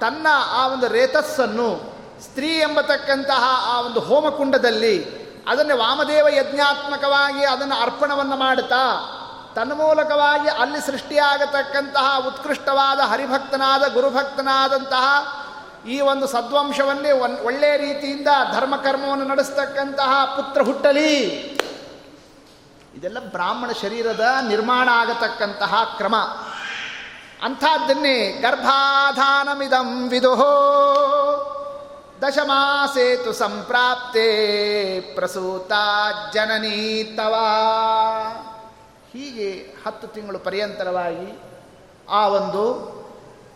[0.00, 3.44] ತನ್ನ ಆ ಒಂದು ರೇತಸ್ಸನ್ನು ಸ್ತ್ರೀ ಎಂಬತಕ್ಕಂತಹ
[3.76, 5.04] ಆ ಒಂದು ಹೋಮಕುಂಡದಲ್ಲಿ
[5.48, 9.08] ಅದನ್ನು ವಾಮದೇವ ಯಜ್ಞಾತ್ಮಕವಾಗಿ ಅದನ್ನು ಅರ್ಪಣವನ್ನು ಮಾಡುತ್ತಾ
[9.54, 15.04] ತನ್ಮೂಲಕವಾಗಿ ಅಲ್ಲಿ ಸೃಷ್ಟಿಯಾಗತಕ್ಕಂತಹ ಉತ್ಕೃಷ್ಟವಾದ ಹರಿಭಕ್ತನಾದ ಗುರುಭಕ್ತನಾದಂತಹ
[15.86, 21.16] ಈ ಒಂದು ಸದ್ವಂಶವನ್ನೇ ಒನ್ ಒಳ್ಳೆಯ ರೀತಿಯಿಂದ ಧರ್ಮಕರ್ಮವನ್ನು ನಡೆಸ್ತಕ್ಕಂತಹ ಪುತ್ರ ಹುಟ್ಟಲಿ.
[22.94, 26.16] ಇದೆಲ್ಲ ಬ್ರಾಹ್ಮಣ ಶರೀರದ ನಿರ್ಮಾಣ ಆಗತಕ್ಕಂತಹ ಕ್ರಮ.
[27.42, 30.52] ಅಂಥದ್ದನ್ನೇ ಗರ್ಭಾಧಾನಮಿದಂ ವಿದುಹೋ
[32.22, 34.26] ದಶಮಾಸೇತು ಸಂಪ್ರಾಪ್ತೆ
[35.00, 35.72] ಪ್ರಸೂತ
[36.32, 37.48] ಜನನೀತವಾ
[39.12, 41.38] ಹೀಗೆ ಹತ್ತು ತಿಂಗಳು ಪರ್ಯಂತರವಾಗಿ
[42.10, 42.62] ಆ ಒಂದು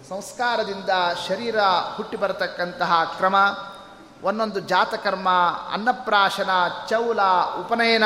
[0.09, 0.89] ಸಂಸ್ಕಾರದಿಂದ
[1.29, 1.61] ಶರೀರ
[1.97, 3.37] ಹುಟ್ಟಿ ಬರತಕ್ಕಂತಹ ಕ್ರಮ,
[4.23, 5.29] ಒಂದೊಂದು ಜಾತಕರ್ಮ,
[5.73, 6.51] ಅನ್ನಪ್ರಾಶನ,
[6.89, 7.21] ಚೌಲ,
[7.61, 8.05] ಉಪನಯನ,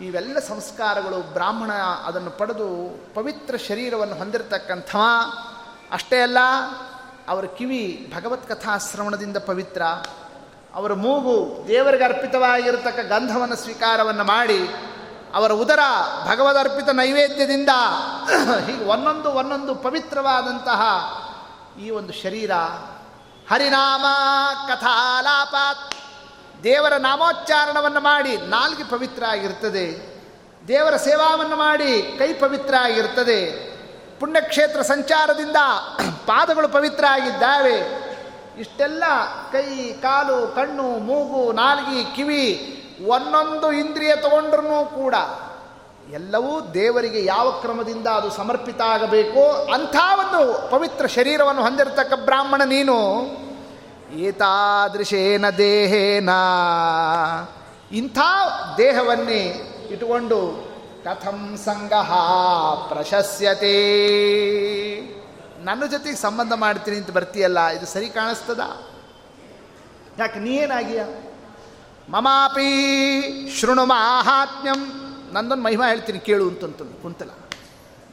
[0.00, 1.72] ಇವೆಲ್ಲ ಸಂಸ್ಕಾರಗಳು ಬ್ರಾಹ್ಮಣ
[2.06, 2.68] ಅದನ್ನು ಪಡೆದು
[3.14, 5.02] ಪವಿತ್ರ ಶರೀರವನ್ನು ಹೊಂದಿರತಕ್ಕಂಥವ.
[5.92, 6.38] ಅಷ್ಟೇ ಅಲ್ಲ,
[7.28, 9.82] ಅವರ ಕಿವಿ ಭಗವತ್ ಕಥಾಶ್ರವಣದಿಂದ ಪವಿತ್ರ.
[10.74, 14.68] ಅವರ ಮೂಗು ದೇವರಿಗೆ ಅರ್ಪಿತವಾಗಿರತಕ್ಕ ಗಂಧವನ್ನು ಸ್ವೀಕಾರವನ್ನು ಮಾಡಿ
[15.34, 15.78] ಅವರ ಉದರ
[16.26, 17.68] ಭಗವದರ್ಪಿತ ನೈವೇದ್ಯದಿಂದ
[18.66, 20.82] ಹೀಗೆ ಒಂದೊಂದು ಒಂದೊಂದು ಪವಿತ್ರವಾದಂತಹ
[21.82, 22.50] ಈ ಒಂದು ಶರೀರ,
[23.50, 24.04] ಹರಿನಾಮ
[24.68, 25.94] ಕಥಾಲಾಪಾತ್,
[26.64, 30.16] ದೇವರ ನಾಮೋಚ್ಚಾರಣವನ್ನು ಮಾಡಿ ನಾಲ್ಗೆ ಪವಿತ್ರ ಆಗಿರ್ತದೆ.
[30.68, 33.66] ದೇವರ ಸೇವಾವನ್ನು ಮಾಡಿ ಕೈ ಪವಿತ್ರ ಆಗಿರ್ತದೆ.
[34.20, 35.56] ಪುಣ್ಯಕ್ಷೇತ್ರ ಸಂಚಾರದಿಂದ
[36.26, 38.06] ಪಾದಗಳು ಪವಿತ್ರ ಆಗಿದ್ದಾವೆ.
[38.60, 39.04] ಇಷ್ಟೆಲ್ಲ
[39.52, 42.72] ಕೈ, ಕಾಲು, ಕಣ್ಣು, ಮೂಗು, ನಾಲ್ಗಿ, ಕಿವಿ
[43.04, 45.14] ಒಂದೊಂದು ಇಂದ್ರಿಯ ತಗೊಂಡ್ರೂ ಕೂಡ
[46.12, 52.96] ಎಲ್ಲವೂ ದೇವರಿಗೆ ಯಾವ ಕ್ರಮದಿಂದ ಅದು ಸಮರ್ಪಿತ ಆಗಬೇಕು ಅಂಥ ಒಂದು ಪವಿತ್ರ ಶರೀರವನ್ನು ಹೊಂದಿರತಕ್ಕ ಬ್ರಾಹ್ಮಣ ನೀನು,
[54.16, 56.28] ಏತಾದೃಶೇನ ದೇಹೇನ.
[57.92, 58.18] ಇಂಥ
[58.78, 59.42] ದೇಹವನ್ನೇ
[59.90, 60.38] ಇಟ್ಟುಕೊಂಡು
[61.04, 62.12] ಕಥಂ ಸಂಗಹ
[62.88, 63.76] ಪ್ರಶಸ್ಯತೆ.
[65.64, 68.60] ನನ್ನ ಜೊತೆಗೆ ಸಂಬಂಧ ಮಾಡ್ತೀನಿ ಅಂತ ಬರ್ತೀಯಲ್ಲ, ಇದು ಸರಿ ಕಾಣಿಸ್ತದ?
[70.18, 71.04] ಯಾಕೆ, ನೀ ಏನಾಗಿಯ?
[72.08, 72.68] ಮಮಾಪಿ
[73.60, 75.02] ಶೃಣು ಮಾಹಾತ್ಮ್ಯಂ.
[75.32, 77.30] ನಂದೊಂದು ಮಹಿಮಾ ಹೇಳ್ತೀನಿ, ಕೇಳು ಅಂತಂತಂದು, ಕುಂತಲ.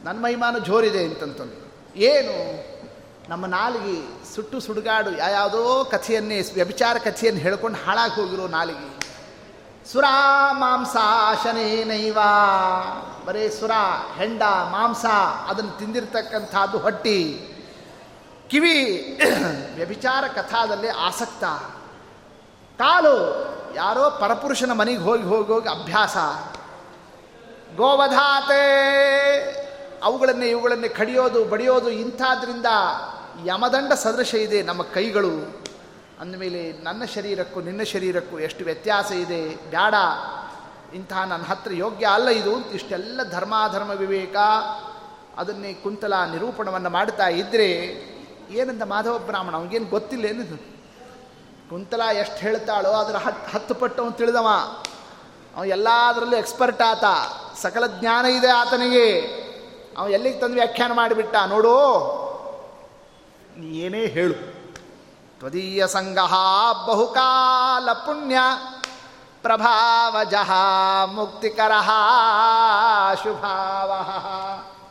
[0.04, 1.74] ನನ್ನ ಮಹಿಮಾನು ಜೋರಿದೆ ಅಂತಂತಂದು.
[1.98, 2.64] ಏನು?
[3.28, 9.04] ನಮ್ಮ ನಾಲಿಗೆ ಸುಟ್ಟು ಸುಡುಗಾಡು ಯಾವುದೋ ಕಥೆಯನ್ನೇ, ವ್ಯಭಿಚಾರ ಕಥೆಯನ್ನು ಹೇಳ್ಕೊಂಡು ಹಾಳಾಗಿ ಹೋಗಿರೋ ನಾಲಿಗೆ.
[9.92, 10.04] ಸುರ
[10.52, 10.96] ಮಾಂಸ
[11.84, 12.18] ನೈವ.
[13.24, 13.70] ಬರೇ ಸುರ,
[14.16, 15.04] ಹೆಂಡ, ಮಾಂಸ,
[15.48, 17.50] ಅದನ್ನು ತಿಂದಿರ್ತಕ್ಕಂಥದ್ದು ಹೊಟ್ಟಿ.
[18.48, 18.74] ಕಿವಿ,
[19.74, 21.44] ವ್ಯಭಿಚಾರ ಕಥಾದಲ್ಲಿ ಆಸಕ್ತ.
[22.78, 23.44] ಕಾಲು
[23.74, 26.16] ಯಾರೋ ಪರಪುರುಷನ ಮನೆಗೆ ಹೋಗಿ ಹೋಗಿ ಹೋಗಿ ಅಭ್ಯಾಸ.
[27.76, 28.64] ಗೋವಧಾತೆ,
[30.02, 32.66] ಅವುಗಳನ್ನೇ ಇವುಗಳನ್ನೇ ಕಡಿಯೋದು, ಬಡಿಯೋದು, ಇಂಥದ್ರಿಂದ
[33.44, 35.64] ಯಮದಂಡ ಸದೃಶ ಇದೆ ನಮ್ಮ ಕೈಗಳು.
[36.20, 39.70] ಅಂದಮೇಲೆ ನನ್ನ ಶರೀರಕ್ಕೂ ನಿನ್ನ ಶರೀರಕ್ಕೂ ಎಷ್ಟು ವ್ಯತ್ಯಾಸ ಇದೆ?
[39.70, 39.94] ಬ್ಯಾಡ.
[40.94, 44.36] ಇಂತಹ ನನ್ನ ಹತ್ರ ಯೋಗ್ಯ ಅಲ್ಲ ಇದು ಅಂತ ಇಷ್ಟೆಲ್ಲ ಧರ್ಮಾಧರ್ಮ ವಿವೇಕ
[45.36, 47.70] ಅದನ್ನೇ ಕುಂತಲ ನಿರೂಪಣವನ್ನು ಮಾಡ್ತಾ ಇದ್ದರೆ
[48.50, 49.56] ಏನಂತ ಮಾಧವ ಬ್ರಾಹ್ಮಣ?
[49.56, 50.73] ಅವನಿಗೇನು ಗೊತ್ತಿಲ್ಲ ಏನಿದು?
[51.70, 54.48] ಕುಂತಲ ಎಷ್ಟು ಹೇಳ್ತಾಳೋ ಅದರ ಹತ್ತು ಹತ್ತು ಪಟ್ಟು ಅವನು ತಿಳಿದವ.
[55.56, 57.04] ಅವನು ಎಲ್ಲದರಲ್ಲೂ ಎಕ್ಸ್ಪರ್ಟ್ ಆತ.
[57.56, 59.20] ಸಕಲ ಜ್ಞಾನ ಇದೆ ಆತನಿಗೆ.
[59.98, 61.36] ಅವನು ಎಲ್ಲಿಗೆ ತಂದು ವ್ಯಾಖ್ಯಾನ ಮಾಡಿಬಿಟ್ಟ?
[61.46, 61.76] ನೋಡು.
[63.58, 64.34] ಏನೇ ಹೇಳು.
[65.38, 66.34] ತ್ವದೀಯ ಸಂಗಹ
[66.86, 68.38] ಬಹುಕಾಲ ಪುಣ್ಯ.
[69.42, 70.52] ಪ್ರಭಾವಜಃ
[71.06, 71.72] ಮುಕ್ತಿಕರ
[73.22, 73.92] ಶುಭಾವ.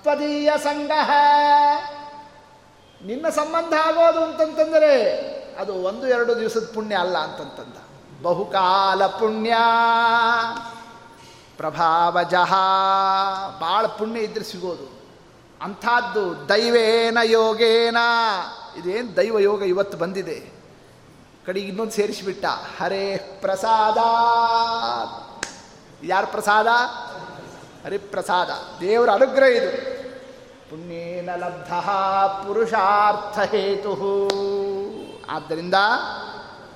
[0.01, 1.11] ತ್ವದೀಯ ಸಂಗಹ
[3.05, 7.73] ನಿನ್ನ ಸಂಬಂಧ ಆಗೋದು ಅಂತಂತಂದರೆ ಅದು ಒಂದು ಎರಡು ದಿವಸದ ಪುಣ್ಯ ಅಲ್ಲ ಅಂತಂತಂದ.
[8.23, 9.53] ಬಹುಕಾಲ ಪುಣ್ಯ.
[11.57, 12.51] ಪ್ರಭಾವಜಃ
[13.59, 15.03] ಭಾಳ ಪುಣ್ಯ ಇದ್ರೆ ಸಿಗೋದು.
[15.61, 17.97] ಅಂಥದ್ದು ದೈವೇನ ಯೋಗೇನ.
[18.77, 20.51] ಇದೇನು ದೈವ ಯೋಗ ಇವತ್ತು ಬಂದಿದೆ.
[21.45, 22.45] ಕಡೆಗೆ ಇನ್ನೊಂದು ಸೇರಿಸಿಬಿಟ್ಟ.
[22.81, 23.97] ಹರೇ ಪ್ರಸಾದ.
[26.03, 26.67] ಯಾರ ಪ್ರಸಾದ?
[27.85, 28.49] ಹರಿಪ್ರಸಾದ
[28.79, 29.93] ದೇವರ ಅನುಗ್ರಹ ಇದು.
[30.69, 31.73] ಪುಣ್ಯೇನ ಲಬ್ಧ
[32.47, 33.93] ಪುರುಷಾರ್ಥ ಹೇತು
[35.29, 35.73] ಆದ್ದರಿಂದ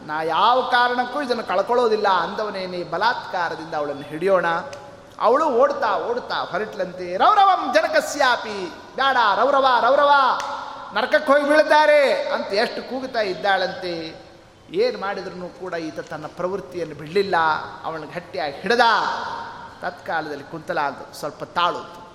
[0.01, 4.45] ನಾ ಯಾವ ಕಾರಣಕ್ಕೂ ಇದನ್ನು ಕಳ್ಕೊಳ್ಳೋದಿಲ್ಲ ಅಂದವನೇನೇ ಬಲಾತ್ಕಾರದಿಂದ ಅವಳನ್ನು ಹಿಡಿಯೋಣ.
[5.19, 10.11] ಅವಳು ಓಡ್ತಾ ಓಡ್ತಾ ಹೊರಟ್ಲಂತೆ, ರೌರವಂ ಜನಕಸ್ಯಾಪಿ ಬೇಡ ರೌರವ ರೌರವ,
[10.93, 14.27] ನರಕಕ್ಕೆ ಹೋಗಿ ಬೀಳ್ತಾರೆ ಅಂತ ಎಷ್ಟು ಕೂಗುತ್ತಾ ಇದ್ದಾಳಂತೆ.
[14.69, 17.35] ಏನು ಮಾಡಿದ್ರೂ ಕೂಡ ಈತ ತನ್ನ ಪ್ರವೃತ್ತಿಯನ್ನು ಬಿಡಲಿಲ್ಲ,
[17.83, 18.81] ಅವಳನ್ನು ಗಟ್ಟಿಯಾಗಿ ಹಿಡ್ದ.
[19.81, 22.07] ತತ್ಕಾಲದಲ್ಲಿ ಕುಂತಲ ಅಂತ ಸ್ವಲ್ಪ ತಾಳು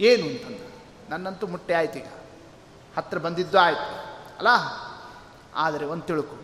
[0.00, 0.26] ಏನು?
[0.26, 0.68] ಅಂತಂದ.
[1.08, 2.06] ನನ್ನಂತೂ ಮುಟ್ಟೆ ಆಯ್ತು ಈಗ.
[2.96, 3.98] ಹತ್ರ ಬಂದಿದ್ದು ಆಯಿತು.
[4.38, 4.48] ಅಲ್ಲ
[5.54, 6.36] ಆದರೆ ಒಂದು ತಿಳುಕು.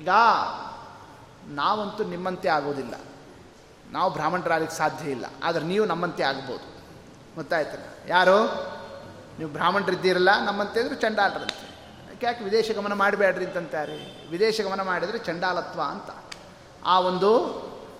[0.00, 0.08] ಈಗ
[1.46, 2.94] ನಾವಂತೂ ನಿಮ್ಮಂತೆ ಆಗೋದಿಲ್ಲ.
[3.90, 5.26] ನಾವು ಬ್ರಾಹ್ಮಣರಾಗಲಿಕ್ಕೆ ಸಾಧ್ಯ ಇಲ್ಲ.
[5.42, 6.78] ಆದರೆ ನೀವು ನಮ್ಮಂತೆ ಆಗ್ಬೋದು.
[7.34, 7.84] ಗೊತ್ತಾಯ್ತಲ್ಲ?
[8.06, 8.38] ಯಾರು?
[9.38, 11.68] ನೀವು ಬ್ರಾಹ್ಮಣರಿದ್ದೀರಲ್ಲ, ನಮ್ಮಂತೆ ಅಂದರೆ ಚಂಡಾಲರಂತೆ.
[12.22, 14.28] ಯಾಕೆ ವಿದೇಶ ಗಮನ ಮಾಡಬೇಡ್ರಿ ಅಂತಂತಾರೆ?
[14.30, 16.10] ವಿದೇಶ ಗಮನ ಮಾಡಿದರೆ ಚಂಡಾಲತ್ವ ಅಂತ.
[16.84, 17.30] ಆ ಒಂದು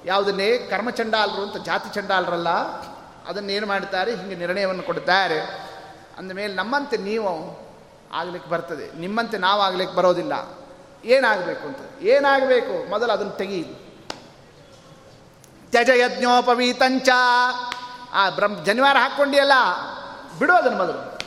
[0.04, 2.48] ಯಾವುದನ್ನೇ ಕರ್ಮಚಂಡಾಲರು ಅಂತ ಜಾತಿ ಚಂಡಾಲರಲ್ಲ,
[3.28, 4.16] ಅದನ್ನೇನು ಮಾಡ್ತಾರೆ?
[4.16, 5.40] ಹಿಂಗೆ ನಿರ್ಣಯವನ್ನು ಕೊಡ್ತಾರೆ.
[6.18, 7.67] ಅಂದಮೇಲೆ ನಮ್ಮಂತೆ ನೀವು
[8.12, 8.98] ಆಗ್ಲಿಕ್ಕೆ ಬರ್ತದೆ.
[8.98, 10.32] ನಿಮ್ಮಂತೆ ನಾವು ಆಗ್ಲಿಕ್ಕೆ ಬರೋದಿಲ್ಲ.
[11.04, 12.02] ಏನಾಗಬೇಕು ಅಂತ.
[12.02, 12.90] ಏನಾಗಬೇಕು?
[12.90, 13.64] ಮೊದಲು ಅದನ್ನು ತೆಗಿ
[15.70, 17.08] ತ್ಯಜ ಯಜ್ಞೋಪವೀತಂಚ
[18.12, 19.52] ಆ ಬ್ರಹ್ಮ, ಜನಿವಾರ ಹಾಕ್ಕೊಂಡಿಯಲ್ಲ?
[20.38, 21.18] ಬಿಡು ಅದನ್ನು ಮೊದಲು.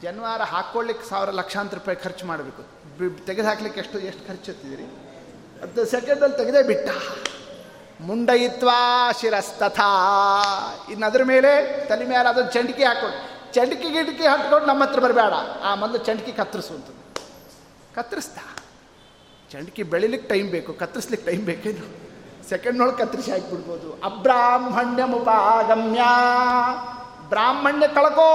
[0.00, 2.82] ಜನಿವಾರ ಹಾಕ್ಕೊಳ್ಳಿಕ್ಕೆ ಸಾವಿರ ಲಕ್ಷಾಂತರ ರೂಪಾಯಿ ಖರ್ಚು ಮಾಡಬೇಕು.
[3.26, 4.84] ತೆಗೆದು ಹಾಕ್ಲಿಕ್ಕೆ ಎಷ್ಟು ಎಷ್ಟು ಖರ್ಚು ಎತ್ತಿದ್ದೀರಿ
[5.62, 6.90] ಅದು ಸೆಕೆಂಡಲ್ಲಿ ತೆಗೆದೇ ಬಿಟ್ಟ.
[8.00, 9.82] ಮುಂಡಯಿತ್ವಾ ಶಿರಸ್ತಥಾ.
[10.90, 13.31] ಇನ್ನು ಅದ್ರ ಮೇಲೆ ತಲೆ ಮೇಲೆ ಅದೊಂದು ಚಂಡಿಕೆ ಹಾಕ್ಕೊಂಡು.
[13.54, 15.32] ಚಂಡಿಕೆ ಗಿಡಕಿ ಹಾಕ್ಕೊಂಡು ನಮ್ಮ ಹತ್ರ ಬರಬೇಡ.
[15.64, 16.86] ಆ ಮೊದಲು ಚಂಡಿಕೆ ಕತ್ತರಿಸು ಅಂತ
[19.52, 22.02] ಚಂಡಿಕೆ ಬೆಳಿಲಿಕ್ಕೆ ಟೈಮ್ ಬೇಕು, ಕತ್ತರಿಸ್ಲಿಕ್ಕೆ ಟೈಮ್ ಬೇಕೇನು
[22.48, 24.02] ಸೆಕೆಂಡ್ನೊಳಗೆ ಕತ್ತರಿಸಿ ಹಾಕಿಬಿಡ್ಬೋದು.
[24.04, 26.00] ಅಬ್ರಾಹ್ಮಣ್ಯ ಮುಪಾಗಮ್ಯ
[27.28, 28.30] ಬ್ರಾಹ್ಮಣ್ಯ ಕಳ್ಕೋ.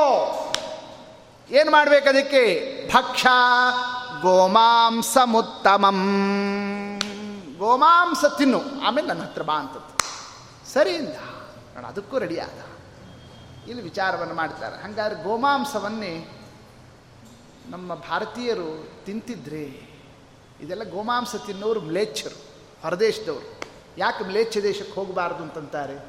[1.52, 2.44] ಏನು ಮಾಡ್ಬೇಕು ಅದಕ್ಕೆ?
[2.96, 3.26] ಭಕ್ಷ
[4.22, 6.00] ಗೋಮಾಂಸಮುತ್ತಮಂ.
[7.58, 8.62] ಗೋಮಾಂಸ ತಿನ್ನು.
[8.88, 9.94] ಆಮೇಲೆ ನನ್ನ ಹತ್ರ ಬಾ ಅಂತದ್ದು.
[10.74, 11.16] ಸರಿಯಿಂದ
[11.76, 12.77] ನಾನು ಅದಕ್ಕೂ ರೆಡಿ ಆದ.
[13.68, 14.82] ಇಲ್ಲಿ ವಿಚಾರವನ್ನು ಮಾಡ್ತಾರೆ.
[14.82, 16.28] ಹಾಗಾದ್ರೆ ಗೋಮಾಂಸವನ್ನೇ
[17.70, 19.90] ನಮ್ಮ ಭಾರತೀಯರು ತಿಂತಿದ್ರೆ,
[20.62, 22.42] ಇದೆಲ್ಲ ಗೋಮಾಂಸ ತಿನ್ನೋರು ಮ್ಲೇಚ್ಛರು,
[22.82, 23.58] ಹೊರದೇಶದವರು.
[23.98, 26.06] ಯಾಕೆ ಮ್ಲೇಚ್ಛ ದೇಶಕ್ಕೆ ಹೋಗಬಾರ್ದು ಅಂತಂತಾರೆ?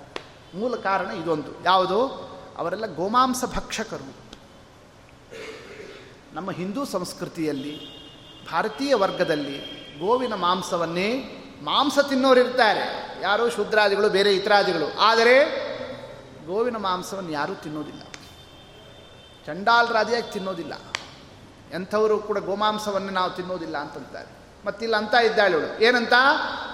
[0.55, 1.65] ಮೂಲ ಕಾರಣ ಇದೊಂದು.
[1.65, 2.07] ಯಾವುದು?
[2.57, 4.13] ಅವರೆಲ್ಲ ಗೋಮಾಂಸ ಭಕ್ಷಕರು.
[6.35, 7.81] ನಮ್ಮ ಹಿಂದೂ ಸಂಸ್ಕೃತಿಯಲ್ಲಿ,
[8.53, 9.59] ಭಾರತೀಯ ವರ್ಗದಲ್ಲಿ
[10.01, 13.17] ಗೋವಿನ ಮಾಂಸವನ್ನೇ ಮಾಂಸ ತಿನ್ನೋರಿರ್ತಾರೆ.
[13.23, 14.99] ಯಾರು ಶೂದ್ರಾದಿಗಳು, ಬೇರೆ ಇತರಾದಿಗಳು.
[14.99, 15.68] ಆದರೆ
[16.49, 18.03] ಗೋವಿನ ಮಾಂಸವನ್ನು ಯಾರೂ ತಿನ್ನೋದಿಲ್ಲ.
[19.47, 20.73] ಚಂಡಾಲರಾದಿಯಾಗಿ ತಿನ್ನೋದಿಲ್ಲ.
[21.75, 24.39] ಎಂಥವರು ಕೂಡ ಗೋಮಾಂಸವನ್ನು ನಾವು ತಿನ್ನೋದಿಲ್ಲ ಅಂತಂತಾರೆ.
[24.67, 26.13] ಮತ್ತಿಲ್ಲ ಅಂತ ಇದ್ದಾಳು ಏನಂತ?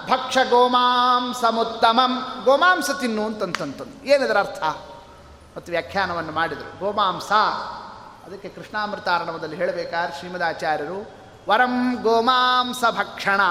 [0.09, 2.43] ಭಕ್ಷ ಗೋಮಾಂಸಮುತ್ತಮಂ.
[2.43, 4.63] ಗೋಮಾಂಸ ತಿನ್ನು ಅಂತಂತಂತಂದು ಏನಿದ್ರ ಅರ್ಥ?
[5.57, 6.79] ಮತ್ತು ವ್ಯಾಖ್ಯಾನವನ್ನು ಮಾಡಿದರು.
[6.79, 7.31] ಗೋಮಾಂಸ,
[8.25, 11.11] ಅದಕ್ಕೆ ಕೃಷ್ಣಾಮೃತಾರಣವದಲ್ಲಿ ಹೇಳಬೇಕಾದ್ರೆ ಶ್ರೀಮದಾಚಾರ್ಯರು,
[11.49, 13.41] ವರಂ ಗೋಮಾಂಸ ಭಕ್ಷಣ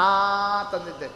[0.73, 1.11] ತಂದಿದ್ದೆ.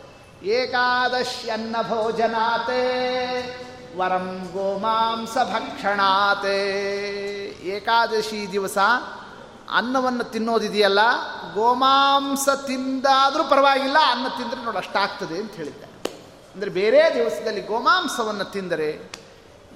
[0.46, 3.67] ಏಕಾದಶ್ಯನ್ನ ಭೋಜನಾತೆ.
[3.96, 6.58] ವರಂ ಗೋಮಾಂಸ ಭಕ್ಷಣಾತೆ
[7.68, 8.78] ಏಕಾದಶಿ ದಿವಸ
[9.70, 10.98] ಅನ್ನವನ್ನು ತಿನ್ನೋದಿದೆಯಲ್ಲ,
[11.54, 15.86] ಗೋಮಾಂಸ ತಿಂದಾದರೂ ಪರವಾಗಿಲ್ಲ, ಅನ್ನ ತಿಂದರೆ ನೋಡಿ ಅಷ್ಟಾಗ್ತದೆ ಅಂತ ಹೇಳಿದ್ದೆ.
[16.54, 19.12] ಅಂದರೆ ಬೇರೆ ದಿವಸದಲ್ಲಿ ಗೋಮಾಂಸವನ್ನು ತಿಂದರೆ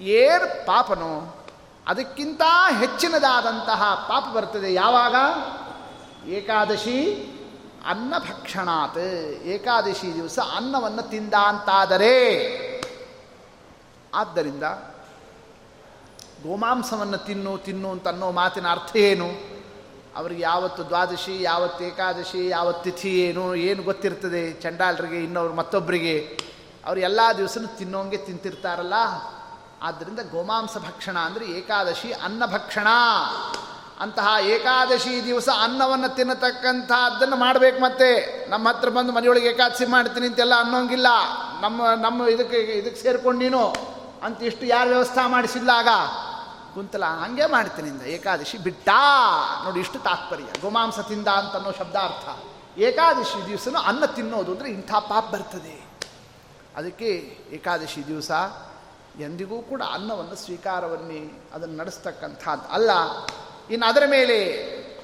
[0.00, 1.36] ಏರ್ ಪಾಪನೋ,
[1.86, 2.42] ಅದಕ್ಕಿಂತ
[2.78, 5.14] ಹೆಚ್ಚಿನದಾದಂತಹ ಪಾಪ ಬರ್ತದೆ ಯಾವಾಗ?
[6.28, 7.28] ಏಕಾದಶಿ
[7.88, 8.98] ಅನ್ನ ಭಕ್ಷಣಾತ್
[9.44, 12.14] ಏಕಾದಶಿ ದಿವಸ ಅನ್ನವನ್ನು ತಿಂದ ಅಂತಾದರೆ
[14.14, 14.62] ಆದ್ದರಿಂದ
[16.42, 19.52] ಗೋಮಾಂಸವನ್ನು ತಿನ್ನು ತಿನ್ನು ಅಂತ ಅನ್ನೋ ಮಾತಿನ ಅರ್ಥ ಏನು?
[20.16, 24.52] ಅವ್ರಿಗೆ ಯಾವತ್ತು ದ್ವಾದಶಿ, ಯಾವತ್ತು ಏಕಾದಶಿ, ಯಾವತ್ತು ತಿಥಿ ಏನು ಏನು ಗೊತ್ತಿರ್ತದೆ?
[24.52, 26.38] ಚಂಡಾಲರಿಗೆ ಇನ್ನೊಬ್ರು ಮತ್ತೊಬ್ಬರಿಗೆ
[26.86, 28.94] ಅವರು ಎಲ್ಲ ದಿವಸನೂ ತಿನ್ನೋಂಗೆ ತಿಂತಿರ್ತಾರಲ್ಲ?
[29.82, 32.86] ಆದ್ದರಿಂದ ಗೋಮಾಂಸ ಭಕ್ಷಣ ಅಂದರೆ ಏಕಾದಶಿ ಅನ್ನ ಭಕ್ಷಣ.
[34.00, 38.42] ಅಂತಹ ಏಕಾದಶಿ ದಿವಸ ಅನ್ನವನ್ನು ತಿನ್ನತಕ್ಕಂಥದ್ದನ್ನು ಮಾಡಬೇಕು ಮತ್ತೆ.
[38.50, 41.06] ನಮ್ಮ ಹತ್ರ ಬಂದು ಮನೆಯೊಳಗೆ ಏಕಾದಶಿ ಮಾಡ್ತೀನಿ ಅಂತೆಲ್ಲ ಅನ್ನೋಂಗಿಲ್ಲ.
[41.60, 43.91] ನಮ್ಮ ನಮ್ಮ ಇದಕ್ಕೆ ಇದಕ್ಕೆ ಸೇರ್ಕೊಂಡು ನೀನು.
[44.22, 45.88] ಅಂತ ಇಷ್ಟು ಯಾರು ವ್ಯವಸ್ಥೆ ಮಾಡಿಸಿಲ್ಲ ಆಗ
[46.74, 48.88] ಕುಂತಲ, ಹಂಗೆ ಮಾಡ್ತೀನಿಂದ ಏಕಾದಶಿ ಬಿಟ್ಟ.
[49.64, 50.44] ನೋಡಿ, ಇಷ್ಟು ತಾತ್ಪರ್ಯ.
[50.44, 52.44] ಗೋಮಾಂಸ ತಿಂದ ಅಂತ ಅನ್ನೋ ಶಬ್ದಾರ್ಥ.
[52.78, 55.84] ಏಕಾದಶಿ ದಿವಸನು ಅನ್ನ ತಿನ್ನೋದು ಅಂದರೆ ಇಂಥ ಪಾಪ ಬರ್ತದೆ.
[56.76, 58.30] ಅದಕ್ಕೆ ಏಕಾದಶಿ ದಿವಸ
[59.20, 62.90] ಎಂದಿಗೂ ಕೂಡ ಅನ್ನವನ್ನು ಸ್ವೀಕಾರವನ್ನೇ ಅದನ್ನು ನಡೆಸ್ತಕ್ಕಂಥದ್ದು ಅಲ್ಲ.
[63.70, 64.52] ಇನ್ನು ಅದರ ಮೇಲೆ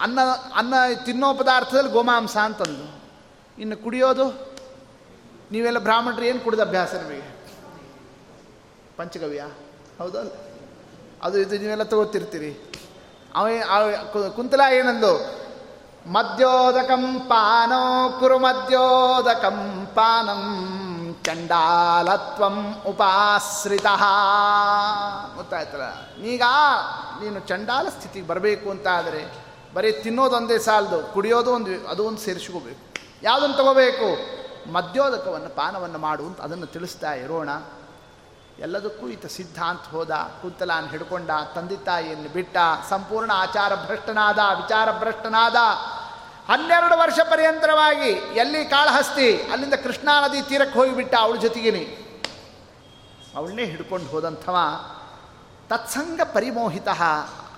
[0.00, 0.18] ಅನ್ನ
[0.54, 3.02] ಅನ್ನ ತಿನ್ನೋ ಪದಾರ್ಥದಲ್ಲಿ ಗೋಮಾಂಸ ಅಂತಂದು.
[3.60, 4.56] ಇನ್ನು ಕುಡಿಯೋದು?
[5.50, 7.37] ನೀವೆಲ್ಲ ಬ್ರಾಹ್ಮಣರು ಏನು ಕುಡಿದ ಅಭ್ಯಾಸ ನಿಮಗೆ?
[8.98, 9.42] ಪಂಚಗವ್ಯ?
[9.98, 10.30] ಹೌದಲ್ಲ
[11.22, 12.52] ಅದು ಇದು ನೀವೆಲ್ಲ ತಗೋತಿರ್ತೀರಿ.
[13.34, 13.46] ಅವ
[14.36, 15.12] ಕುಂತಲ ಏನಂದು
[16.06, 17.82] ಮದ್ಯೋದಕಂ ಪಾನೋ
[18.20, 19.58] ಕುರು ಮದ್ಯೋದಕಂ
[19.94, 20.42] ಪಾನಂ
[21.24, 23.86] ಚಂಡಾಲತ್ವಂ ಉಪಾಶ್ರಿತ.
[25.36, 25.86] ಗೊತ್ತಾಯ್ತಲ್ಲ?
[26.32, 26.42] ಈಗ
[27.22, 29.22] ನೀನು ಚಂಡಾಲ ಸ್ಥಿತಿಗೆ ಬರಬೇಕು ಅಂತ ಆದರೆ
[29.74, 32.84] ಬರೀ ತಿನ್ನೋದೊಂದೇ ಸಾಲದು, ಕುಡಿಯೋದು ಒಂದು, ಅದು ಒಂದು ಸೇರಿಸ್ಕೋಬೇಕು
[33.22, 34.08] ಯಾವುದನ್ನು ತಗೋಬೇಕು?
[34.72, 37.50] ಮದ್ಯೋದಕವನ್ನು, ಪಾನವನ್ನು ಮಾಡು ಅಂತ ಅದನ್ನು ತಿಳಿಸ್ತಾ ಇರೋಣ.
[38.64, 42.56] ಎಲ್ಲದಕ್ಕೂ ಈತ ಸಿದ್ಧಾಂತ ಹೋದ, ಕುಂತಲಾನ್ ಹಿಡ್ಕೊಂಡ, ತಂದೆ ತಾಯಿಯನ್ನು ಬಿಟ್ಟ,
[42.90, 45.58] ಸಂಪೂರ್ಣ ಆಚಾರ ಭ್ರಷ್ಟನಾದ ವಿಚಾರ ಭ್ರಷ್ಟನಾದ
[46.48, 48.10] ಹನ್ನೆರಡು ವರ್ಷ ಪರ್ಯಂತರವಾಗಿ
[48.42, 51.82] ಎಲ್ಲಿ ಕಾಳಹಸ್ತಿ, ಅಲ್ಲಿಂದ ಕೃಷ್ಣಾ ನದಿ ತೀರಕ್ಕೆ ಹೋಗಿಬಿಟ್ಟ ಅವಳ ಜೊತೆಗೇನೆ.
[53.36, 54.56] ಅವಳನ್ನೇ ಹಿಡ್ಕೊಂಡು ಹೋದಂಥವ
[55.70, 56.88] ತತ್ಸಂಗ ಪರಿಮೋಹಿತ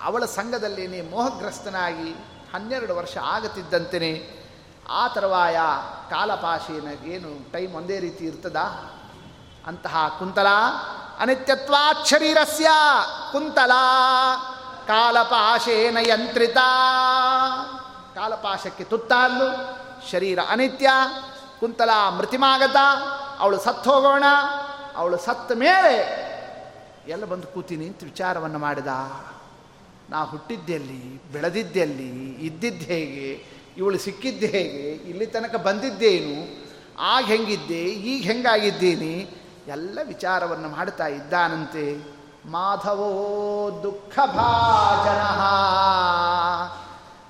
[0.03, 2.09] ಅವಳ ಸಂಘದಲ್ಲೇನೆ ಮೋಹಗ್ರಸ್ತನಾಗಿ
[2.53, 4.13] ಹನ್ನೆರಡು ವರ್ಷ ಆಗತಿದ್ದಂತೆಯೇ
[4.89, 5.57] ಆ ತರುವಾಯ
[6.09, 8.65] ಕಾಲಪಾಶೇನ ಏನು ಟೈಮ್ ಒಂದೇ ರೀತಿ ಇರ್ತದಾ?
[9.67, 10.47] ಅಂತಹ ಕುಂತಲ
[11.19, 12.67] ಅನಿತ್ಯತ್ವಾತ್ ಶರೀರಸ್ಯ
[13.31, 13.71] ಕುಂತಲ
[14.87, 16.57] ಕಾಲಪಾಶೇನ ಯಂತ್ರಿತ.
[18.15, 19.47] ಕಾಲಪಾಶಕ್ಕೆ ತುತ್ತಾದ್ಲು
[20.11, 20.89] ಶರೀರ ಅನಿತ್ಯ,
[21.59, 22.77] ಕುಂತಲ ಮೃತಿಮಾಗತ
[23.39, 24.23] ಅವಳು ಸತ್ತು ಹೋಗೋಣ,
[24.95, 25.95] ಅವಳು ಸತ್ತ ಮೇಲೆ
[27.07, 28.87] ಎಲ್ಲ ಬಂದು ಕೂತೀನಿ ಅಂತ ವಿಚಾರವನ್ನು ಮಾಡಿದ.
[30.09, 32.09] ನಾ ಹುಟ್ಟಿದ್ದೆಲ್ಲಿ ಬೆಳೆದಿದ್ದೆಲ್ಲಿ
[32.47, 33.27] ಇದ್ದಿದ್ದು ಹೇಗೆ,
[33.77, 36.35] ಇವಳು ಸಿಕ್ಕಿದ್ದೆ ಹೇಗೆ, ಇಲ್ಲಿ ತನಕ ಬಂದಿದ್ದೇನು,
[36.99, 39.13] ಆಗ ಹೆಂಗಿದ್ದೆ, ಈಗ ಹೆಂಗಾಗಿದ್ದೀನಿ
[39.67, 41.97] ಎಲ್ಲ ವಿಚಾರವನ್ನು ಮಾಡುತ್ತಾ ಇದ್ದಾನಂತೆ.
[42.49, 45.21] ಮಾಧವೋ ದುಃಖ ಭಾಜನ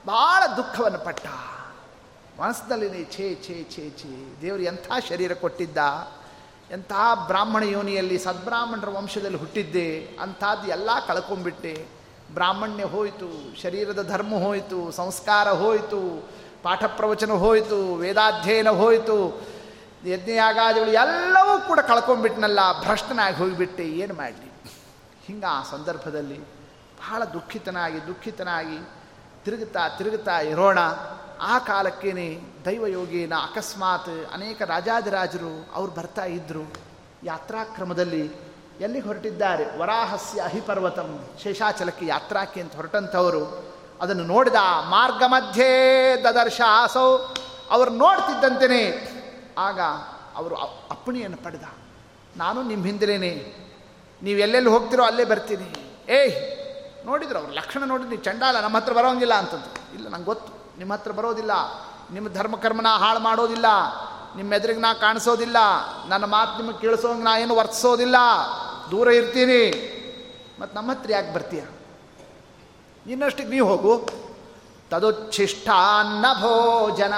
[0.08, 1.28] ಭಾಳ ದುಃಖವನ್ನು ಪಟ್ಟ.
[2.40, 4.38] ಮನಸ್ಸಿನಲ್ಲಿ ಛೇ ಛೇ ಛೇ ಛೇ.
[4.42, 5.78] ದೇವರು ಎಂಥ ಶರೀರ ಕೊಟ್ಟಿದ್ದ?
[6.72, 6.92] ಎಂಥ
[7.28, 10.18] ಬ್ರಾಹ್ಮಣ ಯೋನಿಯಲ್ಲಿ ಸದ್ಬ್ರಾಹ್ಮಣರ ವಂಶದಲ್ಲಿ ಹುಟ್ಟಿದ್ದೆ?
[10.22, 11.88] ಅಂಥದ್ದು ಎಲ್ಲ ಕಳ್ಕೊಂಡ್ಬಿಟ್ಟೆ.
[12.34, 16.30] ಬ್ರಾಹ್ಮಣ್ಯ ಹೋಯಿತು, ಶರೀರದ ಧರ್ಮ ಹೋಯಿತು, ಸಂಸ್ಕಾರ ಹೋಯಿತು
[16.64, 19.42] ಪಾಠ ಪ್ರವಚನ ಹೋಯಿತು, ವೇದಾಧ್ಯಯನ ಹೋಯಿತು.
[20.06, 24.52] ಯಜ್ಞಯಾಗಾದಿಗಳು ಎಲ್ಲವೂ ಕೂಡ ಕಳ್ಕೊಂಡ್ಬಿಟ್ನಲ್ಲ, ಭ್ರಷ್ಟನಾಗಿ ಹೋಗಿಬಿಟ್ಟೆ, ಏನು ಮಾಡಲಿ?
[25.26, 26.40] ಹಿಂಗೆ ಆ ಸಂದರ್ಭದಲ್ಲಿ
[27.02, 28.80] ಬಹಳ ದುಃಖಿತನಾಗಿ ದುಃಖಿತನಾಗಿ
[29.46, 30.80] ತಿರುಗುತ್ತಾ ತಿರುಗುತ್ತಾ ಇರೋಣ.
[31.42, 36.74] ಆ ಕಾಲಕ್ಕೇನೆ ದೈವಯೋಗೇನ ಅಕಸ್ಮಾತ್ ಅನೇಕ ರಾಜಾದಿರಾಜರು ಅವ್ರು ಬರ್ತಾ ಇದ್ದರು
[37.24, 38.32] ಯಾತ್ರಾಕ್ರಮದಲ್ಲಿ
[38.82, 39.78] ಎಲ್ಲಿ ಹೊರಟಿದ್ದಾರೆ?
[39.78, 43.72] ವರಾಹಸ್ಯ ಅಹಿಪರ್ವತಂ, ಶೇಷಾಚಲಕ್ಕೆ ಯಾತ್ರಾಕ್ಕೆ ಅಂತ ಹೊರಟಂಥವರು.
[44.02, 44.56] ಅದನ್ನು ನೋಡಿದ
[44.90, 45.70] ಮಾರ್ಗ ಮಧ್ಯೆ
[46.24, 47.18] ದದರ್ಶ ಆಸೌ
[47.72, 49.11] ಅವರು ನೋಡ್ತಿದ್ದಂತೆಯೇ
[49.58, 49.80] ಆಗ
[50.36, 50.56] ಅವರು
[50.92, 51.64] ಅಪ್ಪಣಿಯನ್ನು ಪಡೆದ.
[52.38, 53.54] ನಾನು ನಿಮ್ಮ ಹಿಂದಿರೇನೆ
[54.24, 55.96] ನೀವು ಎಲ್ಲೆಲ್ಲಿ ಹೋಗ್ತಿರೋ ಅಲ್ಲೇ ಬರ್ತೀನಿ.
[56.10, 56.62] ಏಯ್!
[57.06, 60.80] ನೋಡಿದ್ರು ಅವ್ರು ಲಕ್ಷಣ ನೋಡಿದ್ರು ನೀವು ಚಂಡಾಲ ನಮ್ಮ ಹತ್ರ ಬರೋಂಗಿಲ್ಲ ಅಂತಂದು ಇಲ್ಲ, ನಂಗೆ ಗೊತ್ತು.
[60.80, 61.52] ನಿಮ್ಮ ಹತ್ರ ಬರೋದಿಲ್ಲ.
[62.12, 63.66] ನಿಮ್ಮ ಧರ್ಮಕರ್ಮನ ಹಾಳು ಮಾಡೋದಿಲ್ಲ.
[64.36, 65.58] ನಿಮ್ಮ ಎದುರಿಗೆ ನಾ ಕಾಣಿಸೋದಿಲ್ಲ.
[66.08, 68.16] ನನ್ನ ಮಾತು ನಿಮಗೆ ಕೇಳಿಸೋಂಗೆ ನಾ ಏನು ವರ್ತಿಸೋದಿಲ್ಲ.
[68.92, 69.92] ದೂರ ಇರ್ತೀನಿ.
[70.60, 71.64] ಮತ್ತು ನಮ್ಮ ಹತ್ರ ಯಾಕೆ ಬರ್ತೀಯ?
[73.08, 74.08] ಇನ್ನಷ್ಟಕ್ಕೆ ನೀವು ಹೋಗು.
[74.90, 77.14] ತದುಚ್ಛಿಷ್ಟಾನ್ನ ಭೋಜನ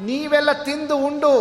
[0.00, 1.32] ನೀವೆಲ್ಲ ತಿಂದು ಉಂಡು,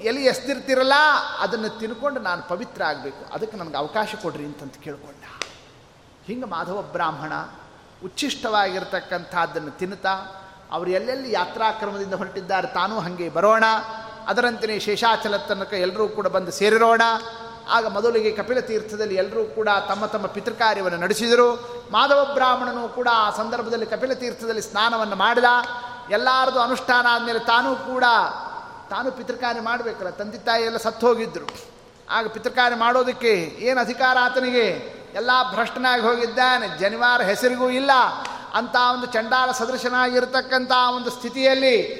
[0.00, 0.92] ಎಲ್ಲಿ ಎಸ್ದಿರ್ತಿರಲ್ಲ,
[1.38, 3.34] ಅದನ್ನು ತಿನ್ಕೊಂಡು ನಾನು ಪವಿತ್ರ ಆಗಬೇಕು.
[3.34, 5.24] ಅದಕ್ಕೆ ನನಗೆ ಅವಕಾಶ ಕೊಡ್ರಿ ಅಂತಂತ ಕೇಳಿಕೊಂಡ.
[6.26, 7.32] ಹಿಂಗೆ ಮಾಧವ ಬ್ರಾಹ್ಮಣ
[8.04, 10.14] ಉಚ್ಛಿಷ್ಟವಾಗಿರ್ತಕ್ಕಂಥದ್ದನ್ನು ತಿನ್ನುತ್ತಾ,
[10.72, 13.64] ಅವರು ಎಲ್ಲೆಲ್ಲಿ ಯಾತ್ರಾಕ್ರಮದಿಂದ ಹೊರಟಿದ್ದಾರೆ ತಾನೂ ಹಾಗೆ ಬರೋಣ,
[14.26, 17.02] ಅದರಂತೆಯೇ ಶೇಷಾಚಲ ತನಕ ಎಲ್ಲರೂ ಕೂಡ ಬಂದು ಸೇರಿರೋಣ.
[17.70, 21.48] ಆಗ ಮೊದಲಿಗೆ ಕಪಿಲ ತೀರ್ಥದಲ್ಲಿ ಎಲ್ಲರೂ ಕೂಡ ತಮ್ಮ ತಮ್ಮ ಪಿತೃಕಾರ್ಯವನ್ನು ನಡೆಸಿದರು.
[21.90, 25.44] ಮಾಧವ ಬ್ರಾಹ್ಮಣನು ಕೂಡ ಆ ಸಂದರ್ಭದಲ್ಲಿ ಕಪಿಲ ತೀರ್ಥದಲ್ಲಿ ಸ್ನಾನವನ್ನು ಮಾಡಿದ.
[26.10, 28.04] ಎಲ್ಲರದು ಅನುಷ್ಠಾನ ಆದಮೇಲೆ ತಾನೂ ಕೂಡ,
[28.90, 30.10] ತಾನು ಪಿತೃಕಾರ್ಯ ಮಾಡಬೇಕಲ್ಲ.
[30.10, 31.46] ತಂದೆ ತಾಯಿ ಎಲ್ಲ ಸತ್ತು ಹೋಗಿದ್ದರು
[32.10, 34.68] ಆಗ ಪಿತೃಕಾರ್ಯ ಮಾಡೋದಕ್ಕೆ ಏನು ಅಧಿಕಾರ ಆತನಿಗೆ?
[35.14, 36.78] ಎಲ್ಲ ಭ್ರಷ್ಟನಾಗಿ ಹೋಗಿದ್ದಾನೆ.
[36.78, 37.90] ಜನಿವಾರ ಹೆಸರಿಗೂ ಇಲ್ಲ.
[38.54, 41.92] ಅಂತ ಒಂದು ಚಂಡಾಲ ಸದೃಶನಾಗಿರ್ತಕ್ಕಂಥ ಒಂದು ಸ್ಥಿತಿಯಲ್ಲಿ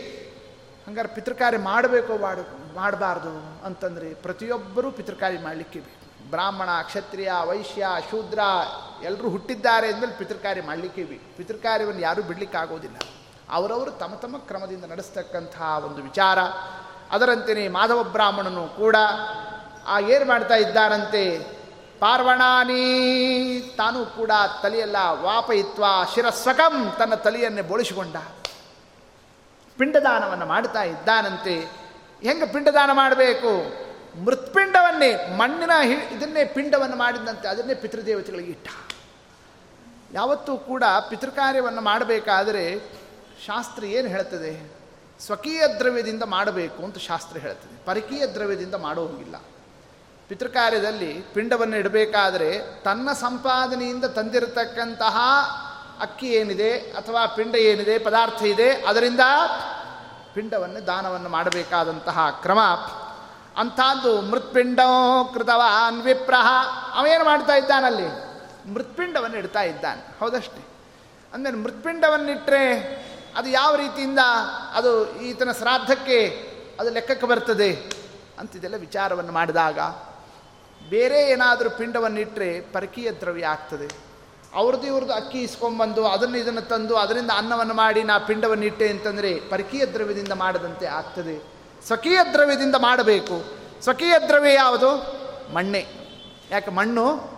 [0.89, 6.31] ಹಂಗಾರೆ ಪಿತೃಕಾರ್ಯ ಮಾಡಬೇಕು ಮಾಡು ಮಾಡಬಾರ್ದು ಅಂತಂದರೆ ಪ್ರತಿಯೊಬ್ಬರೂ ಪಿತೃಕಾರ್ಯ ಮಾಡಲಿಕ್ಕೆ ಬೇಕು.
[6.31, 8.39] ಬ್ರಾಹ್ಮಣ, ಕ್ಷತ್ರಿಯ, ವೈಶ್ಯ, ಶೂದ್ರ
[9.03, 11.37] ಎಲ್ಲರೂ ಹುಟ್ಟಿದ್ದಾರೆ ಅಂದಮೇಲೆ ಪಿತೃಕಾರ್ಯ ಮಾಡಲಿಕ್ಕೆ ಬೇಕು.
[11.37, 12.97] ಪಿತೃಕಾರ್ಯವನ್ನು ಯಾರೂ ಬಿಡಲಿಕ್ಕಾಗೋದಿಲ್ಲ.
[13.51, 16.39] ಅವರವರು ತಮ್ಮ ತಮ್ಮ ಕ್ರಮದಿಂದ ನಡೆಸ್ತಕ್ಕಂತಹ ಒಂದು ವಿಚಾರ.
[17.11, 18.97] ಅದರಂತೆಯೇ ಮಾಧವ ಬ್ರಾಹ್ಮಣನು ಕೂಡ
[19.87, 21.39] ಆ ಏನು ಮಾಡ್ತಾ ಇದ್ದಾನಂತೆ?
[22.01, 24.31] ಪಾರ್ವಣಾನಿ ತಾನು ಕೂಡ
[24.63, 25.85] ತಲೆಯೆಲ್ಲ ವಾಪಯಿತ್ವ
[26.15, 28.17] ಶಿರಸ್ವಕಂ ತನ್ನ ತಲೆಯನ್ನೇ ಬೋಳಿಸಿಕೊಂಡ.
[29.79, 31.55] ಪಿಂಡದಾನವನ್ನು ಮಾಡ್ತಾ ಇದ್ದಾನಂತೆ.
[32.23, 33.83] ಹೆಂಗೆ ಪಿಂಡದಾನ ಮಾಡಬೇಕು?
[34.25, 38.69] ಮೃತ್ಪಿಂಡವನ್ನೇ, ಮಣ್ಣಿನ ಹಿ, ಇದನ್ನೇ ಪಿಂಡವನ್ನು ಮಾಡಿದಂತೆ ಅದನ್ನೇ ಪಿತೃದೇವತೆಗಳಿಗೆ ಇಟ್ಟ.
[40.13, 42.83] ಯಾವತ್ತೂ ಕೂಡ ಪಿತೃಕಾರ್ಯವನ್ನು ಮಾಡಬೇಕಾದರೆ
[43.47, 44.73] ಶಾಸ್ತ್ರ ಏನು ಹೇಳ್ತದೆ?
[45.21, 47.85] ಸ್ವಕೀಯ ದ್ರವ್ಯದಿಂದ ಮಾಡಬೇಕು ಅಂತ ಶಾಸ್ತ್ರ ಹೇಳ್ತದೆ.
[47.85, 49.37] ಪರಕೀಯ ದ್ರವ್ಯದಿಂದ ಮಾಡೋಂಗಿಲ್ಲ.
[50.29, 55.17] ಪಿತೃಕಾರ್ಯದಲ್ಲಿ ಪಿಂಡವನ್ನು ಇಡಬೇಕಾದರೆ ತನ್ನ ಸಂಪಾದನೆಯಿಂದ ತಂದಿರತಕ್ಕಂತಹ
[56.01, 59.21] ಅಕ್ಕಿ ಏನಿದೆ ಅಥವಾ ಪಿಂಡ ಏನಿದೆ, ಪದಾರ್ಥ ಇದೆ, ಅದರಿಂದ
[60.35, 62.59] ಪಿಂಡವನ್ನು, ದಾನವನ್ನು ಮಾಡಬೇಕಾದಂತಹ ಕ್ರಮ.
[63.57, 64.81] ಅಂಥದ್ದು ಮೃತ್ಪಿಂಡ
[65.35, 66.47] ಕೃತವಾನ್ ವಿಪ್ರಹ.
[66.99, 68.33] ಅವೇನು ಮಾಡ್ತಾ ಇದ್ದಾನಲ್ಲಿ
[68.75, 70.19] ಮೃತ್ಪಿಂಡವನ್ನು ಇಡ್ತಾ ಇದ್ದಾನೆ.
[70.21, 70.65] ಹೌದಷ್ಟೇ.
[71.33, 74.19] ಅಂದರೆ ಮೃತ್ಪಿಂಡವನ್ನಿಟ್ಟರೆ ಅದು ಯಾವ ರೀತಿಯಿಂದ
[74.75, 76.27] ಅದು ಈತನ ಶ್ರಾದ್ದಕ್ಕೆ
[76.81, 77.73] ಅದು ಲೆಕ್ಕಕ್ಕೆ ಬರ್ತದೆ
[78.39, 79.79] ಅಂತಿದೆಲ್ಲ ವಿಚಾರವನ್ನು ಮಾಡಿದಾಗ
[80.91, 84.13] ಬೇರೆ ಏನಾದರೂ ಪಿಂಡವನ್ನಿಟ್ಟರೆ ಪರಕೀಯ ದ್ರವ್ಯ ಆಗ್ತದೆ.
[84.55, 89.87] ಅವ್ರದ್ದು ಇವ್ರದ್ದು ಅಕ್ಕಿ ಇಸ್ಕೊಂಬಂದು ಅದನ್ನು ಇದನ್ನು ತಂದು ಅದರಿಂದ ಅನ್ನವನ್ನು ಮಾಡಿ ನಾ ಪಿಂಡವನ್ನು ಇಟ್ಟೆ ಅಂತಂದರೆ ಪರಕೀಯ
[89.87, 91.53] ದ್ರವ್ಯದಿಂದ ಮಾಡದಂತೆ ಆಗ್ತದೆ.
[91.87, 93.45] ಸ್ವಕೀಯ ದ್ರವ್ಯದಿಂದ ಮಾಡಬೇಕು.
[93.83, 94.97] ಸ್ವಕೀಯ ದ್ರವ್ಯ ಯಾವುದು?
[95.55, 95.87] ಮಣ್ಣೆ.
[96.51, 97.32] ಯಾಕೆ ಮಣ್ಣು?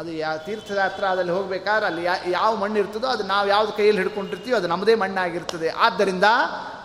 [0.00, 4.94] ಅದು ಯಾವ ತೀರ್ಥಯಾತ್ರಾದಲ್ಲಿ ಹೋಗಬೇಕಾದ್ರೆ ಅಲ್ಲಿ ಯಾವ ಮಣ್ಣು ಇರ್ತದೋ ಅದು ನಾವು ಯಾವ್ದು ಕೈಯಲ್ಲಿ ಹಿಡ್ಕೊಂಡಿರ್ತೀವೋ ಅದು ನಮ್ಮದೇ
[4.94, 5.68] ಮಣ್ಣಾಗಿರ್ತದೆ.
[5.68, 6.24] ಆದ್ದರಿಂದ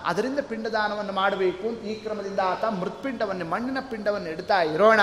[0.05, 4.99] ಅದರಿಂದ ಪಿಂಡದಾನವನ್ನು ಮಾಡಬೇಕು ಅಂತ ಈ ಕ್ರಮದಿಂದ ಆತ ಮೃತ್ಪಿಂಡವನ್ನು, ಮಣ್ಣಿನ ಪಿಂಡವನ್ನು ಇಡ್ತಾ ಇರೋಣ.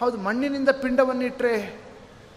[0.00, 1.84] ಹೌದು, ಮಣ್ಣಿನಿಂದ ಪಿಂಡವನ್ನು ಇಟ್ಟರೆ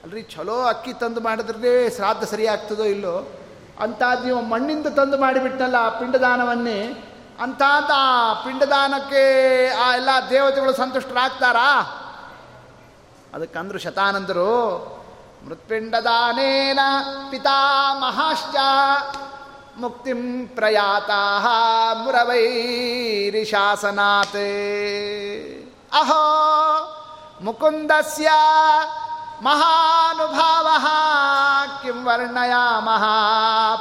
[0.03, 3.31] ಅಲ್ರಿ ಚಲೋ ಅಕ್ಕಿ ತಂದು ಮಾಡಿದ್ರೆ ಶ್ರಾದ್ದ ಸರಿಯಾಗ್ತದೋ ಇಲ್ಲೋ?
[3.79, 6.79] ಅಂಥದ್ದು ನೀವು ಮಣ್ಣಿಂದ ತಂದು ಮಾಡಿಬಿಟ್ಟಲ್ಲ ಆ ಪಿಂಡದಾನವನ್ನೇ.
[7.39, 9.23] ಅಂಥದ್ದು ಆ ಪಿಂಡದಾನಕ್ಕೆ
[9.67, 11.96] ಆ ಎಲ್ಲ ದೇವತೆಗಳು ಸಂತುಷ್ಟರಾಗ್ತಾರಾ?
[13.33, 14.53] ಅದಕ್ಕಂದ್ರು ಶತಾನಂದರು,
[15.45, 16.79] ಮೃತ್ಪಿಂಡದಾನೇನ
[17.31, 18.55] ಪಿತಾಮಹಾಶ್ಚ
[19.77, 21.11] ಮುಕ್ತಿಂ ಪ್ರಯಾತ
[22.03, 24.43] ಮುರವೈರಿ ಶಾಸನಾತ್
[25.99, 26.23] ಅಹೋ,
[27.41, 28.29] ಮುಕುಂದಸ್ಯ
[29.41, 30.67] ಮಹಾನುಭಾವ
[31.81, 33.03] ಕಿಂ ವರ್ಣಯಾಮಃ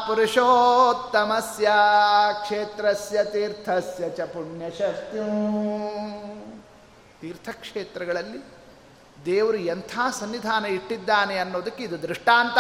[0.07, 1.69] ಪುರುಷೋತ್ತಮಸ್ಯ
[2.43, 5.19] ಕ್ಷೇತ್ರಸ್ಯ ತೀರ್ಥಸ್ಯ ಚ ಪುಣ್ಯಶಕ್ತಿ.
[7.21, 8.56] ತೀರ್ಥಕ್ಷೇತ್ರಗಳಲ್ಲಿ
[9.27, 12.59] ದೇವರು ಎಂಥ ಸನ್ನಿಧಾನ ಇಟ್ಟಿದ್ದಾನೆ ಅನ್ನೋದಕ್ಕೆ ಇದು ದೃಷ್ಟಾಂತ.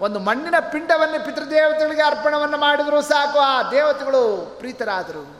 [0.00, 5.36] ಒಂದು ಮಣ್ಣಿನ ಪಿಂಡವನ್ನು ಪಿತೃದೇವತೆಗಳಿಗೆ ಅರ್ಪಣವನ್ನು ಮಾಡಿದರೂ ಸಾಕು, ಆ ದೇವತೆಗಳು ಪ್ರೀತರಾದರು.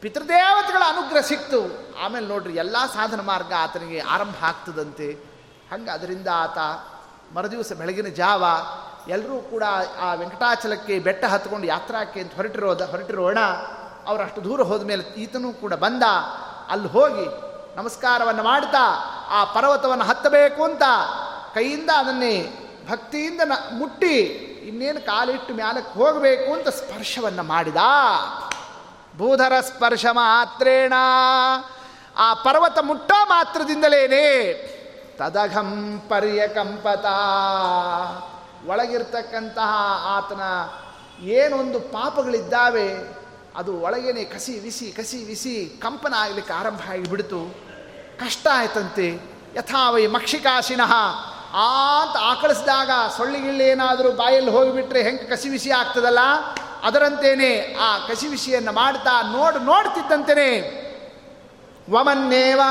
[0.00, 1.60] ಪಿತೃದೇವತೆಗಳ ಅನುಗ್ರಹ ಸಿಕ್ತು.
[2.04, 5.12] ಆಮೇಲೆ ನೋಡ್ರಿ, ಎಲ್ಲ ಸಾಧನ ಮಾರ್ಗ ಆತನಿಗೆ ಆರಂಭ ಆಗ್ತದಂತೆ.
[5.72, 6.58] ಹಂಗೆ ಅದರಿಂದ ಆತ
[7.34, 8.44] ಮರುದಿವಸ ಬೆಳಗಿನ ಜಾವ
[9.08, 9.62] ಎಲ್ಲರೂ ಕೂಡ
[10.00, 13.38] ಆ ವೆಂಕಟಾಚಲಕ್ಕೆ ಬೆಟ್ಟ ಹತ್ಕೊಂಡು ಯಾತ್ರಾಕ್ಕೆ ಅಂತ ಹೊರಟಿರೋದ ಹೊರಟಿರೋಣ.
[14.06, 16.02] ಅವರಷ್ಟು ದೂರ ಹೋದ ಮೇಲೆ ಈತನೂ ಕೂಡ ಬಂದ.
[16.68, 18.84] ಅಲ್ಲಿ ಹೋಗಿ ನಮಸ್ಕಾರವನ್ನು ಮಾಡ್ತಾ
[19.30, 20.82] ಆ ಪರ್ವತವನ್ನು ಹತ್ತಬೇಕು ಅಂತ
[21.54, 22.36] ಕೈಯಿಂದ ಅದನ್ನೇ
[22.90, 24.16] ಭಕ್ತಿಯಿಂದ ನ ಮುಟ್ಟಿ
[24.68, 27.76] ಇನ್ನೇನು ಕಾಲಿಟ್ಟು ಮ್ಯಾಲಕ್ಕೆ ಹೋಗಬೇಕು ಅಂತ ಸ್ಪರ್ಶವನ್ನು ಮಾಡಿದ.
[29.18, 30.92] ಭೂಧರ ಸ್ಪರ್ಶ ಮಾತ್ರೇಣ.
[32.16, 34.52] ಆ ಪರ್ವತ ಮುಟ್ಟೋ ಮಾತ್ರದಿಂದಲೇನೆ
[35.18, 37.06] ತದಘಂ ಪರ್ಯಕಂಪತ
[38.66, 39.72] ಒಳಗಿರ್ತಕ್ಕಂತಹ
[40.16, 40.42] ಆತನ
[41.24, 42.88] ಏನೊಂದು ಪಾಪಗಳಿದ್ದಾವೆ
[43.56, 47.65] ಅದು ಒಳಗೇನೆ ಕಸಿ ವಿಸಿ ಕಸಿ ವಿಸಿ ಕಂಪನ ಆಗಲಿಕ್ಕೆ ಆರಂಭ ಆಗಿಬಿಡ್ತು.
[48.20, 49.20] ಕಷ್ಟ ಆಯ್ತಂತೆ.
[49.56, 50.94] ಯಥಾವೈ ಮಕ್ಷಿಕಾಶಿನಃ.
[52.04, 56.18] ಅಂತ ಆಕಳಿಸಿದಾಗ ಸೊಳ್ಳಿಗಿಳ್ಳೇನಾದರೂ ಬಾಯಲ್ಲಿ ಹೋಗಿಬಿಟ್ರೆ ಹೆಂಗೆ ಕಸಿ ವಿಸಿ ಆಗ್ತದಲ್ಲ?
[56.82, 60.82] ಅದರಂತೇನೆ ಆ ಕಸಿ ವಿಸಿಯನ್ನು ಮಾಡ್ತಾ ನೋಡ್ ನೋಡ್ತಿದ್ದಂತೆಯೇ
[61.90, 62.70] ವಮನ್ನೇವಾ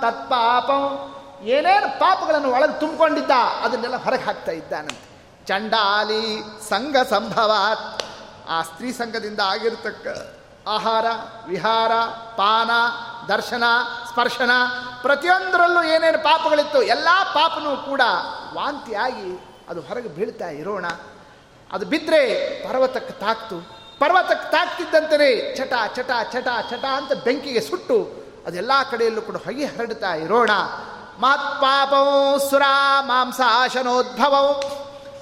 [0.00, 1.14] ತತ್ಪಾಪಂ.
[1.44, 3.30] ಏನೇನು ಪಾಪಗಳನ್ನು ಒಳಗೆ ತುಂಬಿಕೊಂಡಿದ್ದ
[3.62, 5.08] ಅದನ್ನೆಲ್ಲ ಹೊರಗೆ ಹಾಕ್ತಾ ಇದ್ದಾನಂತೆ.
[5.46, 8.02] ಚಂಡಾಲಿ ಸಂಘ ಸಂಭವಾತ್.
[8.48, 10.06] ಆ ಸ್ತ್ರೀ ಸಂಘದಿಂದ ಆಗಿರ್ತಕ್ಕ
[10.68, 11.06] ಆಹಾರ,
[11.48, 11.92] ವಿಹಾರ,
[12.36, 12.70] ಪಾನ
[13.28, 13.64] ದರ್ಶನ,
[14.08, 14.50] ಸ್ಪರ್ಶನ,
[15.02, 18.00] ಪ್ರತಿಯೊಂದರಲ್ಲೂ ಏನೇನು ಪಾಪಗಳಿತ್ತು, ಎಲ್ಲ ಪಾಪನೂ ಕೂಡ
[18.54, 20.86] ವಾಂತಿಯಾಗಿ ಅದು ಹೊರಗೆ ಬೀಳ್ತಾ ಇರೋಣ.
[21.72, 23.78] ಅದು ಬಿದ್ದರೆ ಪರ್ವತಕ್ಕೆ ತಾಕ್ತು.
[23.98, 28.08] ಪರ್ವತಕ್ಕೆ ತಾಕ್ತಿದ್ದಂತೆಯೇ ಚಟ ಚಟ ಚಟ ಚಟ ಅಂತ ಬೆಂಕಿಗೆ ಸುಟ್ಟು
[28.46, 30.50] ಅದೆಲ್ಲ ಕಡೆಯಲ್ಲೂ ಕೂಡ ಹೊಗೆ ಹರಡ್ತಾ ಇರೋಣ.
[31.18, 32.62] ಮತ್ಪಾಪವು ಸುರ
[33.00, 34.52] ಮಾಂಸಾಶನೋದ್ಭವವು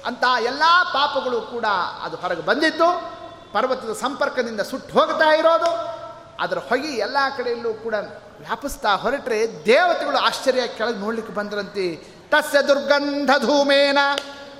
[0.05, 1.65] ಅಂತ ಎಲ್ಲ ಪಾಪಗಳು ಕೂಡ
[2.03, 3.17] ಅದು ಹೊರಗೆ ಬಂದಿತ್ತು.
[3.53, 5.96] ಪರ್ವತದ ಸಂಪರ್ಕದಿಂದ ಸುಟ್ಟು ಹೋಗ್ತಾ ಇರೋದು.
[6.39, 7.93] ಅದರ ಹೊಗೆ ಎಲ್ಲ ಕಡೆಯಲ್ಲೂ ಕೂಡ
[8.39, 11.95] ವ್ಯಾಪಿಸ್ತಾ ಹೊರಟ್ರೆ ದೇವತೆಗಳು ಆಶ್ಚರ್ಯ ಕೆಳಗೆ ನೋಡ್ಲಿಕ್ಕೆ ಬಂದ್ರಂತೆ.
[12.29, 13.97] ತಸ್ಯ ದುರ್ಗಂಧ ಧೂಮೇನ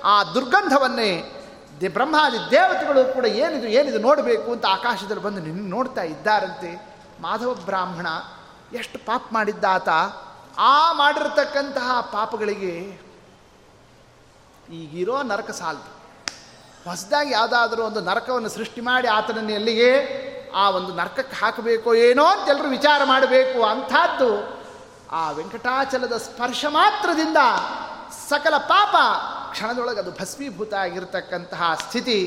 [0.04, 1.10] ಆ ದುರ್ಗಂಧವನ್ನೇ
[1.80, 6.70] ದೇ ಬ್ರಹ್ಮಾದಿ ದೇವತೆಗಳು ಕೂಡ ಏನಿದು ಏನಿದು ನೋಡಬೇಕು ಅಂತ ಆಕಾಶದಲ್ಲಿ ಬಂದು ನಿನ್ನ ನೋಡ್ತಾ ಇದ್ದಾರಂತೆ.
[7.20, 8.06] ಮಾಧವ ಬ್ರಾಹ್ಮಣ
[8.72, 9.88] ಎಷ್ಟು ಪಾಪ ಮಾಡಿದ್ದಾತ.
[10.58, 13.00] ಆ ಮಾಡಿರ್ತಕ್ಕಂತಹ ಪಾಪಗಳಿಗೆ
[14.72, 15.90] ಈಗಿರೋ ನರಕ ಸಾಲದು
[16.90, 19.92] ಹೊಸದಾಗಿ ಯಾವುದಾದ್ರೂ ಒಂದು ನರಕವನ್ನು ಸೃಷ್ಟಿ ಮಾಡಿ ಆತನನ್ನು ಎಲ್ಲಿಗೆ?
[20.58, 24.30] ಆ ಒಂದು ನರ್ಕಕ್ಕೆ ಹಾಕಬೇಕೋ ಏನೋ ಅಂತ ಎಲ್ಲರೂ ವಿಚಾರ ಮಾಡಬೇಕು ಅಂಥದ್ದು,
[25.12, 27.40] ಆ ವೆಂಕಟಾಚಲದ ಸ್ಪರ್ಶ ಮಾತ್ರದಿಂದ
[28.28, 28.94] ಸಕಲ ಪಾಪ
[29.52, 32.18] ಕ್ಷಣದೊಳಗೆ ಅದು ಭಸ್ಮೀಭೂತ ಆಗಿರತಕ್ಕಂತಹ ಸ್ಥಿತಿ.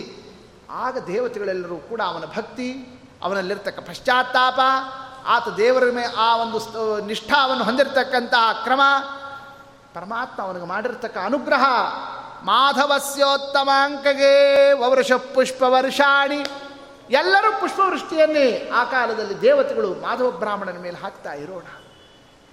[0.86, 2.70] ಆಗ ದೇವತೆಗಳೆಲ್ಲರೂ ಕೂಡ ಅವನ ಭಕ್ತಿ,
[3.24, 4.60] ಅವನಲ್ಲಿರ್ತಕ್ಕ ಪಶ್ಚಾತ್ತಾಪ,
[5.28, 6.60] ಆತ ದೇವರ ಮೇ ಆ ಒಂದು
[7.06, 8.82] ನಿಷ್ಠಾವನ್ನು ಹೊಂದಿರತಕ್ಕಂತಹ ಕ್ರಮ,
[9.94, 11.64] ಪರಮಾತ್ಮ ಅವನಿಗೆ ಮಾಡಿರ್ತಕ್ಕ ಅನುಗ್ರಹ.
[12.44, 14.34] ಮಾಧವಸ್ಯೋತ್ತಮಾಂಕಗೆ
[14.74, 16.42] ವವೃಷ ಪುಷ್ಪ ವರ್ಷಾಣಿ.
[17.10, 21.64] ಎಲ್ಲರೂ ಪುಷ್ಪವೃಷ್ಟಿಯನ್ನೇ ಆ ಕಾಲದಲ್ಲಿ ದೇವತೆಗಳು ಮಾಧವ ಬ್ರಾಹ್ಮಣನ ಮೇಲೆ ಹಾಕ್ತಾ ಇರೋಣ.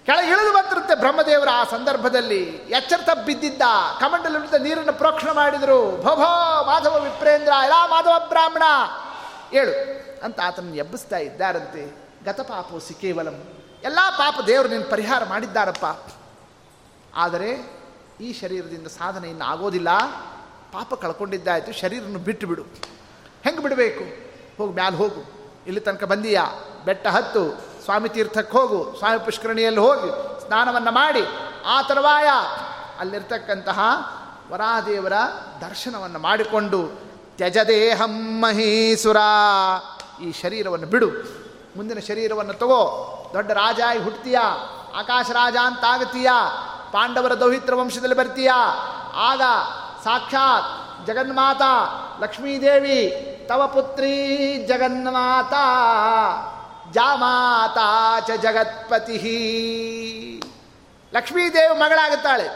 [0.06, 2.42] ಕೆಳಗೆ ಇಳಿದು ಬಂದಿರುತ್ತೆ ಬ್ರಹ್ಮದೇವರ ಆ ಸಂದರ್ಭದಲ್ಲಿ.
[2.44, 3.62] ಎಚ್ಚರ ತಬ್ಬಿದ್ದಿದ್ದ
[4.00, 6.02] ಕಮಂಡಲವಿದ್ದ ನೀರನ್ನು ಪ್ರೋಕ್ಷಣ ಮಾಡಿದರು.
[6.02, 8.62] ಭೋಭೋ ಮಾಧವ ವಿಪ್ರೇಂದ್ರ ಎಲ್ಲ ಮಾಧವ ಬ್ರಾಹ್ಮಣ.
[9.52, 9.72] ಏಳು,
[10.24, 11.96] ಅಂತ ಆತನನ್ನು ಎಬ್ಬಿಸ್ತಾ ಇದ್ದಾರಂತೆ.
[12.24, 13.44] ಗತಪಾಪೋಸಿ ಕೇವಲಂ.
[13.84, 16.12] ಎಲ್ಲ ಪಾಪ ದೇವರು ನಿನ್ನ ಪರಿಹಾರ ಮಾಡಿದ್ದಾರಪ್ಪ.
[17.16, 17.78] ಆದರೆ
[18.20, 19.88] ಈ ಶರೀರದಿಂದ ಸಾಧನೆಯನ್ನು ಆಗೋದಿಲ್ಲ.
[20.72, 22.62] ಪಾಪ ಕಳ್ಕೊಂಡಿದ್ದಾಯಿತು ಶರೀರನ್ನು ಬಿಟ್ಟು ಬಿಡು.
[23.42, 24.27] ಹೆಂಗೆ ಬಿಡಬೇಕು?
[24.58, 25.24] ಹೋಗು, ಮ್ಯಾಲೆ ಹೋಗು.
[25.66, 26.46] ಇಲ್ಲಿ ತನಕ ಬಂದೀಯಾ?
[26.84, 27.50] ಬೆಟ್ಟ ಹತ್ತು,
[27.84, 31.22] ಸ್ವಾಮಿ ತೀರ್ಥಕ್ಕೆ ಹೋಗು, ಸ್ವಾಮಿ ಪುಷ್ಕರಣಿಯಲ್ಲಿ ಹೋಗಿ, ಸ್ನಾನವನ್ನು ಮಾಡಿ,
[31.66, 32.28] ಆ ತರುವಾಯ
[32.98, 33.80] ಅಲ್ಲಿರ್ತಕ್ಕಂತಹ
[34.52, 35.12] ವರಾದೇವರ
[35.60, 37.00] ದರ್ಶನವನ್ನು ಮಾಡಿಕೊಂಡು,
[37.36, 39.16] ತ್ಯಜದೇಹಂ ಮಹೀಸುರ,
[40.22, 41.06] ಈ ಶರೀರವನ್ನು ಬಿಡು.
[41.76, 43.14] ಮುಂದಿನ ಶರೀರವನ್ನು ತಗೋ.
[43.32, 44.38] ದೊಡ್ಡ ರಾಜ ಹುಟ್ಟತೀಯ
[44.96, 45.84] ಆಕಾಶ ರಾಜ ಅಂತ
[46.92, 48.50] ಪಾಂಡವರ ದೌಹಿತ್ರ ವಂಶದಲ್ಲಿ ಬರ್ತೀಯ?
[49.14, 49.42] ಆಗ
[50.04, 54.12] ಸಾಕ್ಷಾತ್ ಜಗನ್ಮಾತಾ ಲಕ್ಷ್ಮೀದೇವಿ ತವ ಪುತ್ರಿ
[54.68, 55.64] ಜಗನ್ಮಾತಾ
[56.92, 59.18] ಜಾಮಾತಾ ಚ ಜಗತ್ಪತಿ.
[61.14, 62.46] ಲಕ್ಷ್ಮೀದೇವಿ ಮಗಳಾಗುತ್ತಾಳೆ.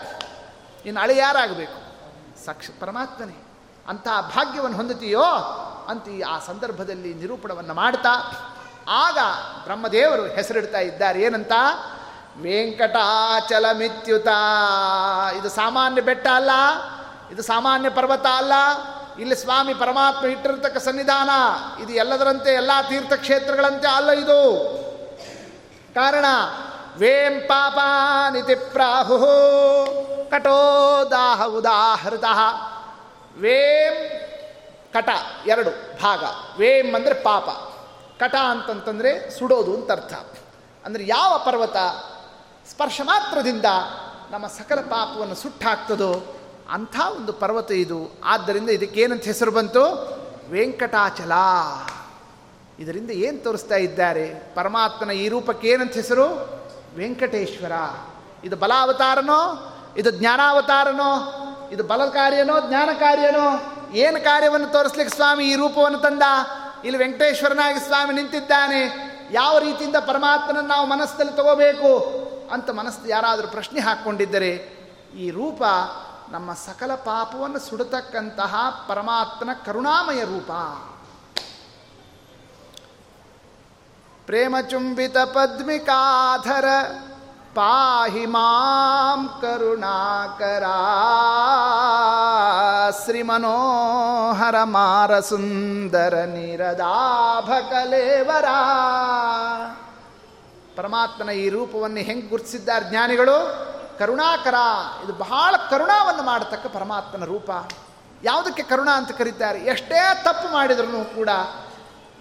[0.87, 1.79] ಇನ್ನು ಅಳಿ ಯಾರಾಗಬೇಕು
[2.45, 3.37] ಸಾಕ್ಷ ಪರಮಾತ್ಮನೇ
[3.89, 5.25] ಅಂತಹ ಭಾಗ್ಯವನ್ನು ಹೊಂದುತ್ತೀಯೋ
[5.89, 8.15] ಅಂತ ಆ ಸಂದರ್ಭದಲ್ಲಿ ನಿರೂಪಣವನ್ನು ಮಾಡ್ತಾ,
[8.89, 9.19] ಆಗ
[9.65, 11.23] ಬ್ರಹ್ಮದೇವರು ಹೆಸರಿಡ್ತಾ ಇದ್ದಾರೆ.
[11.23, 11.53] ಏನಂತ?
[12.43, 14.29] ವೆಂಕಟಾಚಲಮಿತ್ಯುತ
[15.37, 16.51] ಇದು ಸಾಮಾನ್ಯ ಬೆಟ್ಟ ಅಲ್ಲ,
[17.33, 18.53] ಇದು ಸಾಮಾನ್ಯ ಪರ್ವತ ಅಲ್ಲ
[19.23, 21.31] ಇಲ್ಲಿ ಸ್ವಾಮಿ ಪರಮಾತ್ಮ ಇಟ್ಟಿರತಕ್ಕ ಸನ್ನಿಧಾನ.
[21.83, 24.39] ಇದು ಎಲ್ಲದರಂತೆ, ಎಲ್ಲ ತೀರ್ಥಕ್ಷೇತ್ರಗಳಂತೆ ಅಲ್ಲ ಇದು.
[25.95, 26.25] ಕಾರಣ,
[26.97, 29.19] ವೇಂ ಪಾಪಾನಿತಿ ಪ್ರಾಹು
[30.31, 32.25] ಕಟೋದಾಹ ಉದಾಹೃತ.
[33.39, 33.97] ವೇಂ
[34.93, 35.09] ಕಟ,
[35.47, 35.71] ಎರಡು
[36.03, 36.25] ಭಾಗ.
[36.59, 37.49] ವೇಂ ಅಂದರೆ ಪಾಪ.
[38.21, 40.13] ಕಟ ಅಂತಂತಂದರೆ ಸುಡೋದು ಅಂತ ಅರ್ಥ.
[40.85, 41.77] ಅಂದರೆ ಯಾವ ಪರ್ವತ
[42.71, 43.65] ಸ್ಪರ್ಶ ಮಾತ್ರದಿಂದ
[44.31, 46.37] ನಮ್ಮ ಸಕಲ ಪಾಪವನ್ನು ಸುಟ್ಟಾಕ್ತದೋ
[46.71, 48.13] ಅಂಥ ಒಂದು ಪರ್ವತ ಇದು.
[48.25, 49.83] ಆದ್ದರಿಂದ ಇದಕ್ಕೇನಂತ ಹೆಸರು ಬಂತು?
[50.51, 51.33] ವೆಂಕಟಾಚಲ.
[52.79, 54.55] ಇದರಿಂದ ಏನು ತೋರಿಸ್ತಾ ಇದ್ದಾರೆ?
[54.55, 56.27] ಪರಮಾತ್ಮನ ಈ ರೂಪಕ್ಕೆ ಏನಂತ ಹೆಸರು?
[56.97, 57.73] ವೆಂಕಟೇಶ್ವರ.
[58.45, 59.69] ಇದು ಬಲಾವತಾರನೋ?
[59.97, 61.39] ಇದು ಜ್ಞಾನಾವತಾರನೋ?
[61.73, 66.23] ಇದು ಬಲ ಕಾರ್ಯನೋ ಜ್ಞಾನ ಕಾರ್ಯನೋ ಏನು ಕಾರ್ಯವನ್ನು ತೋರಿಸ್ಲಿಕ್ಕೆ ಸ್ವಾಮಿ ಈ ರೂಪವನ್ನು ತಂದ?
[66.85, 69.13] ಇಲ್ಲಿ ವೆಂಕಟೇಶ್ವರನಾಗಿ ಸ್ವಾಮಿ ನಿಂತಿದ್ದಾನೆ.
[69.33, 71.99] ಯಾವ ರೀತಿಯಿಂದ ಪರಮಾತ್ಮನನ್ನು ನಾವು ಮನಸ್ಸಲ್ಲಿ ತಗೋಬೇಕು?
[72.53, 74.83] ಅಂತ ಮನಸ್ಸು ಯಾರಾದರೂ ಪ್ರಶ್ನೆ ಹಾಕ್ಕೊಂಡಿದ್ದರೆ,
[75.19, 75.63] ಈ ರೂಪ
[76.33, 80.51] ನಮ್ಮ ಸಕಲ ಪಾಪವನ್ನು ಸುಡತಕ್ಕಂತಹ ಪರಮಾತ್ಮನ ಕರುಣಾಮಯ ರೂಪ.
[84.27, 86.65] ಪ್ರೇಮಚುಂಬಿತ ಪದ್ಮಿಕಾಧರ
[87.55, 90.63] ಪಾಹಿ ಮಾಂ ಕರುಣಾಕರ.
[93.05, 98.45] ಶ್ರೀಮನೋಹರ ಮಾರ ಸುಂದರ ನಿರದಾಭಕಲೇವರ
[100.77, 103.73] ಪರಮಾತ್ಮನ ಈ ರೂಪವನ್ನು ಹೆಂಗೆ ಗುರುತಿಸಿದ್ದಾರೆ ಜ್ಞಾನಿಗಳು?
[103.99, 104.55] ಕರುಣಾಕರ.
[105.05, 107.51] ಇದು ಬಹಳ ಕರುಣಾವನ್ನು ಮಾಡತಕ್ಕ ಪರಮಾತ್ಮನ ರೂಪ.
[108.25, 109.59] ಯಾವುದಕ್ಕೆ ಕರುಣ ಅಂತ ಕರೀತಾರೆ?
[109.59, 111.29] ಎಷ್ಟೇ ತಪ್ಪು ಮಾಡಿದ್ರೂ ಕೂಡ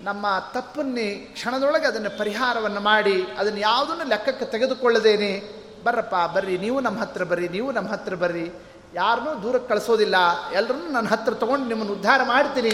[0.01, 5.61] ನಮ್ಮ ತಪ್ಪನ್ನೇ ಕ್ಷಣದೊಳಗೆ ಅದನ್ನು ಪರಿಹಾರವನ್ನು ಮಾಡಿ ಅದನ್ನು ಯಾವುದನ್ನು ಲೆಕ್ಕಕ್ಕೆ ತೆಗೆದುಕೊಳ್ಳದೇನೆ.
[5.83, 8.51] ಬರ್ರಪ್ಪ, ಬರ್ರಿ, ನೀವು ನಮ್ಮ ಹತ್ರ ಬರ್ರಿ, ನೀವು ನಮ್ಮ ಹತ್ರ ಬರ್ರಿ.
[8.93, 10.15] ಯಾರನ್ನೂ ದೂರಕ್ಕೆ ಕಳಿಸೋದಿಲ್ಲ.
[10.51, 12.69] ಎಲ್ಲರನ್ನೂ ನನ್ನ ಹತ್ರ ತೊಗೊಂಡು ನಿಮ್ಮನ್ನು ಉದ್ಧಾರ ಮಾಡ್ತೀನಿ.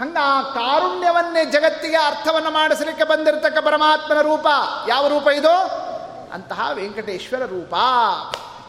[0.00, 4.46] ಹಂಗೆ ಆ ಕಾರುಣ್ಯವನ್ನೇ ಜಗತ್ತಿಗೆ ಅರ್ಥವನ್ನು ಮಾಡಿಸಲಿಕ್ಕೆ ಬಂದಿರತಕ್ಕ ಪರಮಾತ್ಮನ ರೂಪ.
[4.88, 5.87] ಯಾವ ರೂಪ ಇದು?
[6.32, 7.74] ಅಂತಹ ವೆಂಕಟೇಶ್ವರ ರೂಪ.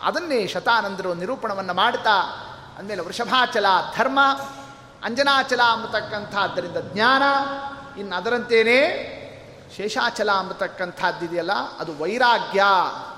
[0.03, 2.45] ಅದನ್ನೇ ಶತಾನಂದರು ನಿರೂಪಣವನ್ನು ಮಾಡ್ತಾ
[2.80, 3.66] ಅಂದಮೇಲೆ ವೃಷಭಾಚಲ
[3.97, 4.20] ಧರ್ಮ
[5.03, 7.24] ಅಂಜನಾಚಲ ಅಂಬತಕ್ಕಂಥದ್ದರಿಂದ ಜ್ಞಾನ.
[7.99, 9.20] ಇನ್ನು ಅದರಂತೇನೆ
[9.78, 12.64] ಶೇಷಾಚಲ ಅಂಬತಕ್ಕಂಥದ್ದಿದೆಯಲ್ಲ ಅದು ವೈರಾಗ್ಯ.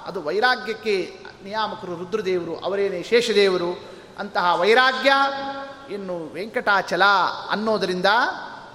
[0.06, 3.82] ಅದು ವೈರಾಗ್ಯಕ್ಕೆ ನಿಯಾಮಕರು ರುದ್ರದೇವರು, ಅವರೇನೇ ಶೇಷದೇವರು.
[4.20, 5.14] ಅಂತಹ ವೈರಾಗ್ಯ.
[5.94, 7.02] ಇನ್ನು ವೆಂಕಟಾಚಲ
[7.52, 8.06] ಅನ್ನೋದರಿಂದ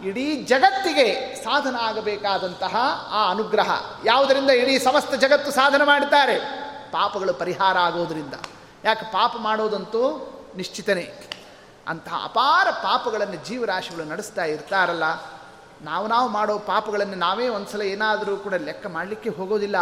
[0.04, 2.76] ಇಡೀ ಜಗತ್ತಿಗೆ ಸಾಧನ ಆಗಬೇಕಾದಂತಹ
[3.10, 3.70] ಆ ಅನುಗ್ರಹ.
[4.04, 6.36] ಯಾವುದರಿಂದ ಇಡೀ ಸಮಸ್ತ ಜಗತ್ತು ಸಾಧನ ಮಾಡುತ್ತಾರೆ?
[6.92, 8.34] ಪಾಪಗಳು ಪರಿಹಾರ ಆಗೋದರಿಂದ.
[8.84, 10.02] ಯಾಕೆ ಪಾಪ ಮಾಡೋದಂತೂ
[10.56, 11.30] ನಿಶ್ಚಿತನೇ.
[11.88, 15.04] ಅಂತಹ ಅಪಾರ ಪಾಪಗಳನ್ನು ಜೀವರಾಶಿಗಳು ನಡೆಸ್ತಾ ಇರ್ತಾರಲ್ಲ,
[15.82, 19.76] ನಾವು ನಾವು ಮಾಡೋ ಪಾಪಗಳನ್ನು ನಾವೇ ಒಂದ್ಸಲ ಏನಾದರೂ ಕೂಡ ಲೆಕ್ಕ ಮಾಡಲಿಕ್ಕೆ ಹೋಗೋದಿಲ್ಲ.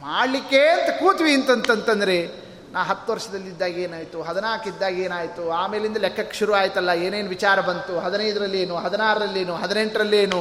[0.00, 4.22] ಮಾಡಲಿಕ್ಕೆ ಅಂತ ಕೂತ್ವಿ ಅಂತಂತಂತಂದರೆ ನಾ ಹತ್ತು ವರ್ಷದಲ್ಲಿದ್ದಾಗ ಏನಾಯಿತು?
[4.22, 5.50] ಹದಿನಾಲ್ಕಿದ್ದಾಗ ಏನಾಯಿತು?
[5.50, 7.94] ಆಮೇಲಿಂದ ಲೆಕ್ಕಕ್ಕೆ ಶುರು ಆಯ್ತಲ್ಲ, ಏನೇನು ವಿಚಾರ ಬಂತು?
[7.98, 10.40] ಹದಿನೈದರಲ್ಲೇನು ಹದಿನಾರರಲ್ಲೇನು ಹದಿನೆಂಟರಲ್ಲೇನು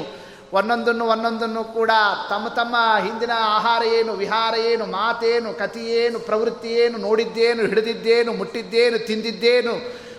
[0.53, 1.91] ಒಂದೊಂದನ್ನು ಒಂದೊಂದನ್ನು ಕೂಡ
[2.29, 2.75] ತಮ್ಮ ತಮ್ಮ
[3.05, 9.75] ಹಿಂದಿನ ಆಹಾರ ಏನು, ವಿಹಾರ ಏನು, ಮಾತೇನು ಕಥೆಯೇನು ಪ್ರವೃತ್ತಿ ಏನು, ನೋಡಿದ್ದೇನು, ಹಿಡಿದಿದ್ದೇನು, ಮುಟ್ಟಿದ್ದೇನು, ತಿಂದಿದ್ದೇನು,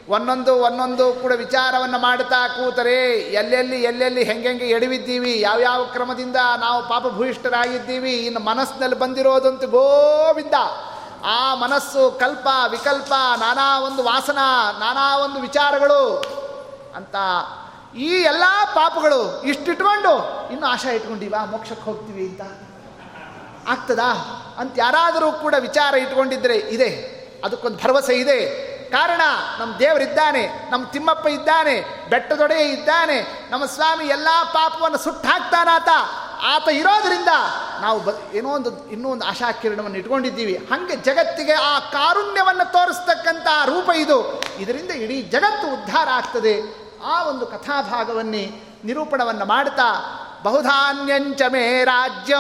[0.09, 3.01] ಒಂದೊಂದು ಒಂದೊಂದು ಕೂಡ ವಿಚಾರವನ್ನು ಮಾಡ್ತಾ ಕೂತರೆ,
[3.41, 10.55] ಎಲ್ಲೆಲ್ಲಿ ಎಲ್ಲೆಲ್ಲಿ ಹೆಂಗೆಂಗೆ ಎಡವಿದ್ದೀವಿ, ಯಾವ್ಯಾವ ಕ್ರಮದಿಂದ ನಾವು ಪಾಪಭೂಯಿಷ್ಠರಾಗಿದ್ದೀವಿ, ಇನ್ನು ಮನಸ್ಸಿನಲ್ಲಿ ಬಂದಿರೋದಂತೂ ಗೋವಿಂದ.
[11.25, 14.39] ಆ ಮನಸ್ಸು ಕಲ್ಪ, ವಿಕಲ್ಪ, ನಾನಾ ಒಂದು ವಾಸನ,
[14.79, 16.25] ನಾನಾ ಒಂದು ವಿಚಾರಗಳು
[16.97, 17.17] ಅಂತ
[17.97, 18.43] ಈ ಎಲ್ಲ
[18.75, 22.41] ಪಾಪಗಳು ಇಷ್ಟಿಟ್ಕೊಂಡು ಇನ್ನು ಆಶಾ ಇಟ್ಕೊಂಡಿವ ಮೋಕ್ಷಕ್ಕೆ ಹೋಗ್ತೀವಿ ಅಂತ
[23.69, 24.11] ಆಗ್ತದಾ?
[24.59, 27.23] ಅಂತ ಯಾರಾದರೂ ಕೂಡ ವಿಚಾರ ಇಟ್ಕೊಂಡಿದ್ರೆ ಇದೆ.
[27.45, 28.73] ಅದಕ್ಕೊಂದು ಭರವಸೆ ಇದೆ.
[28.91, 29.21] ಕಾರಣ
[29.59, 35.89] ನಮ್ಮ ದೇವರಿದ್ದಾನೆ ನಮ್ಮ ತಿಮ್ಮಪ್ಪ ಇದ್ದಾನೆ ಬೆಟ್ಟದೊಡೆಯ ಇದ್ದಾನೆ, ನಮ್ಮ ಸ್ವಾಮಿ ಎಲ್ಲ ಪಾಪವನ್ನು ಸುಟ್ಟು ಹಾಕ್ತಾನಾತ.
[36.43, 37.29] ಆತ ಇರೋದರಿಂದ
[37.83, 40.55] ನಾವು ಬ ಏನೋ ಒಂದು, ಇನ್ನೂ ಒಂದು ಆಶಾಕಿರಣವನ್ನು ಇಟ್ಕೊಂಡಿದ್ದೀವಿ.
[40.71, 44.43] ಹಾಗೆ ಜಗತ್ತಿಗೆ ಆ ಕಾರುಣ್ಯವನ್ನು ತೋರಿಸ್ತಕ್ಕಂಥ ರೂಪ ಇದು.
[44.59, 46.83] ಇದರಿಂದ ಇಡೀ ಜಗತ್ತು ಉದ್ಧಾರ ಆಗ್ತದೆ.
[47.05, 49.89] ಆ ಒಂದು ಕಥಾಭಾಗವನ್ನೇ ನಿರೂಪಣವನ್ನು ಮಾಡ್ತಾ,
[50.43, 52.35] ಬಹುಧಾನ್ಯಂಚ ಮೇ ರಾಜ್ಯ.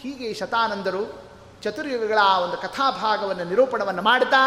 [0.00, 1.22] ಹೀಗೆ ಶತಾನಂದರು
[1.62, 4.42] ಚತುರ್ಯುಗಗಳ ಆ ಒಂದು ಕಥಾಭಾಗವನ್ನು ನಿರೂಪಣವನ್ನು ಮಾಡ್ತಾ,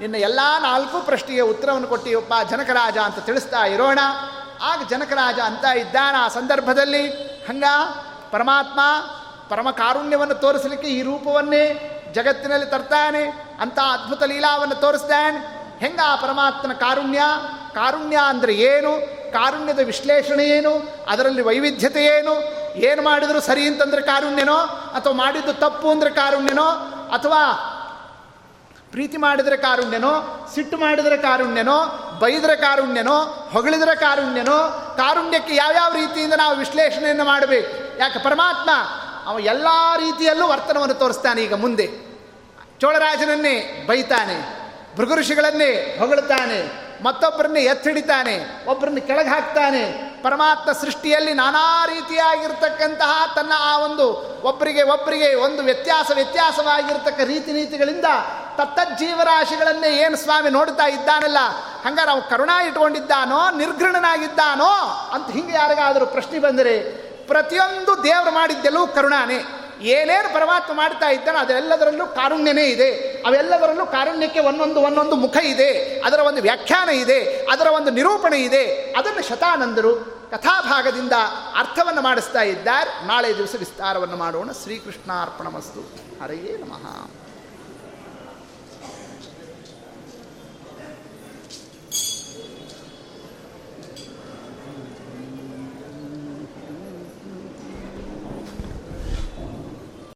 [0.00, 3.98] ನಿನ್ನ ಎಲ್ಲ ನಾಲ್ಕು ಪ್ರಶ್ನೆಗೆ ಉತ್ತರವನ್ನು ಕೊಟ್ಟಿಯಪ್ಪ ಜನಕರಾಜ ಅಂತ ತಿಳಿಸ್ತಾ ಇರೋಣ.
[4.62, 7.06] ಆಗ ಜನಕರಾಜ ಅಂತ ಇದ್ದಾನ ಆ ಸಂದರ್ಭದಲ್ಲಿ.
[7.48, 7.64] ಹಂಗ?
[8.32, 8.80] ಪರಮಾತ್ಮ
[9.48, 11.64] ಪರಮ ಕಾರುಣ್ಯವನ್ನು ತೋರಿಸಲಿಕ್ಕೆ ಈ ರೂಪವನ್ನೇ
[12.14, 13.22] ಜಗತ್ತಿನಲ್ಲಿ ತರ್ತಾನೆ
[13.60, 15.38] ಅಂತ ಅದ್ಭುತ ಲೀಲಾವನ್ನು ತೋರಿಸ್ತಾನೆ.
[15.78, 17.22] ಹೆಂಗ ಆ ಪರಮಾತ್ಮನ ಕಾರುಣ್ಯ?
[17.74, 19.22] ಕಾರುಣ್ಯ ಅಂದರೆ ಏನು?
[19.32, 20.72] ಕಾರುಣ್ಯದ ವಿಶ್ಲೇಷಣೆ ಏನು?
[21.08, 22.34] ಅದರಲ್ಲಿ ವೈವಿಧ್ಯತೆ ಏನು?
[22.74, 24.56] ಏನು ಮಾಡಿದ್ರು ಸರಿ ಅಂತಂದ್ರೆ ಕಾರುಣ್ಯನೋ?
[24.94, 26.68] ಅಥವಾ ಮಾಡಿದ್ದು ತಪ್ಪು ಅಂದರೆ ಕಾರುಣ್ಯನೋ?
[27.12, 27.68] ಅಥವಾ
[28.90, 30.44] ಪ್ರೀತಿ ಮಾಡಿದರೆ ಕಾರುಣ್ಯನೋ?
[30.54, 31.84] ಸಿಟ್ಟು ಮಾಡಿದರೆ ಕಾರುಣ್ಯನೋ?
[32.18, 33.20] ಬೈದರೆ ಕಾರುಣ್ಯನೋ?
[33.52, 34.58] ಹೊಗಳಿದರೆ ಕಾರುಣ್ಯನೋ?
[34.96, 37.81] ಕಾರುಣ್ಯಕ್ಕೆ ಯಾವ್ಯಾವ ರೀತಿಯಿಂದ ನಾವು ವಿಶ್ಲೇಷಣೆಯನ್ನು ಮಾಡಬೇಕು?
[37.98, 38.70] ಯಾಕೆ ಪರಮಾತ್ಮ?
[39.26, 41.86] ಅವ ಎಲ್ಲ ರೀತಿಯಲ್ಲೂ ವರ್ತನವನ್ನು ತೋರಿಸ್ತಾನೆ ಈಗ ಮುಂದೆ.
[42.80, 44.36] ಚೋಳರಾಜನನ್ನೇ ಬೈತಾನೆ
[44.96, 46.58] ಭೃಗುಋಷಿಗಳನ್ನೇ ಹೊಗಳುತ್ತಾನೆ
[47.02, 48.34] ಮತ್ತೊಬ್ಬರನ್ನೇ ಎತ್ತಿಡಿತಾನೆ,
[48.66, 49.82] ಒಬ್ಬರನ್ನ ಕೆಳಗೆ ಹಾಕ್ತಾನೆ.
[50.22, 54.06] ಪರಮಾತ್ಮ ಸೃಷ್ಟಿಯಲ್ಲಿ ನಾನಾ ರೀತಿಯಾಗಿರ್ತಕ್ಕಂತಹ ತನ್ನ ಆ ಒಂದು
[54.42, 58.08] ಒಬ್ಬರಿಗೆ ಒಬ್ಬರಿಗೆ ಒಂದು ವ್ಯತ್ಯಾಸ ವ್ಯತ್ಯಾಸವಾಗಿರ್ತಕ್ಕ ರೀತಿ ನೀತಿಗಳಿಂದ
[58.56, 61.40] ತತ್ತಜ್ಜೀವರಾಶಿಗಳನ್ನೇ ಏನು ಸ್ವಾಮಿ ನೋಡ್ತಾ ಇದ್ದಾನಲ್ಲ,
[61.84, 64.72] ಹಂಗಾರೆ ಅವನು ಕರುಣಾ ಇಟ್ಕೊಂಡಿದ್ದಾನೋ ನಿರ್ಘೃಣನಾಗಿದ್ದಾನೋ
[65.12, 66.74] ಅಂತ ಹಿಂಗೆ ಯಾರಿಗಾದರೂ ಪ್ರಶ್ನೆ ಬಂದರೆ
[67.32, 69.44] ಪ್ರತಿಯೊಂದು ದೇವರು ಮಾಡಿದ್ದೆಲ್ಲೂ ಕರುಣಾನೇ.
[69.80, 72.94] ಏನೇನು ಪರಮಾತ್ಮ ಮಾಡ್ತಾ ಇದ್ದಾನೆ ಅದೆಲ್ಲದರಲ್ಲೂ ಕಾರುಣ್ಯನೇ ಇದೆ.
[73.26, 76.00] ಅವೆಲ್ಲದರಲ್ಲೂ ಕಾರುಣ್ಯಕ್ಕೆ ಒಂದೊಂದು ಒಂದೊಂದು ಮುಖ ಇದೆ.
[76.00, 77.46] ಅದರ ಒಂದು ವ್ಯಾಖ್ಯಾನ ಇದೆ.
[77.52, 78.94] ಅದರ ಒಂದು ನಿರೂಪಣೆ ಇದೆ.
[78.98, 79.94] ಅದನ್ನು ಶತಾನಂದರು
[80.30, 81.12] ಕಥಾಭಾಗದಿಂದ
[81.58, 83.06] ಅರ್ಥವನ್ನು ಮಾಡಿಸ್ತಾ ಇದ್ದಾರೆ.
[83.06, 84.52] ನಾಳೆ ದಿವಸ ವಿಸ್ತಾರವನ್ನು ಮಾಡೋಣ.
[84.52, 85.80] ಶ್ರೀಕೃಷ್ಣಾರ್ಪಣ ಮಸ್ತು
[86.22, 87.21] ಹರೆಯೇ ನಮಃ.